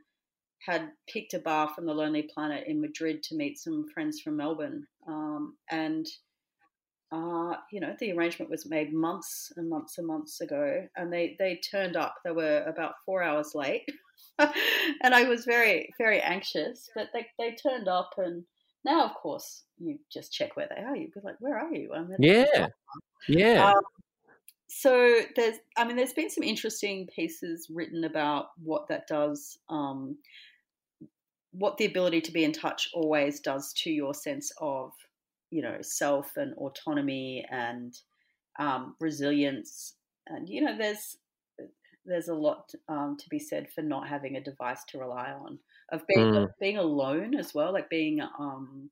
had 0.66 0.91
picked 1.09 1.35
a 1.35 1.39
bar 1.39 1.70
from 1.74 1.87
the 1.87 1.95
Lonely 1.95 2.22
Planet 2.22 2.64
in 2.66 2.80
Madrid 2.80 3.22
to 3.24 3.37
meet 3.37 3.59
some 3.59 3.87
friends 3.93 4.20
from 4.20 4.37
Melbourne. 4.37 4.87
Um, 5.07 5.57
and 5.70 6.07
uh, 7.12 7.55
you 7.70 7.80
know, 7.80 7.95
the 8.01 8.12
arrangement 8.12 8.51
was 8.51 8.66
made 8.66 8.93
months 8.93 9.53
and 9.57 9.68
months 9.68 9.99
and 9.99 10.07
months 10.07 10.41
ago, 10.41 10.87
and 10.97 11.12
they 11.12 11.37
they 11.39 11.57
turned 11.70 11.97
up. 11.97 12.16
They 12.24 12.32
were 12.32 12.64
about 12.66 12.95
four 13.07 13.22
hours 13.22 13.53
late, 13.55 13.89
and 14.39 15.14
I 15.14 15.24
was 15.28 15.45
very 15.45 15.95
very 15.99 16.20
anxious. 16.20 16.91
But 16.95 17.11
they 17.12 17.26
they 17.39 17.55
turned 17.55 17.89
up, 17.89 18.11
and 18.16 18.45
now 18.85 19.05
of 19.05 19.14
course 19.14 19.62
you 19.78 19.99
just 20.12 20.32
check 20.32 20.57
where 20.57 20.68
they 20.68 20.82
are. 20.82 20.97
You'd 20.97 21.14
be 21.14 21.20
like, 21.22 21.37
"Where 21.39 21.59
are 21.59 21.72
you?" 21.72 21.93
I'm 21.95 22.11
yeah, 22.18 22.66
yeah. 23.28 23.70
Um, 23.70 23.82
so 24.69 25.21
there's, 25.37 25.57
I 25.77 25.85
mean, 25.85 25.97
there's 25.97 26.12
been 26.12 26.31
some 26.31 26.45
interesting 26.45 27.09
pieces 27.15 27.69
written 27.71 28.05
about 28.05 28.47
what 28.62 28.89
that 28.89 29.07
does. 29.07 29.59
Um, 29.69 30.17
what 31.53 31.77
the 31.77 31.85
ability 31.85 32.21
to 32.21 32.33
be 32.33 32.45
in 32.45 32.53
touch 32.53 32.89
always 32.93 33.41
does 33.41 33.73
to 33.73 33.91
your 33.91 34.12
sense 34.12 34.51
of 34.61 34.93
you 35.51 35.62
know 35.62 35.77
self 35.83 36.33
and 36.37 36.53
autonomy 36.55 37.45
and 37.51 37.95
um, 38.59 38.97
resilience 39.01 39.95
and 40.27 40.49
you 40.49 40.61
know 40.61 40.77
there's 40.77 41.17
there's 42.05 42.29
a 42.29 42.35
lot 42.35 42.71
um, 42.89 43.17
to 43.19 43.29
be 43.31 43.39
said 43.39 43.71
for 43.71 43.83
not 43.83 44.09
having 44.09 44.37
a 44.37 44.43
device 44.43 44.83
to 44.89 44.99
rely 44.99 45.31
on 45.31 45.59
of 45.93 46.03
being 46.09 46.33
mm. 46.33 46.49
being 46.61 46.77
alone 46.77 47.35
as 47.37 47.55
well 47.55 47.73
like 47.73 47.89
being 47.89 48.21
um, 48.21 48.91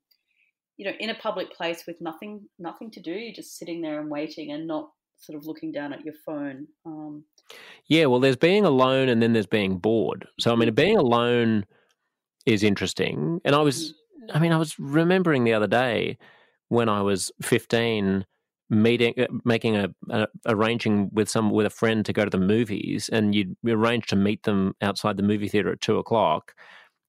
you 0.77 0.85
know 0.85 0.95
in 0.99 1.09
a 1.09 1.15
public 1.15 1.51
place 1.51 1.83
with 1.85 1.99
nothing 1.99 2.47
nothing 2.57 2.89
to 2.89 3.01
do 3.01 3.11
you're 3.11 3.35
just 3.35 3.57
sitting 3.57 3.81
there 3.81 3.99
and 3.99 4.09
waiting 4.09 4.51
and 4.51 4.65
not 4.65 4.89
sort 5.23 5.37
of 5.37 5.45
looking 5.45 5.71
down 5.71 5.93
at 5.93 6.03
your 6.03 6.13
phone 6.25 6.67
um, 6.85 7.23
yeah 7.87 8.05
well 8.05 8.19
there's 8.19 8.35
being 8.35 8.65
alone 8.65 9.09
and 9.09 9.21
then 9.21 9.33
there's 9.33 9.45
being 9.45 9.77
bored. 9.77 10.27
So 10.39 10.51
i 10.51 10.55
mean 10.55 10.73
being 10.73 10.97
alone 10.97 11.65
is 12.45 12.63
interesting. 12.63 13.39
And 13.45 13.55
i 13.55 13.61
was 13.61 13.93
mm. 13.93 14.35
i 14.35 14.39
mean 14.39 14.51
i 14.51 14.57
was 14.57 14.77
remembering 14.79 15.43
the 15.43 15.53
other 15.53 15.67
day 15.67 16.17
when 16.73 16.89
I 16.89 17.01
was 17.01 17.31
15 17.41 18.25
meeting 18.69 19.13
uh, 19.19 19.27
making 19.45 19.75
a, 19.75 19.89
a, 20.09 20.27
arranging 20.47 21.09
with 21.13 21.29
some 21.29 21.51
with 21.51 21.65
a 21.65 21.69
friend 21.69 22.05
to 22.05 22.13
go 22.13 22.23
to 22.23 22.29
the 22.29 22.37
movies 22.37 23.09
and 23.09 23.35
you'd 23.35 23.55
arrange 23.67 24.07
to 24.07 24.15
meet 24.15 24.43
them 24.43 24.73
outside 24.81 25.15
the 25.15 25.23
movie 25.23 25.47
theater 25.47 25.71
at 25.71 25.81
two 25.81 25.97
o'clock 25.99 26.55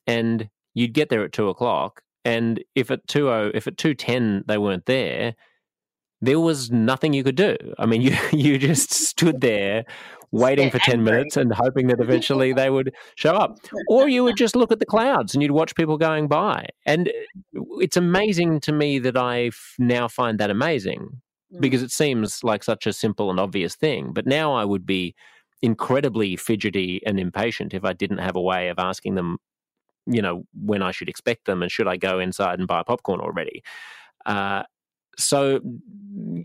and 0.07 0.51
you'd 0.75 0.93
get 0.93 1.09
there 1.09 1.25
at 1.25 1.33
two 1.33 1.49
o'clock 1.49 2.03
and 2.25 2.63
if 2.75 2.91
at 2.91 3.07
two 3.07 3.31
oh 3.31 3.51
if 3.55 3.67
at 3.67 3.79
two 3.79 3.95
ten 3.95 4.45
they 4.47 4.59
weren't 4.59 4.85
there 4.85 5.35
there 6.25 6.41
was 6.41 6.71
nothing 6.71 7.13
you 7.13 7.25
could 7.25 7.37
do 7.37 7.57
i 7.79 7.87
mean 7.87 8.01
you 8.03 8.17
you 8.33 8.59
just 8.59 8.93
stood 8.93 9.41
there 9.41 9.85
waiting 10.35 10.69
for 10.69 10.81
10 10.81 11.05
minutes 11.05 11.37
and 11.37 11.53
hoping 11.55 11.87
that 11.87 12.01
eventually 12.01 12.53
they 12.53 12.69
would 12.69 12.93
show 13.15 13.35
up. 13.35 13.57
Or 13.89 14.09
you 14.09 14.25
would 14.25 14.37
just 14.37 14.57
look 14.57 14.73
at 14.73 14.81
the 14.81 14.87
clouds 14.87 15.33
and 15.33 15.41
you'd 15.41 15.53
watch 15.53 15.77
people 15.77 15.97
going 15.97 16.27
by. 16.27 16.67
And 16.85 17.09
uh, 17.09 17.63
it's 17.79 17.97
amazing 17.97 18.59
to 18.61 18.73
me 18.73 18.99
that 18.99 19.17
I 19.17 19.53
now 19.79 20.09
find 20.09 20.41
that 20.41 20.51
amazing 20.51 21.21
because 21.61 21.83
mm. 21.83 21.85
it 21.85 21.93
seems 21.93 22.43
like 22.43 22.65
such 22.65 22.85
a 22.85 22.93
simple 22.93 23.31
and 23.31 23.39
obvious 23.39 23.77
thing. 23.77 24.13
But 24.13 24.27
now 24.27 24.53
I 24.55 24.65
would 24.65 24.85
be 24.85 25.15
incredibly 25.63 26.35
fidgety 26.35 27.01
and 27.07 27.21
impatient 27.21 27.73
if 27.73 27.85
I 27.85 27.93
didn't 27.93 28.19
have 28.19 28.35
a 28.35 28.41
way 28.41 28.69
of 28.69 28.81
asking 28.81 29.15
them, 29.15 29.39
you 30.05 30.21
know, 30.21 30.43
when 30.53 30.83
I 30.83 30.91
should 30.91 31.09
expect 31.09 31.45
them 31.45 31.63
and 31.63 31.71
should 31.71 31.87
I 31.87 31.97
go 31.97 32.19
inside 32.19 32.59
and 32.59 32.67
buy 32.67 32.83
popcorn 32.83 33.21
already. 33.21 33.63
Uh, 34.27 34.65
so 35.19 35.61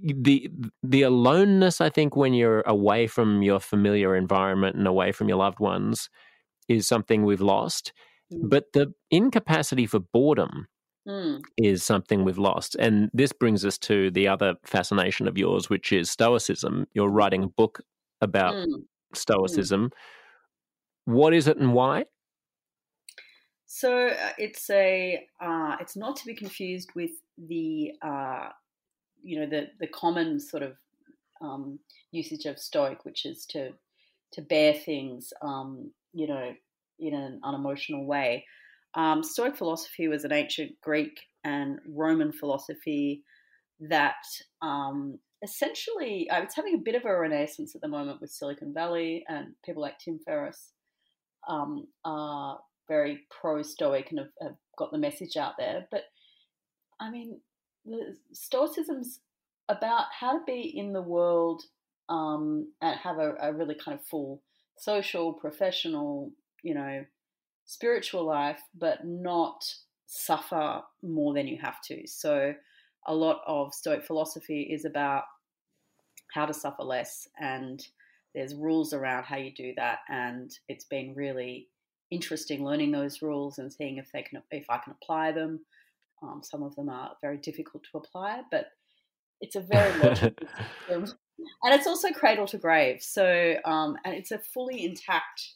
the 0.02 0.50
the 0.84 1.02
aloneness 1.04 1.82
i 1.82 1.90
think 1.90 2.16
when 2.16 2.34
you're 2.34 2.62
away 2.62 3.08
from 3.08 3.42
your 3.42 3.60
familiar 3.60 4.16
environment 4.16 4.76
and 4.76 4.88
away 4.88 5.12
from 5.12 5.28
your 5.28 5.38
loved 5.38 5.60
ones 5.60 6.10
is 6.68 6.88
something 6.88 7.24
we've 7.24 7.42
lost 7.42 7.94
mm. 8.34 8.50
but 8.50 8.66
the 8.74 8.94
incapacity 9.12 9.86
for 9.86 10.00
boredom 10.00 10.68
mm. 11.08 11.42
is 11.58 11.84
something 11.84 12.24
we've 12.24 12.38
lost 12.38 12.76
and 12.76 13.10
this 13.14 13.32
brings 13.32 13.66
us 13.66 13.78
to 13.78 14.12
the 14.12 14.28
other 14.28 14.56
fascination 14.64 15.28
of 15.28 15.38
yours 15.38 15.70
which 15.70 15.92
is 15.92 16.10
stoicism 16.10 16.86
you're 16.94 17.10
writing 17.10 17.44
a 17.44 17.48
book 17.48 17.82
about 18.22 18.54
mm. 18.54 18.66
mm. 18.66 18.84
stoicism 19.14 19.92
what 21.06 21.34
is 21.34 21.48
it 21.48 21.58
and 21.58 21.74
why 21.74 22.04
so 23.72 24.08
uh, 24.08 24.32
it's 24.40 24.68
a 24.72 25.28
uh, 25.40 25.76
it's 25.80 25.96
not 25.96 26.16
to 26.16 26.26
be 26.26 26.34
confused 26.34 26.90
with 26.96 27.12
the 27.38 27.92
uh, 28.02 28.50
you 29.22 29.40
know 29.40 29.46
the 29.46 29.68
the 29.80 29.86
common 29.86 30.40
sort 30.40 30.64
of 30.64 30.74
um, 31.40 31.78
usage 32.12 32.46
of 32.46 32.58
Stoic, 32.58 33.06
which 33.06 33.28
is 33.28 33.46
to 33.52 33.70
to 34.34 34.42
bear 34.42 34.74
things, 34.74 35.32
um, 35.44 35.92
you 36.14 36.26
know, 36.26 36.52
in 36.98 37.14
an 37.14 37.42
unemotional 37.44 38.08
way. 38.08 38.44
Um, 38.96 39.22
Stoic 39.22 39.56
philosophy 39.56 40.08
was 40.08 40.24
an 40.24 40.32
ancient 40.32 40.72
Greek 40.82 41.20
and 41.44 41.78
Roman 41.88 42.32
philosophy 42.32 43.24
that 43.82 44.26
um, 44.64 45.20
essentially 45.44 46.28
uh, 46.32 46.42
it's 46.42 46.56
having 46.56 46.74
a 46.74 46.84
bit 46.84 46.96
of 46.96 47.06
a 47.06 47.16
renaissance 47.16 47.76
at 47.76 47.82
the 47.82 47.88
moment 47.88 48.20
with 48.20 48.32
Silicon 48.32 48.74
Valley 48.74 49.24
and 49.30 49.50
people 49.64 49.84
like 49.84 50.00
Tim 50.00 50.20
Ferriss 50.26 50.72
um, 51.48 51.86
are 52.04 52.58
very 52.90 53.22
pro 53.30 53.62
Stoic 53.62 54.10
and 54.10 54.20
have, 54.20 54.30
have, 54.42 54.56
got 54.78 54.92
the 54.92 54.98
message 54.98 55.38
out 55.38 55.54
there. 55.58 55.88
But 55.90 56.04
I 57.00 57.10
mean, 57.10 57.40
Stoicism's 58.34 59.20
about 59.70 60.06
how 60.20 60.40
to 60.40 60.44
be 60.46 60.74
in 60.76 60.92
the 60.92 61.02
world 61.02 61.64
um, 62.10 62.68
and 62.82 63.00
have 63.00 63.20
a, 63.20 63.36
a 63.40 63.54
really 63.54 63.76
kind 63.76 63.98
of 63.98 64.06
full 64.06 64.42
social, 64.78 65.34
professional, 65.34 66.32
you 66.64 66.74
know, 66.74 67.06
spiritual 67.66 68.26
life, 68.26 68.62
but 68.78 69.06
not 69.06 69.64
suffer 70.08 70.82
more 71.04 71.34
than 71.34 71.48
you 71.48 71.58
have 71.62 71.82
to. 71.84 72.08
So, 72.08 72.54
a 73.08 73.14
lot 73.14 73.42
of 73.48 73.74
Stoic 73.74 74.04
philosophy 74.04 74.62
is 74.64 74.86
about 74.86 75.24
how 76.34 76.46
to 76.46 76.54
suffer 76.54 76.84
less, 76.84 77.28
and 77.40 77.86
there's 78.34 78.56
rules 78.56 78.94
around 78.94 79.24
how 79.24 79.38
you 79.38 79.52
do 79.54 79.74
that. 79.78 80.00
And 80.10 80.52
it's 80.68 80.86
been 80.86 81.14
really 81.16 81.68
interesting 82.12 82.64
learning 82.64 82.91
those 82.91 83.22
rules 83.22 83.57
and 83.57 83.72
seeing 83.72 83.97
if 83.97 84.12
they 84.12 84.24
can, 84.24 84.41
if 84.51 84.70
I 84.70 84.78
can 84.78 84.93
apply 85.01 85.32
them. 85.32 85.62
Um, 86.22 86.41
some 86.43 86.64
of 86.64 86.76
them 86.76 86.89
are 86.89 87.12
very 87.22 87.38
difficult 87.38 87.84
to 87.91 87.97
apply, 87.97 88.41
but 88.51 88.68
it's 89.41 89.55
a 89.55 89.62
very 89.62 89.97
logical 89.99 90.47
system. 90.88 91.18
And 91.64 91.74
it's 91.74 91.88
also 91.88 92.12
cradle 92.12 92.47
to 92.47 92.57
grave. 92.57 93.01
So, 93.01 93.55
um, 93.64 93.95
and 94.03 94.14
it's 94.14 94.32
a 94.32 94.39
fully 94.39 94.84
intact 94.84 95.53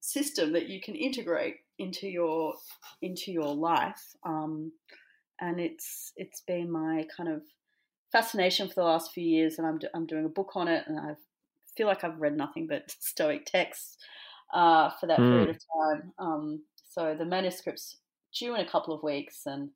system 0.00 0.52
that 0.52 0.68
you 0.68 0.80
can 0.80 0.94
integrate 0.94 1.56
into 1.78 2.08
your 2.08 2.54
into 3.02 3.32
your 3.32 3.54
life. 3.54 4.14
Um, 4.24 4.72
and 5.40 5.60
it's 5.60 6.12
it's 6.16 6.42
been 6.42 6.70
my 6.70 7.06
kind 7.16 7.30
of 7.30 7.42
fascination 8.12 8.68
for 8.68 8.74
the 8.74 8.84
last 8.84 9.12
few 9.12 9.24
years, 9.24 9.58
and 9.58 9.66
I'm 9.66 9.80
I'm 9.94 10.06
doing 10.06 10.24
a 10.24 10.30
book 10.30 10.52
on 10.54 10.68
it, 10.68 10.84
and 10.86 10.98
I 10.98 11.14
feel 11.76 11.86
like 11.86 12.04
I've 12.04 12.20
read 12.20 12.36
nothing 12.36 12.66
but 12.66 12.90
Stoic 13.00 13.46
texts 13.46 13.96
uh, 14.54 14.90
for 15.00 15.06
that 15.06 15.18
mm. 15.18 15.30
period 15.30 15.50
of 15.50 15.56
time. 15.56 16.12
Um, 16.18 16.62
so 16.88 17.14
the 17.18 17.24
manuscript's 17.24 17.98
due 18.38 18.54
in 18.54 18.60
a 18.60 18.68
couple 18.68 18.94
of 18.94 19.02
weeks, 19.02 19.42
and 19.46 19.70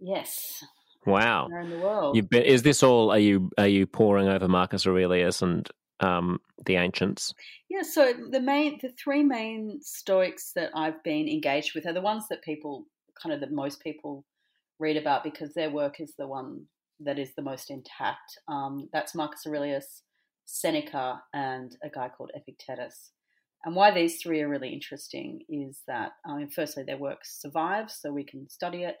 yes. 0.00 0.64
Wow. 1.06 1.48
In 1.60 1.70
the 1.70 1.78
world. 1.78 2.16
You've 2.16 2.28
been, 2.28 2.42
is 2.42 2.62
this 2.62 2.82
all? 2.82 3.10
Are 3.10 3.18
you 3.18 3.50
are 3.58 3.68
you 3.68 3.86
poring 3.86 4.28
over 4.28 4.48
Marcus 4.48 4.86
Aurelius 4.86 5.40
and 5.40 5.68
um, 6.00 6.40
the 6.64 6.76
ancients? 6.76 7.32
Yeah. 7.70 7.82
So 7.82 8.12
the 8.30 8.40
main, 8.40 8.78
the 8.82 8.90
three 9.02 9.22
main 9.22 9.78
Stoics 9.82 10.52
that 10.56 10.70
I've 10.74 11.02
been 11.04 11.28
engaged 11.28 11.74
with 11.74 11.86
are 11.86 11.92
the 11.92 12.00
ones 12.00 12.24
that 12.28 12.42
people 12.42 12.86
kind 13.20 13.32
of 13.32 13.40
that 13.40 13.52
most 13.52 13.82
people 13.82 14.24
read 14.78 14.96
about 14.96 15.24
because 15.24 15.54
their 15.54 15.70
work 15.70 16.00
is 16.00 16.14
the 16.18 16.26
one 16.26 16.66
that 17.00 17.18
is 17.18 17.34
the 17.34 17.42
most 17.42 17.70
intact. 17.70 18.38
Um, 18.48 18.88
that's 18.92 19.14
Marcus 19.14 19.46
Aurelius, 19.46 20.02
Seneca, 20.46 21.22
and 21.32 21.76
a 21.82 21.88
guy 21.88 22.08
called 22.08 22.30
Epictetus. 22.34 23.12
And 23.64 23.74
why 23.74 23.90
these 23.90 24.20
three 24.20 24.40
are 24.42 24.48
really 24.48 24.72
interesting 24.72 25.40
is 25.48 25.80
that, 25.88 26.12
firstly, 26.54 26.84
their 26.84 26.98
work 26.98 27.20
survives, 27.24 27.98
so 28.00 28.12
we 28.12 28.24
can 28.24 28.48
study 28.48 28.84
it. 28.84 28.96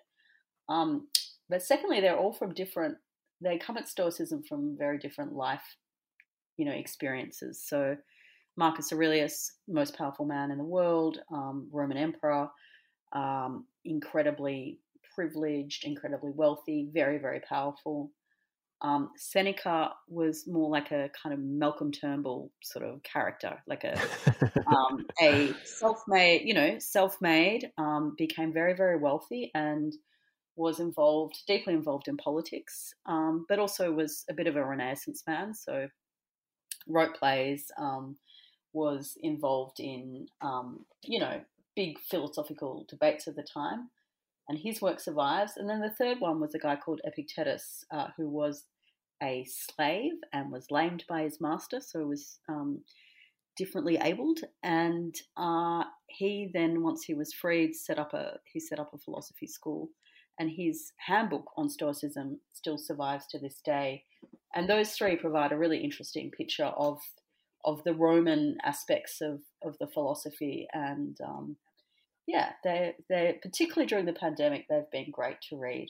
Um, 0.68 1.08
but 1.48 1.62
secondly, 1.62 2.00
they're 2.00 2.18
all 2.18 2.32
from 2.32 2.54
different, 2.54 2.96
they 3.40 3.58
come 3.58 3.76
at 3.76 3.88
Stoicism 3.88 4.42
from 4.48 4.76
very 4.76 4.98
different 4.98 5.32
life, 5.32 5.76
you 6.56 6.64
know, 6.64 6.72
experiences. 6.72 7.62
So 7.64 7.96
Marcus 8.56 8.92
Aurelius, 8.92 9.52
most 9.68 9.96
powerful 9.96 10.24
man 10.24 10.50
in 10.50 10.58
the 10.58 10.64
world, 10.64 11.18
um, 11.30 11.68
Roman 11.70 11.98
emperor, 11.98 12.48
um, 13.12 13.66
incredibly 13.84 14.80
privileged, 15.14 15.84
incredibly 15.84 16.32
wealthy, 16.34 16.88
very, 16.92 17.18
very 17.18 17.40
powerful. 17.48 18.10
Um, 18.82 19.10
Seneca 19.16 19.92
was 20.08 20.46
more 20.46 20.70
like 20.70 20.90
a 20.90 21.10
kind 21.20 21.32
of 21.32 21.40
Malcolm 21.40 21.90
Turnbull 21.92 22.50
sort 22.62 22.84
of 22.84 23.02
character, 23.02 23.62
like 23.66 23.84
a 23.84 23.98
um, 24.66 25.06
a 25.22 25.52
self-made, 25.64 26.42
you 26.46 26.54
know, 26.54 26.78
self-made, 26.78 27.70
um, 27.78 28.14
became 28.18 28.52
very, 28.52 28.74
very 28.74 28.98
wealthy 28.98 29.50
and 29.54 29.94
was 30.56 30.80
involved, 30.80 31.36
deeply 31.46 31.74
involved 31.74 32.08
in 32.08 32.16
politics, 32.16 32.94
um, 33.06 33.46
but 33.48 33.58
also 33.58 33.92
was 33.92 34.24
a 34.28 34.34
bit 34.34 34.46
of 34.46 34.56
a 34.56 34.64
Renaissance 34.64 35.22
man. 35.26 35.54
So 35.54 35.88
wrote 36.86 37.14
plays, 37.16 37.70
um, 37.78 38.16
was 38.72 39.16
involved 39.22 39.80
in, 39.80 40.26
um, 40.42 40.84
you 41.02 41.18
know, 41.18 41.40
big 41.74 41.98
philosophical 42.00 42.86
debates 42.88 43.26
of 43.26 43.36
the 43.36 43.42
time 43.42 43.90
and 44.48 44.58
his 44.58 44.80
work 44.80 45.00
survives. 45.00 45.52
And 45.56 45.68
then 45.68 45.80
the 45.80 45.90
third 45.90 46.20
one 46.20 46.40
was 46.40 46.54
a 46.54 46.58
guy 46.58 46.76
called 46.76 47.00
Epictetus, 47.04 47.84
uh, 47.90 48.08
who 48.16 48.28
was 48.28 48.64
a 49.22 49.46
slave 49.48 50.12
and 50.32 50.52
was 50.52 50.70
lamed 50.70 51.04
by 51.08 51.22
his 51.22 51.40
master, 51.40 51.80
so 51.80 52.00
he 52.00 52.04
was 52.04 52.38
um, 52.48 52.80
differently 53.56 53.98
abled. 54.00 54.40
And 54.62 55.14
uh, 55.36 55.84
he 56.08 56.50
then, 56.52 56.82
once 56.82 57.04
he 57.04 57.14
was 57.14 57.32
freed, 57.32 57.74
set 57.74 57.98
up 57.98 58.14
a 58.14 58.38
he 58.52 58.60
set 58.60 58.78
up 58.78 58.90
a 58.94 58.98
philosophy 58.98 59.46
school, 59.46 59.88
and 60.38 60.50
his 60.50 60.92
handbook 60.98 61.50
on 61.56 61.68
Stoicism 61.68 62.40
still 62.52 62.78
survives 62.78 63.26
to 63.28 63.38
this 63.38 63.60
day. 63.64 64.04
And 64.54 64.68
those 64.68 64.92
three 64.92 65.16
provide 65.16 65.52
a 65.52 65.58
really 65.58 65.78
interesting 65.78 66.30
picture 66.30 66.64
of 66.64 66.98
of 67.64 67.82
the 67.84 67.94
Roman 67.94 68.56
aspects 68.64 69.20
of, 69.20 69.40
of 69.64 69.76
the 69.80 69.88
philosophy 69.88 70.68
and 70.72 71.18
um, 71.26 71.56
yeah, 72.26 72.52
they 72.64 72.94
they 73.08 73.38
particularly 73.40 73.86
during 73.86 74.06
the 74.06 74.12
pandemic, 74.12 74.66
they've 74.68 74.90
been 74.90 75.10
great 75.10 75.40
to 75.48 75.56
read. 75.56 75.88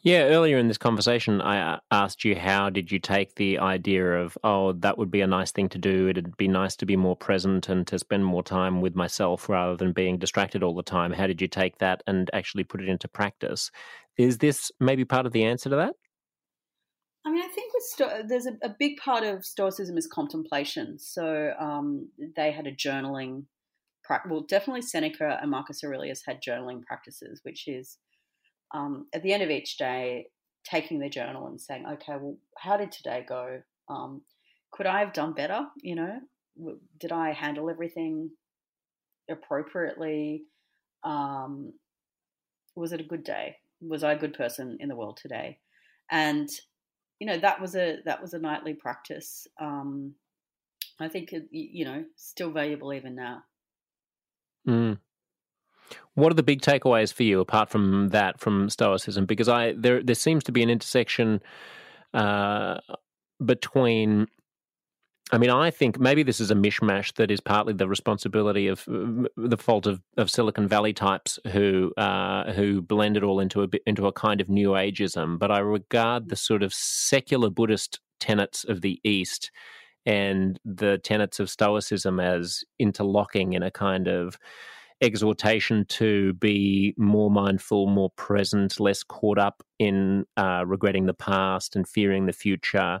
Yeah, 0.00 0.22
earlier 0.26 0.58
in 0.58 0.68
this 0.68 0.78
conversation, 0.78 1.40
I 1.40 1.74
uh, 1.74 1.80
asked 1.90 2.24
you 2.24 2.36
how 2.36 2.70
did 2.70 2.92
you 2.92 3.00
take 3.00 3.34
the 3.34 3.58
idea 3.58 4.20
of 4.20 4.38
oh 4.44 4.72
that 4.74 4.96
would 4.96 5.10
be 5.10 5.20
a 5.20 5.26
nice 5.26 5.50
thing 5.50 5.68
to 5.70 5.78
do. 5.78 6.08
It'd 6.08 6.36
be 6.36 6.46
nice 6.46 6.76
to 6.76 6.86
be 6.86 6.96
more 6.96 7.16
present 7.16 7.68
and 7.68 7.84
to 7.88 7.98
spend 7.98 8.24
more 8.24 8.44
time 8.44 8.80
with 8.80 8.94
myself 8.94 9.48
rather 9.48 9.76
than 9.76 9.92
being 9.92 10.18
distracted 10.18 10.62
all 10.62 10.76
the 10.76 10.82
time. 10.84 11.12
How 11.12 11.26
did 11.26 11.40
you 11.40 11.48
take 11.48 11.78
that 11.78 12.02
and 12.06 12.30
actually 12.32 12.64
put 12.64 12.80
it 12.80 12.88
into 12.88 13.08
practice? 13.08 13.72
Is 14.16 14.38
this 14.38 14.70
maybe 14.78 15.04
part 15.04 15.26
of 15.26 15.32
the 15.32 15.44
answer 15.44 15.70
to 15.70 15.76
that? 15.76 15.94
I 17.26 17.30
mean, 17.30 17.42
I 17.42 17.48
think 17.48 17.72
Sto- 17.80 18.22
there's 18.26 18.46
a, 18.46 18.56
a, 18.62 18.74
big 18.78 18.96
part 18.96 19.22
of 19.22 19.44
Stoicism 19.44 19.96
is 19.96 20.06
contemplation. 20.06 20.98
So 20.98 21.52
um, 21.58 22.08
they 22.36 22.52
had 22.52 22.66
a 22.66 22.74
journaling 22.74 23.44
well, 24.28 24.44
definitely 24.48 24.82
Seneca 24.82 25.38
and 25.40 25.50
Marcus 25.50 25.82
Aurelius 25.84 26.22
had 26.26 26.42
journaling 26.42 26.82
practices, 26.82 27.40
which 27.42 27.68
is 27.68 27.98
um, 28.74 29.06
at 29.14 29.22
the 29.22 29.32
end 29.32 29.42
of 29.42 29.50
each 29.50 29.76
day, 29.76 30.26
taking 30.64 30.98
the 30.98 31.08
journal 31.08 31.46
and 31.46 31.60
saying, 31.60 31.84
okay, 31.86 32.14
well, 32.20 32.36
how 32.58 32.76
did 32.76 32.92
today 32.92 33.24
go? 33.26 33.60
Um, 33.88 34.22
could 34.72 34.86
I 34.86 35.00
have 35.00 35.12
done 35.12 35.32
better? 35.32 35.66
You 35.82 35.94
know, 35.94 36.18
did 36.98 37.12
I 37.12 37.32
handle 37.32 37.70
everything 37.70 38.30
appropriately? 39.30 40.44
Um, 41.04 41.72
was 42.76 42.92
it 42.92 43.00
a 43.00 43.04
good 43.04 43.24
day? 43.24 43.56
Was 43.80 44.04
I 44.04 44.12
a 44.12 44.18
good 44.18 44.34
person 44.34 44.76
in 44.80 44.88
the 44.88 44.96
world 44.96 45.18
today? 45.20 45.58
And 46.10 46.48
you 47.20 47.26
know 47.26 47.38
that 47.38 47.60
was 47.60 47.74
a 47.74 47.98
that 48.04 48.20
was 48.20 48.34
a 48.34 48.38
nightly 48.38 48.74
practice. 48.74 49.46
Um, 49.60 50.14
I 51.00 51.08
think 51.08 51.32
you 51.50 51.84
know 51.84 52.04
still 52.16 52.50
valuable 52.50 52.92
even 52.92 53.14
now. 53.14 53.42
Mm. 54.66 54.98
What 56.14 56.32
are 56.32 56.34
the 56.34 56.42
big 56.42 56.60
takeaways 56.62 57.12
for 57.12 57.22
you 57.22 57.40
apart 57.40 57.70
from 57.70 58.08
that 58.08 58.40
from 58.40 58.68
Stoicism? 58.68 59.26
Because 59.26 59.48
I 59.48 59.72
there 59.76 60.02
there 60.02 60.14
seems 60.14 60.44
to 60.44 60.52
be 60.52 60.62
an 60.62 60.70
intersection 60.70 61.40
uh, 62.14 62.78
between. 63.44 64.26
I 65.30 65.36
mean, 65.36 65.50
I 65.50 65.70
think 65.70 66.00
maybe 66.00 66.22
this 66.22 66.40
is 66.40 66.50
a 66.50 66.54
mishmash 66.54 67.12
that 67.16 67.30
is 67.30 67.38
partly 67.38 67.74
the 67.74 67.86
responsibility 67.86 68.66
of 68.66 68.82
the 68.86 69.58
fault 69.58 69.86
of, 69.86 70.00
of 70.16 70.30
Silicon 70.30 70.66
Valley 70.66 70.94
types 70.94 71.38
who 71.52 71.92
uh, 71.98 72.50
who 72.52 72.80
blend 72.80 73.18
it 73.18 73.22
all 73.22 73.38
into 73.38 73.62
a 73.62 73.68
into 73.86 74.06
a 74.06 74.12
kind 74.12 74.40
of 74.40 74.48
New 74.48 74.70
Ageism. 74.70 75.38
But 75.38 75.50
I 75.50 75.58
regard 75.58 76.30
the 76.30 76.36
sort 76.36 76.62
of 76.62 76.72
secular 76.72 77.50
Buddhist 77.50 78.00
tenets 78.18 78.64
of 78.64 78.80
the 78.80 79.00
East 79.04 79.50
and 80.08 80.58
the 80.64 80.96
tenets 81.04 81.38
of 81.38 81.50
Stoicism 81.50 82.18
as 82.18 82.64
interlocking 82.78 83.52
in 83.52 83.62
a 83.62 83.70
kind 83.70 84.08
of 84.08 84.38
exhortation 85.02 85.84
to 85.84 86.32
be 86.34 86.94
more 86.96 87.30
mindful, 87.30 87.86
more 87.88 88.10
present, 88.16 88.80
less 88.80 89.02
caught 89.02 89.38
up 89.38 89.62
in 89.78 90.24
uh, 90.38 90.64
regretting 90.66 91.04
the 91.04 91.14
past 91.14 91.76
and 91.76 91.86
fearing 91.86 92.24
the 92.26 92.32
future. 92.32 93.00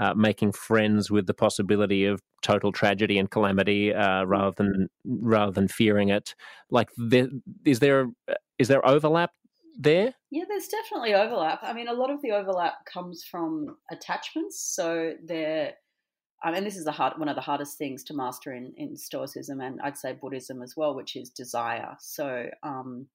Uh, 0.00 0.12
making 0.12 0.50
friends 0.50 1.08
with 1.08 1.24
the 1.28 1.32
possibility 1.32 2.04
of 2.04 2.20
total 2.42 2.72
tragedy 2.72 3.16
and 3.16 3.30
calamity 3.30 3.94
uh, 3.94 4.24
rather 4.24 4.52
than 4.56 4.88
rather 5.04 5.52
than 5.52 5.68
fearing 5.68 6.08
it. 6.08 6.34
Like, 6.68 6.88
there, 6.96 7.28
is 7.64 7.78
there 7.78 8.08
is 8.58 8.66
there 8.66 8.84
overlap 8.84 9.30
there? 9.78 10.12
Yeah, 10.32 10.44
there's 10.48 10.66
definitely 10.66 11.14
overlap. 11.14 11.60
I 11.62 11.72
mean, 11.72 11.86
a 11.86 11.92
lot 11.92 12.10
of 12.10 12.20
the 12.22 12.32
overlap 12.32 12.84
comes 12.92 13.22
from 13.22 13.76
attachments. 13.88 14.60
So 14.60 15.14
they're 15.24 15.74
and 16.52 16.66
this 16.66 16.76
is 16.76 16.84
the 16.84 16.92
hard, 16.92 17.18
one 17.18 17.28
of 17.28 17.36
the 17.36 17.42
hardest 17.42 17.78
things 17.78 18.04
to 18.04 18.14
master 18.14 18.52
in, 18.52 18.74
in 18.76 18.96
Stoicism 18.96 19.60
and 19.60 19.80
I'd 19.80 19.96
say 19.96 20.12
Buddhism 20.12 20.62
as 20.62 20.76
well, 20.76 20.94
which 20.94 21.16
is 21.16 21.30
desire. 21.30 21.96
So 22.00 22.50
um, 22.62 23.06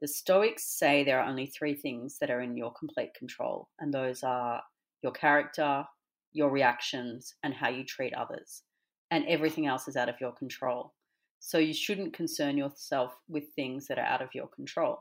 the 0.00 0.08
Stoics 0.08 0.64
say 0.64 1.04
there 1.04 1.20
are 1.20 1.28
only 1.28 1.46
three 1.46 1.74
things 1.74 2.18
that 2.18 2.30
are 2.30 2.40
in 2.40 2.56
your 2.56 2.72
complete 2.72 3.14
control, 3.14 3.68
and 3.78 3.94
those 3.94 4.24
are 4.24 4.60
your 5.02 5.12
character, 5.12 5.84
your 6.32 6.50
reactions, 6.50 7.34
and 7.44 7.54
how 7.54 7.68
you 7.68 7.84
treat 7.84 8.12
others. 8.14 8.62
And 9.10 9.24
everything 9.28 9.66
else 9.66 9.86
is 9.86 9.96
out 9.96 10.08
of 10.08 10.20
your 10.20 10.32
control. 10.32 10.92
So 11.38 11.58
you 11.58 11.74
shouldn't 11.74 12.14
concern 12.14 12.56
yourself 12.56 13.16
with 13.28 13.44
things 13.54 13.86
that 13.86 13.98
are 13.98 14.04
out 14.04 14.22
of 14.22 14.34
your 14.34 14.48
control. 14.48 14.98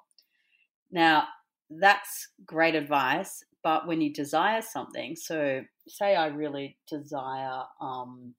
Now, 0.92 1.24
that's 1.70 2.28
great 2.46 2.76
advice, 2.76 3.44
but 3.64 3.88
when 3.88 4.02
you 4.02 4.12
desire 4.12 4.62
something, 4.62 5.16
so 5.16 5.62
say 5.88 6.16
I 6.16 6.28
really 6.28 6.78
desire, 6.90 7.64
um, 7.80 8.34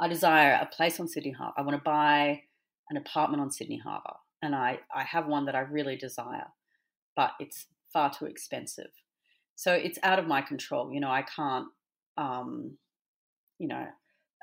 I 0.00 0.08
desire 0.08 0.58
a 0.60 0.66
place 0.66 1.00
on 1.00 1.08
Sydney 1.08 1.32
Harbour. 1.32 1.54
I 1.56 1.62
want 1.62 1.76
to 1.76 1.82
buy 1.82 2.42
an 2.90 2.96
apartment 2.96 3.40
on 3.40 3.50
Sydney 3.50 3.78
Harbour, 3.78 4.14
and 4.42 4.54
I 4.54 4.80
I 4.94 5.04
have 5.04 5.26
one 5.26 5.46
that 5.46 5.54
I 5.54 5.60
really 5.60 5.96
desire, 5.96 6.46
but 7.14 7.32
it's 7.40 7.66
far 7.92 8.12
too 8.12 8.26
expensive. 8.26 8.90
So 9.54 9.72
it's 9.72 9.98
out 10.02 10.18
of 10.18 10.26
my 10.26 10.42
control. 10.42 10.92
You 10.92 11.00
know, 11.00 11.10
I 11.10 11.22
can't. 11.22 11.68
Um, 12.18 12.76
you 13.58 13.68
know, 13.68 13.86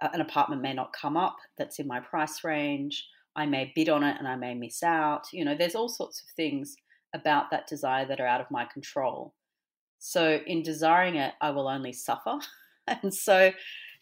an 0.02 0.22
apartment 0.22 0.62
may 0.62 0.74
not 0.74 0.94
come 1.00 1.16
up 1.16 1.38
that's 1.58 1.80
in 1.80 1.88
my 1.88 2.00
price 2.00 2.44
range. 2.44 3.08
I 3.36 3.46
may 3.46 3.72
bid 3.76 3.90
on 3.90 4.04
it 4.04 4.18
and 4.20 4.28
I 4.28 4.36
may 4.36 4.54
miss 4.54 4.84
out. 4.84 5.28
You 5.32 5.46
know, 5.46 5.56
there's 5.56 5.76
all 5.76 5.90
sorts 5.90 6.22
of 6.22 6.28
things 6.36 6.76
about 7.14 7.52
that 7.52 7.68
desire 7.68 8.06
that 8.08 8.20
are 8.20 8.28
out 8.28 8.42
of 8.42 8.52
my 8.52 8.66
control. 8.66 9.34
So 10.06 10.42
in 10.46 10.64
desiring 10.64 11.16
it, 11.16 11.34
I 11.40 11.52
will 11.52 11.70
only 11.70 11.94
suffer. 11.94 12.38
and 12.88 13.14
so 13.14 13.54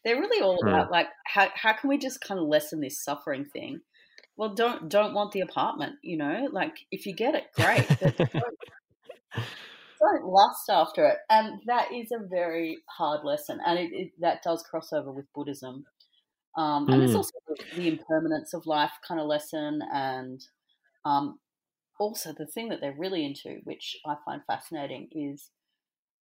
they're 0.03 0.19
really 0.19 0.41
all 0.41 0.57
about 0.67 0.89
like 0.89 1.05
how 1.27 1.49
how 1.53 1.73
can 1.73 1.89
we 1.89 1.99
just 1.99 2.21
kind 2.21 2.39
of 2.39 2.47
lessen 2.47 2.81
this 2.81 3.03
suffering 3.03 3.45
thing? 3.45 3.81
Well, 4.35 4.55
don't 4.55 4.89
don't 4.89 5.13
want 5.13 5.31
the 5.31 5.41
apartment, 5.41 5.97
you 6.01 6.17
know. 6.17 6.49
Like 6.51 6.75
if 6.89 7.05
you 7.05 7.13
get 7.13 7.35
it, 7.35 7.43
great. 7.55 7.87
don't, 7.87 8.33
don't 10.01 10.25
lust 10.25 10.71
after 10.71 11.05
it, 11.05 11.17
and 11.29 11.61
that 11.67 11.93
is 11.93 12.11
a 12.11 12.27
very 12.27 12.79
hard 12.89 13.23
lesson, 13.23 13.59
and 13.63 13.77
it, 13.77 13.91
it 13.93 14.11
that 14.21 14.41
does 14.41 14.63
cross 14.63 14.91
over 14.91 15.11
with 15.11 15.31
Buddhism. 15.35 15.85
Um, 16.57 16.87
and 16.89 16.95
mm. 16.95 16.99
there's 17.05 17.15
also 17.15 17.31
the 17.75 17.87
impermanence 17.87 18.55
of 18.55 18.65
life 18.65 18.93
kind 19.07 19.21
of 19.21 19.27
lesson, 19.27 19.81
and 19.93 20.43
um, 21.05 21.37
also 21.99 22.33
the 22.35 22.47
thing 22.47 22.69
that 22.69 22.81
they're 22.81 22.97
really 22.97 23.23
into, 23.23 23.59
which 23.65 23.97
I 24.03 24.15
find 24.25 24.41
fascinating, 24.47 25.09
is 25.11 25.51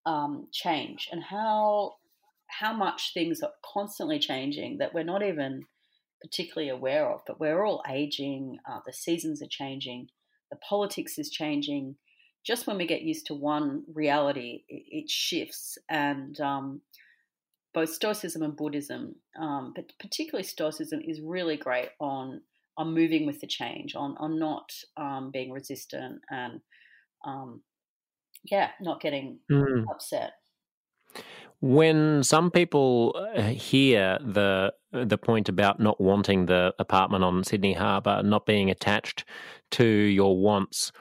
um, 0.10 0.48
change 0.52 1.08
and 1.12 1.24
how 1.24 1.94
how 2.48 2.74
much 2.74 3.12
things 3.14 3.42
are 3.42 3.52
constantly 3.64 4.18
changing 4.18 4.80
that 4.80 4.92
we're 4.92 5.04
not 5.04 5.22
even 5.22 5.62
particularly 6.20 6.70
aware 6.70 7.08
of. 7.08 7.22
But 7.28 7.40
we're 7.40 7.64
all 7.64 7.84
aging. 7.88 8.58
Uh, 8.68 8.80
the 8.88 8.94
seasons 8.94 9.42
are 9.44 9.48
changing. 9.50 10.08
The 10.52 10.58
politics 10.58 11.20
is 11.20 11.30
changing. 11.30 11.96
Just 12.44 12.66
when 12.66 12.78
we 12.78 12.88
get 12.88 13.04
used 13.04 13.28
to 13.28 13.36
one 13.36 13.84
reality, 13.94 14.64
it, 14.68 14.84
it 14.88 15.10
shifts. 15.12 15.78
And 15.90 16.40
um, 16.42 16.82
both 17.76 17.94
Stoicism 17.94 18.42
and 18.42 18.58
Buddhism, 18.58 19.16
um, 19.40 19.74
but 19.76 19.94
particularly 20.00 20.44
Stoicism, 20.44 21.02
is 21.06 21.22
really 21.22 21.56
great 21.56 21.90
on 22.00 22.42
on 22.78 22.96
moving 22.96 23.28
with 23.28 23.42
the 23.42 23.48
change, 23.48 23.94
on 23.94 24.16
on 24.18 24.40
not 24.40 24.72
um, 24.98 25.30
being 25.32 25.52
resistant, 25.52 26.22
and 26.32 26.62
um, 27.26 27.62
yeah, 28.46 28.72
not 28.82 29.02
getting 29.02 29.40
mm. 29.52 29.84
upset. 29.90 30.34
When 31.62 32.24
some 32.24 32.52
people 32.52 33.16
uh, 33.36 33.42
hear 33.50 34.18
the 34.22 34.74
the 34.92 35.18
point 35.18 35.50
about 35.50 35.80
not 35.80 36.00
wanting 36.00 36.46
the 36.46 36.74
apartment 36.80 37.24
on 37.24 37.44
Sydney 37.44 37.74
Harbour, 37.74 38.24
not 38.24 38.46
being 38.46 38.70
attached 38.70 39.26
to 39.72 39.86
your 39.86 40.38
wants, 40.38 40.92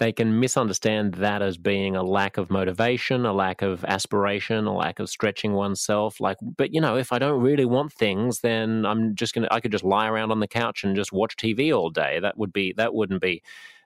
they 0.00 0.12
can 0.12 0.40
misunderstand 0.40 1.14
that 1.14 1.42
as 1.42 1.58
being 1.58 1.94
a 1.94 2.02
lack 2.02 2.38
of 2.38 2.50
motivation, 2.50 3.24
a 3.24 3.32
lack 3.32 3.60
of 3.60 3.84
aspiration, 3.84 4.66
a 4.66 4.74
lack 4.74 4.98
of 4.98 5.10
stretching 5.10 5.52
oneself. 5.52 6.20
Like, 6.20 6.38
but 6.56 6.72
you 6.74 6.80
know, 6.80 6.96
if 6.96 7.12
I 7.12 7.18
don't 7.18 7.40
really 7.40 7.66
want 7.66 7.92
things, 7.92 8.40
then 8.40 8.86
I'm 8.86 9.14
just 9.14 9.34
gonna 9.34 9.48
I 9.50 9.60
could 9.60 9.72
just 9.72 9.84
lie 9.84 10.08
around 10.08 10.32
on 10.32 10.40
the 10.40 10.48
couch 10.48 10.82
and 10.82 10.96
just 10.96 11.12
watch 11.12 11.36
TV 11.36 11.72
all 11.76 11.90
day. 11.90 12.18
That 12.18 12.36
would 12.36 12.52
be 12.52 12.72
that 12.78 12.94
wouldn't 12.94 13.20
be 13.20 13.42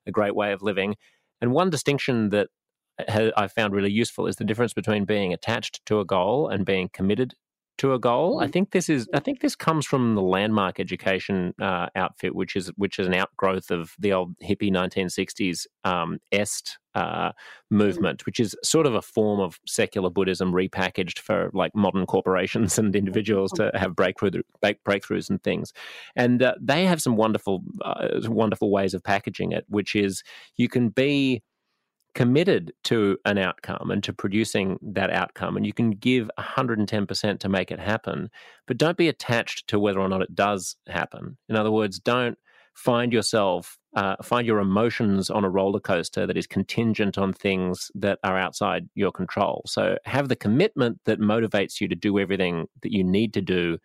a 0.06 0.12
great 0.12 0.34
way 0.34 0.52
of 0.52 0.62
living. 0.62 0.94
And 1.40 1.52
one 1.52 1.68
distinction 1.68 2.30
that 2.30 2.48
I 2.98 3.48
found 3.48 3.74
really 3.74 3.90
useful 3.90 4.26
is 4.26 4.36
the 4.36 4.44
difference 4.44 4.72
between 4.72 5.04
being 5.04 5.32
attached 5.32 5.84
to 5.86 6.00
a 6.00 6.04
goal 6.04 6.48
and 6.48 6.64
being 6.64 6.90
committed 6.92 7.34
to 7.76 7.92
a 7.92 7.98
goal. 7.98 8.40
I 8.40 8.46
mm. 8.46 8.52
think 8.52 8.70
this 8.70 8.88
is 8.88 9.08
I 9.12 9.20
think 9.20 9.40
this 9.40 9.56
comes 9.56 9.84
from 9.84 10.14
the 10.14 10.22
landmark 10.22 10.78
education 10.78 11.54
uh, 11.60 11.88
outfit, 11.96 12.34
which 12.34 12.54
is 12.54 12.68
which 12.76 12.98
is 12.98 13.06
an 13.06 13.14
outgrowth 13.14 13.70
of 13.70 13.94
the 13.98 14.12
old 14.12 14.38
hippie 14.38 14.70
1960s 14.70 15.66
um, 15.82 16.18
est 16.30 16.78
uh, 16.94 17.32
movement, 17.70 18.24
which 18.26 18.38
is 18.38 18.54
sort 18.62 18.86
of 18.86 18.94
a 18.94 19.02
form 19.02 19.40
of 19.40 19.58
secular 19.66 20.08
Buddhism 20.08 20.52
repackaged 20.52 21.18
for 21.18 21.50
like 21.52 21.74
modern 21.74 22.06
corporations 22.06 22.78
and 22.78 22.94
individuals 22.94 23.50
to 23.52 23.72
have 23.74 23.96
breakthrough 23.96 24.30
breakthroughs 24.62 25.28
and 25.28 25.42
things. 25.42 25.72
And 26.14 26.42
uh, 26.42 26.54
they 26.60 26.84
have 26.84 27.02
some 27.02 27.16
wonderful 27.16 27.64
uh, 27.84 28.20
wonderful 28.26 28.70
ways 28.70 28.94
of 28.94 29.02
packaging 29.02 29.50
it, 29.50 29.64
which 29.68 29.96
is 29.96 30.22
you 30.56 30.68
can 30.68 30.90
be 30.90 31.42
committed 32.14 32.72
to 32.84 33.18
an 33.24 33.38
outcome 33.38 33.90
and 33.90 34.02
to 34.04 34.12
producing 34.12 34.78
that 34.82 35.10
outcome 35.10 35.56
and 35.56 35.66
you 35.66 35.72
can 35.72 35.90
give 35.90 36.30
110% 36.38 37.38
to 37.38 37.48
make 37.48 37.70
it 37.70 37.80
happen 37.80 38.30
but 38.66 38.78
don't 38.78 38.96
be 38.96 39.08
attached 39.08 39.66
to 39.66 39.78
whether 39.78 40.00
or 40.00 40.08
not 40.08 40.22
it 40.22 40.34
does 40.34 40.76
happen. 40.86 41.36
In 41.48 41.56
other 41.56 41.70
words 41.70 41.98
don't 41.98 42.38
find 42.74 43.12
yourself 43.12 43.78
uh, 43.96 44.16
find 44.22 44.46
your 44.46 44.58
emotions 44.58 45.30
on 45.30 45.44
a 45.44 45.50
roller 45.50 45.78
coaster 45.78 46.26
that 46.26 46.36
is 46.36 46.48
contingent 46.48 47.16
on 47.16 47.32
things 47.32 47.92
that 47.94 48.18
are 48.24 48.36
outside 48.36 48.88
your 48.96 49.12
control. 49.12 49.62
So 49.66 49.96
have 50.04 50.28
the 50.28 50.34
commitment 50.34 50.98
that 51.04 51.20
motivates 51.20 51.80
you 51.80 51.86
to 51.86 51.94
do 51.94 52.18
everything 52.18 52.66
that 52.82 52.92
you 52.92 53.04
need 53.04 53.32
to 53.34 53.40
do 53.40 53.78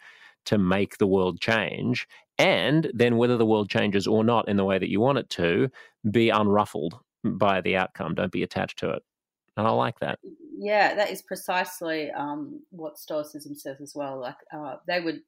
to 0.45 0.57
make 0.57 0.97
the 0.97 1.05
world 1.05 1.39
change 1.39 2.07
and 2.39 2.89
then 2.93 3.17
whether 3.17 3.37
the 3.37 3.45
world 3.45 3.69
changes 3.69 4.07
or 4.07 4.23
not 4.23 4.47
in 4.47 4.57
the 4.57 4.65
way 4.65 4.79
that 4.79 4.89
you 4.89 4.99
want 4.99 5.17
it 5.17 5.29
to 5.29 5.69
be 6.09 6.29
unruffled 6.29 6.93
by 7.23 7.61
the 7.61 7.75
outcome. 7.75 8.15
Don't 8.15 8.31
be 8.31 8.43
attached 8.43 8.79
to 8.79 8.91
it. 8.91 9.03
And 9.57 9.67
I 9.67 9.71
like 9.71 9.99
that. 9.99 10.19
Yeah, 10.57 10.95
that 10.95 11.09
is 11.09 11.21
precisely 11.21 12.11
um, 12.11 12.61
what 12.69 12.97
Stoicism 12.97 13.55
says 13.55 13.81
as 13.81 13.93
well. 13.95 14.19
Like 14.19 14.37
uh, 14.53 14.77
they 14.87 14.99
would, 14.99 15.21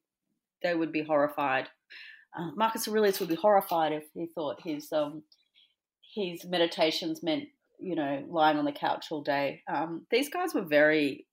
they 0.62 0.74
would 0.74 0.92
be 0.92 1.02
horrified. 1.02 1.68
Uh, 2.36 2.50
Marcus 2.56 2.88
Aurelius 2.88 3.20
would 3.20 3.28
be 3.28 3.34
horrified 3.34 3.92
if 3.92 4.04
he 4.14 4.26
thought 4.26 4.62
his 4.62 4.90
um, 4.92 5.22
his 6.14 6.44
meditations 6.44 7.22
meant 7.22 7.44
you 7.78 7.94
know 7.94 8.24
lying 8.28 8.58
on 8.58 8.64
the 8.64 8.72
couch 8.72 9.06
all 9.10 9.22
day. 9.22 9.62
Um, 9.72 10.06
these 10.10 10.28
guys 10.28 10.54
were 10.54 10.64
very 10.64 11.26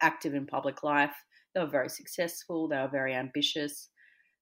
active 0.00 0.34
in 0.34 0.46
public 0.46 0.82
life. 0.82 1.14
They 1.54 1.60
were 1.60 1.66
very 1.66 1.88
successful. 1.88 2.68
They 2.68 2.76
were 2.76 2.88
very 2.88 3.14
ambitious, 3.14 3.88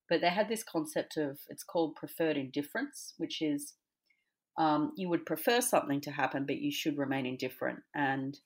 but 0.09 0.21
they 0.21 0.31
had 0.31 0.49
this 0.49 0.65
concept 0.65 1.17
of 1.17 1.39
it's 1.49 1.63
called 1.63 1.95
preferred 1.95 2.37
indifference, 2.37 3.15
which 3.19 3.41
is 3.41 3.75
um, 4.59 4.93
you 4.97 5.09
would 5.09 5.27
prefer 5.27 5.61
something 5.61 6.01
to 6.03 6.11
happen, 6.11 6.47
but 6.47 6.59
you 6.59 6.71
should 6.71 6.99
remain 6.99 7.27
indifferent. 7.27 7.81
And 7.95 8.39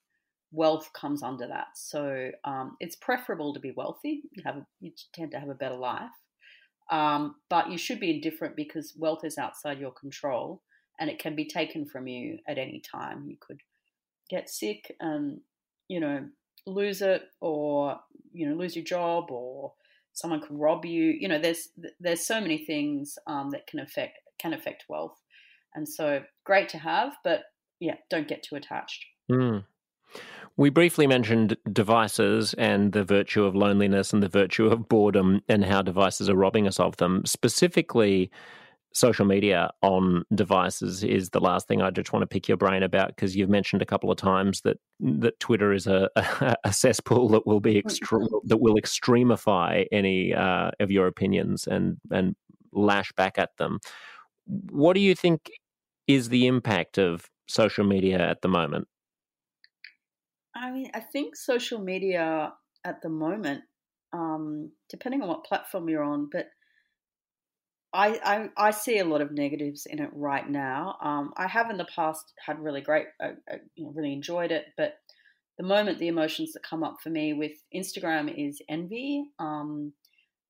wealth 0.52 0.90
comes 0.94 1.22
under 1.22 1.46
that. 1.46 1.68
So 1.76 2.30
um, 2.44 2.76
it's 2.80 2.96
preferable 2.96 3.52
to 3.54 3.61
be 3.61 3.72
wealthy. 3.76 4.22
You 4.32 4.42
have 4.44 4.62
you 4.80 4.92
tend 5.12 5.32
to 5.32 5.40
have 5.40 5.50
a 5.50 5.54
better 5.54 5.76
life, 5.76 6.11
um, 6.90 7.36
but 7.50 7.70
you 7.70 7.78
should 7.78 8.00
be 8.00 8.11
indifferent 8.11 8.56
because 8.56 8.94
wealth 8.96 9.24
is 9.24 9.38
outside 9.38 9.78
your 9.78 9.92
control 9.92 10.62
and 10.98 11.11
it 11.11 11.18
can 11.18 11.36
be 11.36 11.44
taken 11.44 11.86
from 11.86 12.09
you 12.09 12.38
at 12.48 12.59
any 12.59 12.80
time. 12.80 13.26
You 13.28 13.36
could 13.40 13.61
get 14.30 14.48
sick 14.48 14.94
and 15.00 15.40
you 15.88 16.00
know 16.00 16.26
lose 16.66 17.02
it, 17.02 17.22
or 17.40 17.98
you 18.32 18.48
know 18.48 18.56
lose 18.56 18.74
your 18.76 18.84
job, 18.84 19.30
or 19.30 19.72
someone 20.12 20.40
could 20.40 20.59
rob 20.59 20.84
you. 20.84 21.04
You 21.18 21.28
know, 21.28 21.38
there's 21.38 21.68
there's 22.00 22.26
so 22.26 22.40
many 22.40 22.64
things 22.64 23.18
um, 23.26 23.50
that 23.50 23.66
can 23.66 23.80
affect 23.80 24.18
can 24.38 24.52
affect 24.52 24.84
wealth. 24.88 25.18
And 25.74 25.88
so 25.88 26.22
great 26.44 26.68
to 26.70 26.78
have, 26.78 27.14
but 27.24 27.42
yeah, 27.80 27.94
don't 28.10 28.28
get 28.28 28.42
too 28.42 28.56
attached. 28.56 29.04
Mm. 29.30 29.64
We 30.56 30.70
briefly 30.70 31.06
mentioned 31.06 31.56
devices 31.72 32.54
and 32.54 32.92
the 32.92 33.04
virtue 33.04 33.44
of 33.44 33.54
loneliness 33.54 34.12
and 34.12 34.22
the 34.22 34.28
virtue 34.28 34.66
of 34.66 34.88
boredom 34.88 35.40
and 35.48 35.64
how 35.64 35.82
devices 35.82 36.28
are 36.28 36.34
robbing 36.34 36.66
us 36.66 36.80
of 36.80 36.96
them. 36.96 37.22
Specifically, 37.24 38.30
social 38.92 39.24
media 39.24 39.70
on 39.82 40.24
devices 40.34 41.04
is 41.04 41.30
the 41.30 41.40
last 41.40 41.68
thing 41.68 41.80
I 41.80 41.90
just 41.90 42.12
want 42.12 42.22
to 42.22 42.26
pick 42.26 42.48
your 42.48 42.56
brain 42.56 42.82
about 42.82 43.08
because 43.08 43.36
you've 43.36 43.50
mentioned 43.50 43.82
a 43.82 43.86
couple 43.86 44.10
of 44.10 44.16
times 44.16 44.62
that 44.62 44.78
that 45.00 45.38
Twitter 45.38 45.72
is 45.72 45.86
a, 45.86 46.08
a, 46.64 46.72
cesspool 46.72 47.28
that 47.28 47.46
will 47.46 47.60
be 47.60 47.80
extre- 47.80 48.26
that 48.44 48.60
will 48.60 48.76
extremify 48.76 49.86
any 49.92 50.34
uh, 50.34 50.70
of 50.80 50.90
your 50.90 51.06
opinions 51.06 51.66
and 51.66 51.98
and 52.10 52.34
lash 52.72 53.12
back 53.12 53.38
at 53.38 53.56
them. 53.58 53.78
What 54.49 54.94
do 54.94 55.01
you 55.01 55.14
think 55.14 55.51
is 56.07 56.28
the 56.28 56.46
impact 56.46 56.99
of 56.99 57.26
social 57.46 57.84
media 57.84 58.18
at 58.18 58.42
the 58.42 58.49
moment? 58.49 58.88
I 60.55 60.70
mean, 60.70 60.90
I 60.94 61.01
think 61.01 61.36
social 61.36 61.78
media 61.80 62.53
at 62.84 63.03
the 63.03 63.09
moment, 63.09 63.62
um, 64.12 64.72
depending 64.88 65.22
on 65.22 65.28
what 65.28 65.44
platform 65.44 65.88
you're 65.88 66.03
on, 66.03 66.28
but 66.32 66.49
I, 67.92 68.51
I, 68.57 68.68
I 68.68 68.70
see 68.70 68.99
a 68.99 69.05
lot 69.05 69.20
of 69.20 69.32
negatives 69.32 69.86
in 69.86 70.01
it 70.01 70.11
right 70.12 70.49
now. 70.49 70.96
Um, 71.03 71.32
I 71.36 71.46
have 71.46 71.70
in 71.70 71.78
the 71.78 71.86
past 71.94 72.32
had 72.44 72.61
really 72.61 72.80
great, 72.80 73.07
uh, 73.22 73.32
uh, 73.51 73.57
you 73.76 73.84
know, 73.84 73.92
really 73.94 74.12
enjoyed 74.12 74.51
it, 74.53 74.66
but 74.76 74.99
the 75.57 75.64
moment 75.64 75.99
the 75.99 76.09
emotions 76.09 76.53
that 76.53 76.62
come 76.62 76.84
up 76.84 76.99
for 77.03 77.11
me 77.11 77.32
with 77.32 77.53
Instagram 77.74 78.32
is 78.36 78.61
envy, 78.68 79.24
um, 79.38 79.92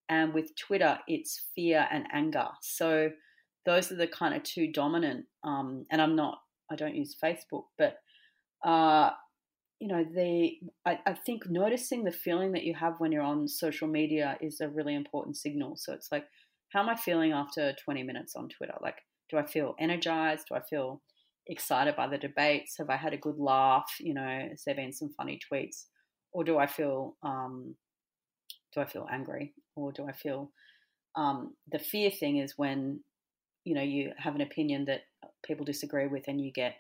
and 0.09 0.35
with 0.35 0.55
Twitter 0.57 0.99
it's 1.07 1.45
fear 1.55 1.87
and 1.91 2.07
anger. 2.13 2.49
So 2.61 3.11
those 3.69 3.93
are 3.93 3.97
the 3.97 4.07
kind 4.07 4.35
of 4.35 4.43
two 4.45 4.73
dominant. 4.73 5.27
Um, 5.45 5.85
and 5.93 6.01
I'm 6.01 6.17
not, 6.17 6.39
I 6.73 6.75
don't 6.75 6.97
use 6.97 7.15
Facebook, 7.23 7.65
but 7.77 7.99
uh, 8.65 9.11
you 9.79 9.89
know, 9.89 10.05
the 10.05 10.53
I, 10.87 10.99
I 11.07 11.13
think 11.13 11.43
noticing 11.49 12.03
the 12.03 12.11
feeling 12.11 12.53
that 12.53 12.65
you 12.65 12.75
have 12.75 12.95
when 12.97 13.13
you're 13.13 13.23
on 13.23 13.47
social 13.47 13.87
media 13.87 14.39
is 14.41 14.63
a 14.63 14.71
really 14.71 14.95
important 14.95 15.37
signal. 15.37 15.77
So 15.77 15.93
it's 15.93 16.09
like, 16.11 16.25
how 16.73 16.81
am 16.81 16.89
I 16.89 16.97
feeling 16.97 17.33
after 17.33 17.75
20 17.85 18.03
minutes 18.05 18.35
on 18.37 18.49
Twitter? 18.49 18.75
Like, 18.81 18.97
do 19.31 19.37
I 19.37 19.45
feel 19.45 19.75
energized? 19.79 20.47
Do 20.49 20.55
I 20.57 20.63
feel 20.63 21.03
excited 21.47 21.95
by 21.95 22.09
the 22.09 22.19
debates? 22.19 22.77
Have 22.79 22.89
I 22.89 22.97
had 22.97 23.13
a 23.13 23.19
good 23.19 23.39
laugh? 23.39 23.91
You 24.01 24.15
know, 24.15 24.47
has 24.51 24.63
there 24.65 24.77
been 24.77 24.93
some 24.93 25.11
funny 25.11 25.39
tweets? 25.53 25.85
Or 26.33 26.43
do 26.43 26.57
I 26.57 26.67
feel 26.67 27.17
um, 27.23 27.75
do 28.75 28.81
I 28.81 28.87
feel 28.87 29.07
angry? 29.13 29.53
Or 29.77 29.93
do 29.93 30.07
I 30.09 30.13
feel 30.13 30.53
um, 31.17 31.55
the 31.71 31.79
fear 31.79 32.11
thing 32.11 32.39
is 32.39 32.55
when 32.57 33.01
you 33.69 33.75
know 33.75 33.83
you 33.83 34.13
have 34.17 34.35
an 34.35 34.41
opinion 34.41 34.87
that 34.87 35.03
people 35.45 35.65
disagree 35.65 36.07
with 36.07 36.25
and 36.27 36.41
you 36.41 36.51
get 36.51 36.77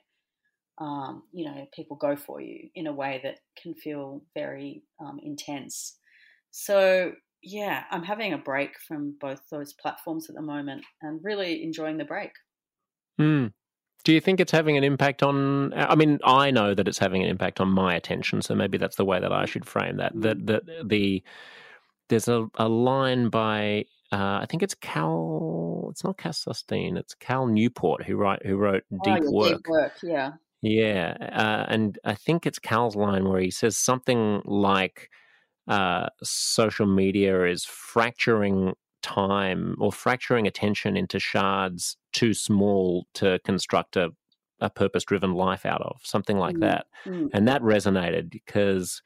um, 0.78 1.24
you 1.32 1.44
know 1.44 1.66
people 1.74 1.96
go 1.96 2.16
for 2.16 2.40
you 2.40 2.70
in 2.74 2.86
a 2.86 2.92
way 2.92 3.20
that 3.22 3.40
can 3.60 3.74
feel 3.74 4.22
very 4.34 4.82
um, 4.98 5.20
intense 5.22 5.98
so 6.50 7.12
yeah 7.42 7.84
i'm 7.90 8.02
having 8.02 8.32
a 8.32 8.38
break 8.38 8.70
from 8.86 9.14
both 9.20 9.42
those 9.50 9.74
platforms 9.74 10.30
at 10.30 10.34
the 10.34 10.42
moment 10.42 10.82
and 11.02 11.20
really 11.22 11.62
enjoying 11.62 11.98
the 11.98 12.04
break 12.04 12.30
mm. 13.20 13.52
do 14.04 14.12
you 14.14 14.20
think 14.20 14.40
it's 14.40 14.50
having 14.50 14.78
an 14.78 14.82
impact 14.82 15.22
on 15.22 15.74
i 15.74 15.94
mean 15.94 16.18
i 16.24 16.50
know 16.50 16.74
that 16.74 16.88
it's 16.88 16.98
having 16.98 17.22
an 17.22 17.28
impact 17.28 17.60
on 17.60 17.68
my 17.68 17.94
attention 17.94 18.40
so 18.40 18.54
maybe 18.54 18.78
that's 18.78 18.96
the 18.96 19.04
way 19.04 19.20
that 19.20 19.32
i 19.32 19.44
should 19.44 19.66
frame 19.66 19.98
that 19.98 20.12
that, 20.14 20.46
that 20.46 20.62
the 20.88 21.22
there's 22.08 22.28
a, 22.28 22.48
a 22.54 22.66
line 22.66 23.28
by 23.28 23.84
uh, 24.10 24.38
I 24.42 24.46
think 24.48 24.62
it's 24.62 24.74
Cal. 24.74 25.88
It's 25.90 26.02
not 26.02 26.16
Cal 26.16 26.32
Sunstein. 26.32 26.96
It's 26.96 27.14
Cal 27.14 27.46
Newport 27.46 28.04
who 28.04 28.16
write 28.16 28.44
who 28.44 28.56
wrote 28.56 28.84
oh, 28.92 28.98
Deep 29.04 29.22
oh, 29.26 29.32
Work. 29.32 29.48
Deep 29.48 29.68
Work, 29.68 29.92
yeah. 30.02 30.30
Yeah, 30.60 31.16
uh, 31.20 31.66
and 31.68 31.98
I 32.04 32.14
think 32.14 32.44
it's 32.44 32.58
Cal's 32.58 32.96
line 32.96 33.28
where 33.28 33.40
he 33.40 33.50
says 33.50 33.76
something 33.76 34.42
like, 34.44 35.10
uh, 35.68 36.08
"Social 36.22 36.86
media 36.86 37.44
is 37.44 37.64
fracturing 37.64 38.74
time 39.02 39.76
or 39.78 39.92
fracturing 39.92 40.46
attention 40.46 40.96
into 40.96 41.20
shards 41.20 41.96
too 42.12 42.34
small 42.34 43.06
to 43.14 43.38
construct 43.44 43.96
a, 43.96 44.10
a 44.60 44.68
purpose-driven 44.68 45.34
life 45.34 45.64
out 45.64 45.82
of." 45.82 46.00
Something 46.02 46.38
like 46.38 46.56
mm. 46.56 46.60
that, 46.62 46.86
mm. 47.06 47.28
and 47.32 47.46
that 47.46 47.62
resonated 47.62 48.28
because 48.30 49.00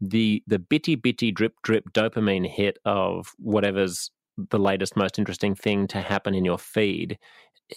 the 0.00 0.42
the 0.46 0.58
bitty 0.58 0.94
bitty 0.94 1.32
drip 1.32 1.54
drip 1.62 1.92
dopamine 1.92 2.48
hit 2.48 2.78
of 2.84 3.32
whatever's 3.38 4.10
the 4.36 4.58
latest 4.58 4.96
most 4.96 5.18
interesting 5.18 5.54
thing 5.54 5.86
to 5.88 6.00
happen 6.00 6.34
in 6.34 6.44
your 6.44 6.58
feed 6.58 7.18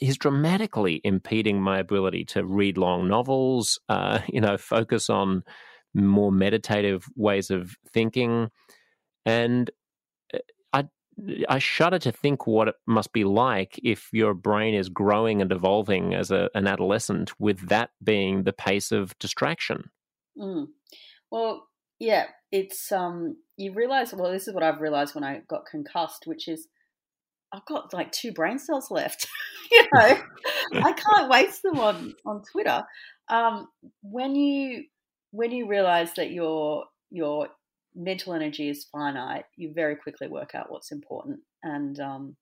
is 0.01 0.17
dramatically 0.17 1.01
impeding 1.03 1.61
my 1.61 1.79
ability 1.79 2.25
to 2.25 2.45
read 2.45 2.77
long 2.77 3.07
novels, 3.07 3.79
uh, 3.89 4.19
you 4.27 4.41
know, 4.41 4.57
focus 4.57 5.09
on 5.09 5.43
more 5.93 6.31
meditative 6.31 7.05
ways 7.15 7.49
of 7.49 7.75
thinking. 7.93 8.49
And 9.25 9.71
uh, 10.33 10.39
I, 10.73 10.85
I 11.47 11.59
shudder 11.59 11.99
to 11.99 12.11
think 12.11 12.45
what 12.45 12.67
it 12.67 12.75
must 12.85 13.13
be 13.13 13.23
like 13.23 13.79
if 13.83 14.09
your 14.11 14.33
brain 14.33 14.75
is 14.75 14.89
growing 14.89 15.41
and 15.41 15.51
evolving 15.51 16.13
as 16.13 16.31
a, 16.31 16.49
an 16.53 16.67
adolescent, 16.67 17.39
with 17.39 17.69
that 17.69 17.91
being 18.03 18.43
the 18.43 18.53
pace 18.53 18.91
of 18.91 19.17
distraction. 19.19 19.89
Mm. 20.37 20.67
Well, 21.31 21.67
yeah, 21.99 22.25
it's 22.55 22.89
um, 22.93 23.35
you 23.57 23.73
realize. 23.73 24.13
Well, 24.13 24.31
this 24.31 24.47
is 24.47 24.53
what 24.53 24.63
I've 24.63 24.79
realized 24.79 25.13
when 25.13 25.25
I 25.25 25.41
got 25.49 25.65
concussed, 25.69 26.23
which 26.25 26.47
is 26.47 26.69
I've 27.53 27.65
got 27.65 27.93
like 27.93 28.13
two 28.13 28.31
brain 28.31 28.59
cells 28.59 28.89
left. 28.89 29.27
you 29.71 29.83
know, 29.93 30.17
I 30.73 30.93
can't 30.93 31.29
waste 31.29 31.63
them 31.63 31.79
on 31.79 32.15
on 32.25 32.43
Twitter. 32.49 32.83
Um, 33.27 33.67
when 34.01 34.35
you 34.35 34.85
when 35.31 35.51
you 35.51 35.67
realize 35.67 36.13
that 36.15 36.31
your 36.31 36.85
your 37.11 37.49
mental 37.93 38.33
energy 38.33 38.69
is 38.69 38.87
finite, 38.89 39.45
you 39.57 39.73
very 39.75 39.97
quickly 39.97 40.29
work 40.29 40.55
out 40.55 40.71
what's 40.71 40.93
important, 40.93 41.41
and 41.61 41.99
um, 41.99 42.37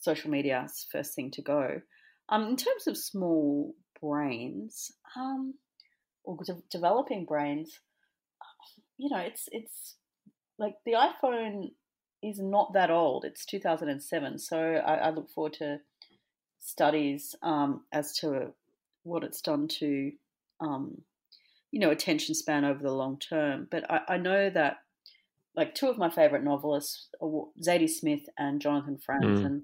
social 0.00 0.30
media 0.30 0.64
is 0.66 0.86
first 0.92 1.14
thing 1.14 1.30
to 1.30 1.42
go. 1.42 1.80
Um, 2.28 2.42
in 2.42 2.56
terms 2.56 2.86
of 2.86 2.98
small 2.98 3.72
brains 4.02 4.90
um, 5.16 5.54
or 6.24 6.36
de- 6.44 6.62
developing 6.70 7.24
brains, 7.24 7.80
you 9.00 9.08
know, 9.10 9.18
it's 9.18 9.48
it's 9.50 9.96
like 10.58 10.74
the 10.84 10.92
iPhone 10.92 11.70
is 12.22 12.38
not 12.38 12.74
that 12.74 12.90
old. 12.90 13.24
It's 13.24 13.46
2007. 13.46 14.38
So 14.38 14.58
I, 14.58 14.94
I 14.94 15.10
look 15.10 15.30
forward 15.30 15.54
to 15.54 15.78
studies 16.58 17.34
um, 17.42 17.82
as 17.92 18.12
to 18.18 18.52
what 19.02 19.24
it's 19.24 19.40
done 19.40 19.68
to, 19.68 20.12
um, 20.60 21.00
you 21.70 21.80
know, 21.80 21.90
attention 21.90 22.34
span 22.34 22.64
over 22.64 22.82
the 22.82 22.92
long 22.92 23.18
term. 23.18 23.68
But 23.70 23.90
I, 23.90 24.00
I 24.08 24.16
know 24.18 24.50
that, 24.50 24.78
like, 25.56 25.74
two 25.74 25.88
of 25.88 25.98
my 25.98 26.10
favorite 26.10 26.44
novelists, 26.44 27.08
Zadie 27.22 27.88
Smith 27.88 28.22
and 28.38 28.60
Jonathan 28.60 28.98
Franzen. 28.98 29.62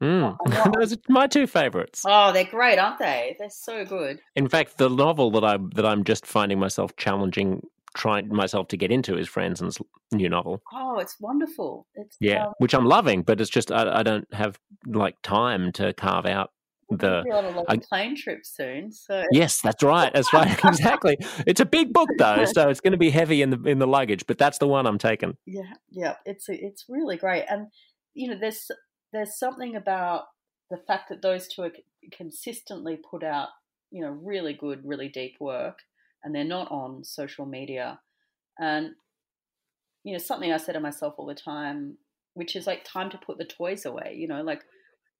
Mm. 0.00 0.36
Mm. 0.38 0.74
Those 0.78 0.92
are 0.92 0.98
my 1.08 1.26
two 1.26 1.46
favorites. 1.46 2.02
Oh, 2.06 2.32
they're 2.32 2.44
great, 2.44 2.78
aren't 2.78 2.98
they? 2.98 3.34
They're 3.38 3.50
so 3.50 3.84
good. 3.84 4.20
In 4.36 4.48
fact, 4.48 4.78
the 4.78 4.90
novel 4.90 5.30
that 5.32 5.42
I 5.44 5.58
that 5.74 5.86
I'm 5.86 6.04
just 6.04 6.26
finding 6.26 6.58
myself 6.58 6.94
challenging 6.96 7.66
trying 7.96 8.28
myself 8.28 8.68
to 8.68 8.76
get 8.76 8.92
into 8.92 9.16
is 9.16 9.28
Franzen's 9.28 9.78
new 10.12 10.28
novel. 10.28 10.62
Oh, 10.72 10.98
it's 10.98 11.16
wonderful. 11.20 11.86
It's 11.94 12.16
yeah, 12.20 12.46
um, 12.46 12.52
which 12.58 12.74
I'm 12.74 12.84
loving, 12.84 13.22
but 13.22 13.40
it's 13.40 13.50
just 13.50 13.72
I, 13.72 14.00
I, 14.00 14.02
don't 14.02 14.32
have 14.32 14.58
like 14.86 15.16
time 15.22 15.72
to 15.72 15.92
carve 15.94 16.26
out 16.26 16.50
the. 16.90 17.22
Be 17.24 17.32
on 17.32 17.44
a 17.46 17.50
long 17.50 17.64
I, 17.68 17.78
plane 17.78 18.14
trip 18.14 18.40
soon, 18.44 18.92
so 18.92 19.24
yes, 19.32 19.60
that's 19.60 19.82
right, 19.82 20.12
that's 20.12 20.32
right, 20.32 20.58
exactly. 20.64 21.16
It's 21.46 21.60
a 21.60 21.66
big 21.66 21.92
book 21.92 22.08
though, 22.18 22.44
so 22.44 22.68
it's 22.68 22.80
going 22.80 22.92
to 22.92 22.98
be 22.98 23.10
heavy 23.10 23.42
in 23.42 23.50
the 23.50 23.62
in 23.64 23.78
the 23.78 23.86
luggage, 23.86 24.26
but 24.26 24.38
that's 24.38 24.58
the 24.58 24.68
one 24.68 24.86
I'm 24.86 24.98
taking. 24.98 25.36
Yeah, 25.46 25.72
yeah, 25.90 26.14
it's 26.24 26.46
it's 26.48 26.84
really 26.88 27.16
great, 27.16 27.44
and 27.48 27.68
you 28.14 28.28
know, 28.28 28.38
there's 28.38 28.70
there's 29.12 29.38
something 29.38 29.74
about 29.74 30.24
the 30.70 30.78
fact 30.86 31.08
that 31.08 31.22
those 31.22 31.48
two 31.48 31.62
are 31.62 31.72
consistently 32.12 32.98
put 33.10 33.22
out, 33.22 33.48
you 33.90 34.02
know, 34.02 34.10
really 34.10 34.52
good, 34.52 34.80
really 34.84 35.08
deep 35.08 35.36
work 35.40 35.78
and 36.26 36.34
they're 36.34 36.44
not 36.44 36.70
on 36.72 37.04
social 37.04 37.46
media. 37.46 38.00
And, 38.58 38.90
you 40.02 40.12
know, 40.12 40.18
something 40.18 40.52
I 40.52 40.56
say 40.56 40.72
to 40.72 40.80
myself 40.80 41.14
all 41.16 41.26
the 41.26 41.36
time, 41.36 41.98
which 42.34 42.56
is 42.56 42.66
like 42.66 42.84
time 42.84 43.10
to 43.10 43.18
put 43.24 43.38
the 43.38 43.44
toys 43.44 43.86
away, 43.86 44.16
you 44.18 44.26
know, 44.26 44.42
like 44.42 44.62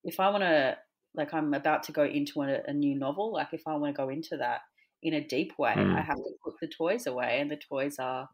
if 0.02 0.18
I 0.18 0.30
want 0.30 0.42
to, 0.42 0.76
like 1.14 1.32
I'm 1.32 1.54
about 1.54 1.84
to 1.84 1.92
go 1.92 2.04
into 2.04 2.42
a, 2.42 2.58
a, 2.66 2.72
new 2.72 2.98
novel, 2.98 3.32
like 3.32 3.50
if 3.52 3.62
I 3.68 3.76
want 3.76 3.94
to 3.94 4.02
go 4.02 4.08
into 4.08 4.36
that 4.38 4.62
in 5.00 5.14
a 5.14 5.24
deep 5.24 5.52
way, 5.60 5.74
mm. 5.76 5.96
I 5.96 6.00
have 6.00 6.16
to 6.16 6.30
put 6.44 6.54
the 6.60 6.66
toys 6.66 7.06
away. 7.06 7.38
And 7.40 7.48
the 7.48 7.56
toys 7.56 8.00
are 8.00 8.28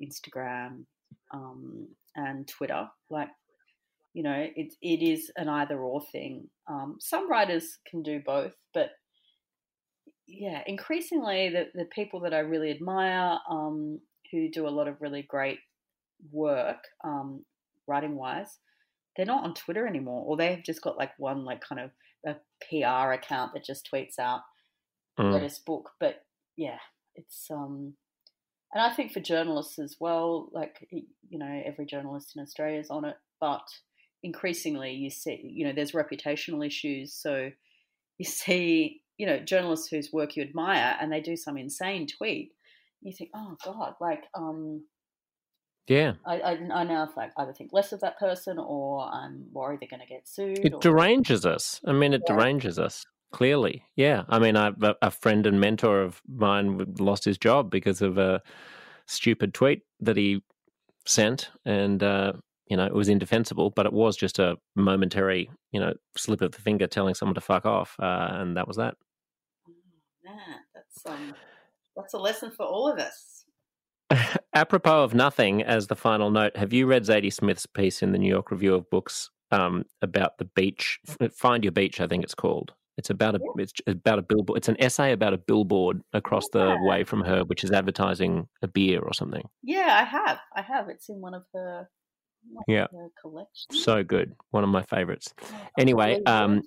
Instagram 0.00 0.84
um, 1.34 1.88
and 2.14 2.46
Twitter. 2.46 2.86
Like, 3.10 3.30
you 4.14 4.22
know, 4.22 4.46
it, 4.54 4.74
it 4.80 5.02
is 5.02 5.32
an 5.36 5.48
either 5.48 5.80
or 5.80 6.02
thing. 6.12 6.50
Um, 6.70 6.98
some 7.00 7.28
writers 7.28 7.78
can 7.90 8.04
do 8.04 8.20
both, 8.24 8.54
but 8.72 8.90
yeah, 10.26 10.62
increasingly 10.66 11.50
the, 11.50 11.66
the 11.74 11.86
people 11.86 12.20
that 12.20 12.34
I 12.34 12.40
really 12.40 12.70
admire, 12.70 13.38
um, 13.48 14.00
who 14.32 14.50
do 14.50 14.66
a 14.66 14.70
lot 14.70 14.88
of 14.88 15.00
really 15.00 15.22
great 15.22 15.58
work, 16.32 16.78
um, 17.04 17.44
writing 17.86 18.16
wise, 18.16 18.58
they're 19.16 19.26
not 19.26 19.44
on 19.44 19.54
Twitter 19.54 19.86
anymore, 19.86 20.24
or 20.26 20.36
they've 20.36 20.64
just 20.64 20.82
got 20.82 20.98
like 20.98 21.12
one 21.18 21.44
like 21.44 21.62
kind 21.66 21.80
of 21.80 21.90
a 22.26 22.34
PR 22.68 23.12
account 23.12 23.52
that 23.54 23.64
just 23.64 23.88
tweets 23.92 24.18
out 24.18 24.40
mm. 25.18 25.32
latest 25.32 25.64
book. 25.64 25.90
But 26.00 26.24
yeah, 26.56 26.78
it's 27.14 27.46
um, 27.50 27.94
and 28.74 28.82
I 28.82 28.94
think 28.94 29.12
for 29.12 29.20
journalists 29.20 29.78
as 29.78 29.96
well, 30.00 30.48
like 30.52 30.86
you 30.90 31.38
know, 31.38 31.62
every 31.64 31.86
journalist 31.86 32.32
in 32.36 32.42
Australia 32.42 32.80
is 32.80 32.90
on 32.90 33.04
it, 33.04 33.16
but 33.40 33.66
increasingly 34.22 34.92
you 34.92 35.10
see, 35.10 35.40
you 35.44 35.66
know, 35.66 35.72
there's 35.72 35.92
reputational 35.92 36.66
issues, 36.66 37.14
so 37.14 37.50
you 38.18 38.24
see 38.24 39.02
you 39.18 39.26
know, 39.26 39.38
journalists 39.38 39.88
whose 39.88 40.12
work 40.12 40.36
you 40.36 40.42
admire 40.42 40.96
and 41.00 41.10
they 41.10 41.20
do 41.20 41.36
some 41.36 41.56
insane 41.56 42.06
tweet, 42.06 42.52
you 43.02 43.12
think, 43.12 43.30
oh 43.34 43.56
God, 43.64 43.94
like, 44.00 44.24
um, 44.34 44.84
yeah, 45.86 46.14
I, 46.24 46.40
I, 46.40 46.50
I 46.74 46.84
now 46.84 47.08
like 47.16 47.32
either 47.36 47.52
think 47.52 47.72
less 47.72 47.92
of 47.92 48.00
that 48.00 48.18
person 48.18 48.58
or 48.58 49.04
I'm 49.04 49.46
worried 49.52 49.80
they're 49.80 49.88
going 49.88 50.00
to 50.00 50.06
get 50.06 50.26
sued. 50.26 50.58
It 50.64 50.74
or... 50.74 50.80
deranges 50.80 51.46
us. 51.46 51.80
I 51.86 51.92
mean, 51.92 52.12
it 52.12 52.22
yeah. 52.26 52.34
deranges 52.34 52.78
us 52.78 53.04
clearly. 53.32 53.84
Yeah, 53.94 54.24
I 54.28 54.38
mean, 54.40 54.56
I, 54.56 54.72
a 55.00 55.10
friend 55.10 55.46
and 55.46 55.60
mentor 55.60 56.02
of 56.02 56.20
mine 56.28 56.94
lost 56.98 57.24
his 57.24 57.38
job 57.38 57.70
because 57.70 58.02
of 58.02 58.18
a 58.18 58.42
stupid 59.06 59.54
tweet 59.54 59.82
that 60.00 60.16
he 60.16 60.42
sent, 61.06 61.50
and 61.64 62.02
uh, 62.02 62.32
you 62.68 62.76
know, 62.76 62.86
it 62.86 62.94
was 62.94 63.08
indefensible, 63.08 63.70
but 63.70 63.86
it 63.86 63.92
was 63.92 64.16
just 64.16 64.40
a 64.40 64.56
momentary, 64.74 65.48
you 65.70 65.78
know, 65.78 65.94
slip 66.16 66.40
of 66.40 66.50
the 66.50 66.60
finger 66.60 66.88
telling 66.88 67.14
someone 67.14 67.36
to 67.36 67.40
fuck 67.40 67.64
off, 67.64 67.94
uh, 68.00 68.28
and 68.32 68.56
that 68.56 68.66
was 68.66 68.76
that 68.76 68.96
that's 70.74 71.06
um, 71.06 71.34
that's 71.96 72.14
a 72.14 72.18
lesson 72.18 72.50
for 72.50 72.64
all 72.64 72.88
of 72.88 72.98
us. 72.98 73.44
Apropos 74.54 75.02
of 75.02 75.14
nothing, 75.14 75.62
as 75.62 75.86
the 75.86 75.96
final 75.96 76.30
note, 76.30 76.56
have 76.56 76.72
you 76.72 76.86
read 76.86 77.04
Zadie 77.04 77.32
Smith's 77.32 77.66
piece 77.66 78.02
in 78.02 78.12
the 78.12 78.18
New 78.18 78.28
York 78.28 78.50
Review 78.50 78.74
of 78.74 78.88
Books 78.90 79.30
um, 79.50 79.84
about 80.02 80.38
the 80.38 80.44
beach? 80.44 80.98
Find 81.32 81.64
your 81.64 81.72
beach, 81.72 82.00
I 82.00 82.06
think 82.06 82.24
it's 82.24 82.34
called. 82.34 82.72
It's 82.98 83.10
about 83.10 83.34
a 83.34 83.40
yeah. 83.42 83.62
it's 83.64 83.72
about 83.86 84.18
a 84.18 84.22
billboard. 84.22 84.56
It's 84.56 84.68
an 84.68 84.80
essay 84.80 85.12
about 85.12 85.34
a 85.34 85.38
billboard 85.38 86.00
across 86.14 86.44
yeah. 86.54 86.76
the 86.76 86.88
way 86.88 87.04
from 87.04 87.20
her, 87.22 87.44
which 87.44 87.62
is 87.62 87.70
advertising 87.70 88.48
a 88.62 88.68
beer 88.68 89.00
or 89.00 89.12
something. 89.12 89.46
Yeah, 89.62 89.98
I 90.00 90.04
have. 90.04 90.38
I 90.54 90.62
have. 90.62 90.88
It's 90.88 91.08
in 91.10 91.20
one 91.20 91.34
of 91.34 91.44
her 91.52 91.88
yeah. 92.68 92.86
collection. 93.20 93.70
so 93.72 94.02
good. 94.02 94.34
One 94.50 94.64
of 94.64 94.70
my 94.70 94.82
favorites. 94.82 95.34
Anyway 95.78 96.22
um, 96.24 96.62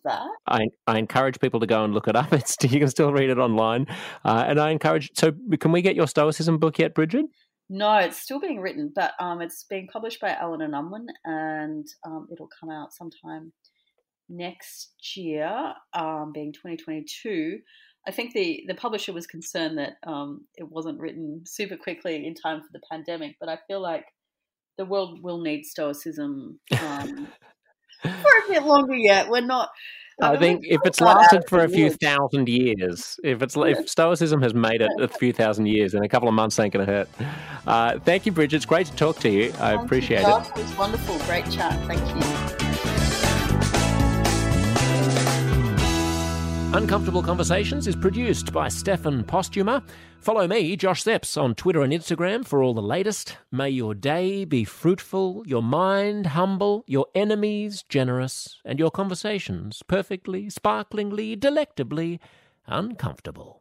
I, 0.48 0.68
I 0.88 0.98
encourage 0.98 1.40
people 1.40 1.60
to 1.60 1.68
go 1.68 1.84
and 1.84 1.94
look 1.94 2.08
it 2.08 2.16
up. 2.16 2.32
It's 2.40 2.58
you 2.62 2.80
can 2.80 2.90
still 2.90 3.12
read 3.12 3.30
it 3.30 3.38
online. 3.38 3.86
Uh, 4.24 4.46
and 4.48 4.60
i 4.60 4.70
encourage 4.70 5.12
so 5.16 5.32
can 5.60 5.72
we 5.72 5.82
get 5.82 5.96
your 5.96 6.08
stoicism 6.08 6.58
book 6.58 6.80
yet 6.80 6.94
Brigid? 6.94 7.26
No 7.70 7.96
it's 7.98 8.18
still 8.18 8.40
being 8.40 8.60
written 8.60 8.92
but 8.96 9.14
um, 9.20 9.42
it's 9.42 9.64
being 9.64 9.88
published 9.88 10.22
by 10.22 10.34
allen 10.34 10.62
and 10.62 10.76
unwin 10.76 11.08
and 11.26 11.88
um, 12.06 12.28
it'll 12.32 12.50
come 12.60 12.70
out 12.70 12.94
sometime 12.94 13.52
next 14.30 15.16
year 15.16 15.74
um, 15.94 16.32
being 16.34 16.54
2022 16.54 17.60
I 18.08 18.12
think 18.12 18.34
the, 18.34 18.64
the 18.68 18.76
publisher 18.76 19.14
was 19.14 19.28
concerned 19.28 19.78
that 19.78 19.98
um, 20.08 20.46
it 20.56 20.68
wasn't 20.70 21.00
written 21.00 21.44
super 21.46 21.76
quickly 21.76 22.26
in 22.26 22.34
time 22.34 22.62
for 22.62 22.70
the 22.72 22.82
pandemic, 22.90 23.36
but 23.40 23.50
I 23.50 23.60
feel 23.68 23.82
like 23.82 24.06
the 24.80 24.86
world 24.86 25.22
will 25.22 25.42
need 25.42 25.66
stoicism 25.66 26.58
um, 26.82 27.28
for 28.02 28.10
a 28.10 28.50
bit 28.50 28.64
longer 28.64 28.96
yet. 28.96 29.30
We're 29.30 29.42
not. 29.42 29.70
I, 30.22 30.38
think 30.38 30.66
if 30.66 30.82
it's 30.86 31.00
lasted 31.00 31.44
for 31.48 31.64
a 31.64 31.70
few 31.70 31.86
years. 31.86 31.98
thousand 32.02 32.50
years, 32.50 33.20
if 33.24 33.42
it's 33.42 33.56
if 33.58 33.90
Stoicism 33.98 34.42
has 34.42 34.54
made 34.54 34.82
it 34.82 34.90
a 35.00 35.08
few 35.08 35.32
thousand 35.32 35.68
years, 35.68 35.94
in 35.94 36.04
a 36.04 36.10
couple 36.10 36.28
of 36.28 36.34
months 36.34 36.60
ain't 36.60 36.74
going 36.74 36.86
to 36.86 36.92
hurt. 36.92 37.10
Uh, 37.68 38.00
thank 38.00 38.26
you, 38.26 38.32
Brigid. 38.32 38.56
It's 38.56 38.66
great 38.66 38.88
to 38.88 38.96
talk 38.96 39.20
to 39.20 39.30
you. 39.30 39.50
I 39.60 39.76
thank 39.76 39.84
appreciate 39.84 40.22
you, 40.22 40.38
it. 40.38 40.48
It 40.48 40.58
was 40.58 40.78
wonderful. 40.78 41.18
Great 41.20 41.50
chat. 41.52 41.80
Thank 41.86 42.02
you. 42.16 42.59
Uncomfortable 46.72 47.24
Conversations 47.24 47.88
is 47.88 47.96
produced 47.96 48.54
by 48.54 48.68
Stefan 48.68 49.24
Postuma. 49.24 49.82
Follow 50.20 50.48
me, 50.48 50.76
Josh 50.76 51.04
Szeps, 51.04 51.36
on 51.42 51.56
Twitter 51.56 51.82
and 51.82 51.92
Instagram 51.92 52.46
for 52.46 52.62
all 52.62 52.76
the 52.76 52.82
latest. 52.82 53.38
May 53.52 53.72
your 53.72 53.96
day 53.96 54.46
be 54.46 54.64
fruitful, 54.66 55.44
your 55.48 55.64
mind 55.64 56.28
humble, 56.28 56.84
your 56.86 57.08
enemies 57.16 57.84
generous, 57.90 58.62
and 58.64 58.78
your 58.78 58.92
conversations 58.92 59.82
perfectly, 59.88 60.48
sparklingly, 60.48 61.36
delectably 61.36 62.20
uncomfortable. 62.68 63.59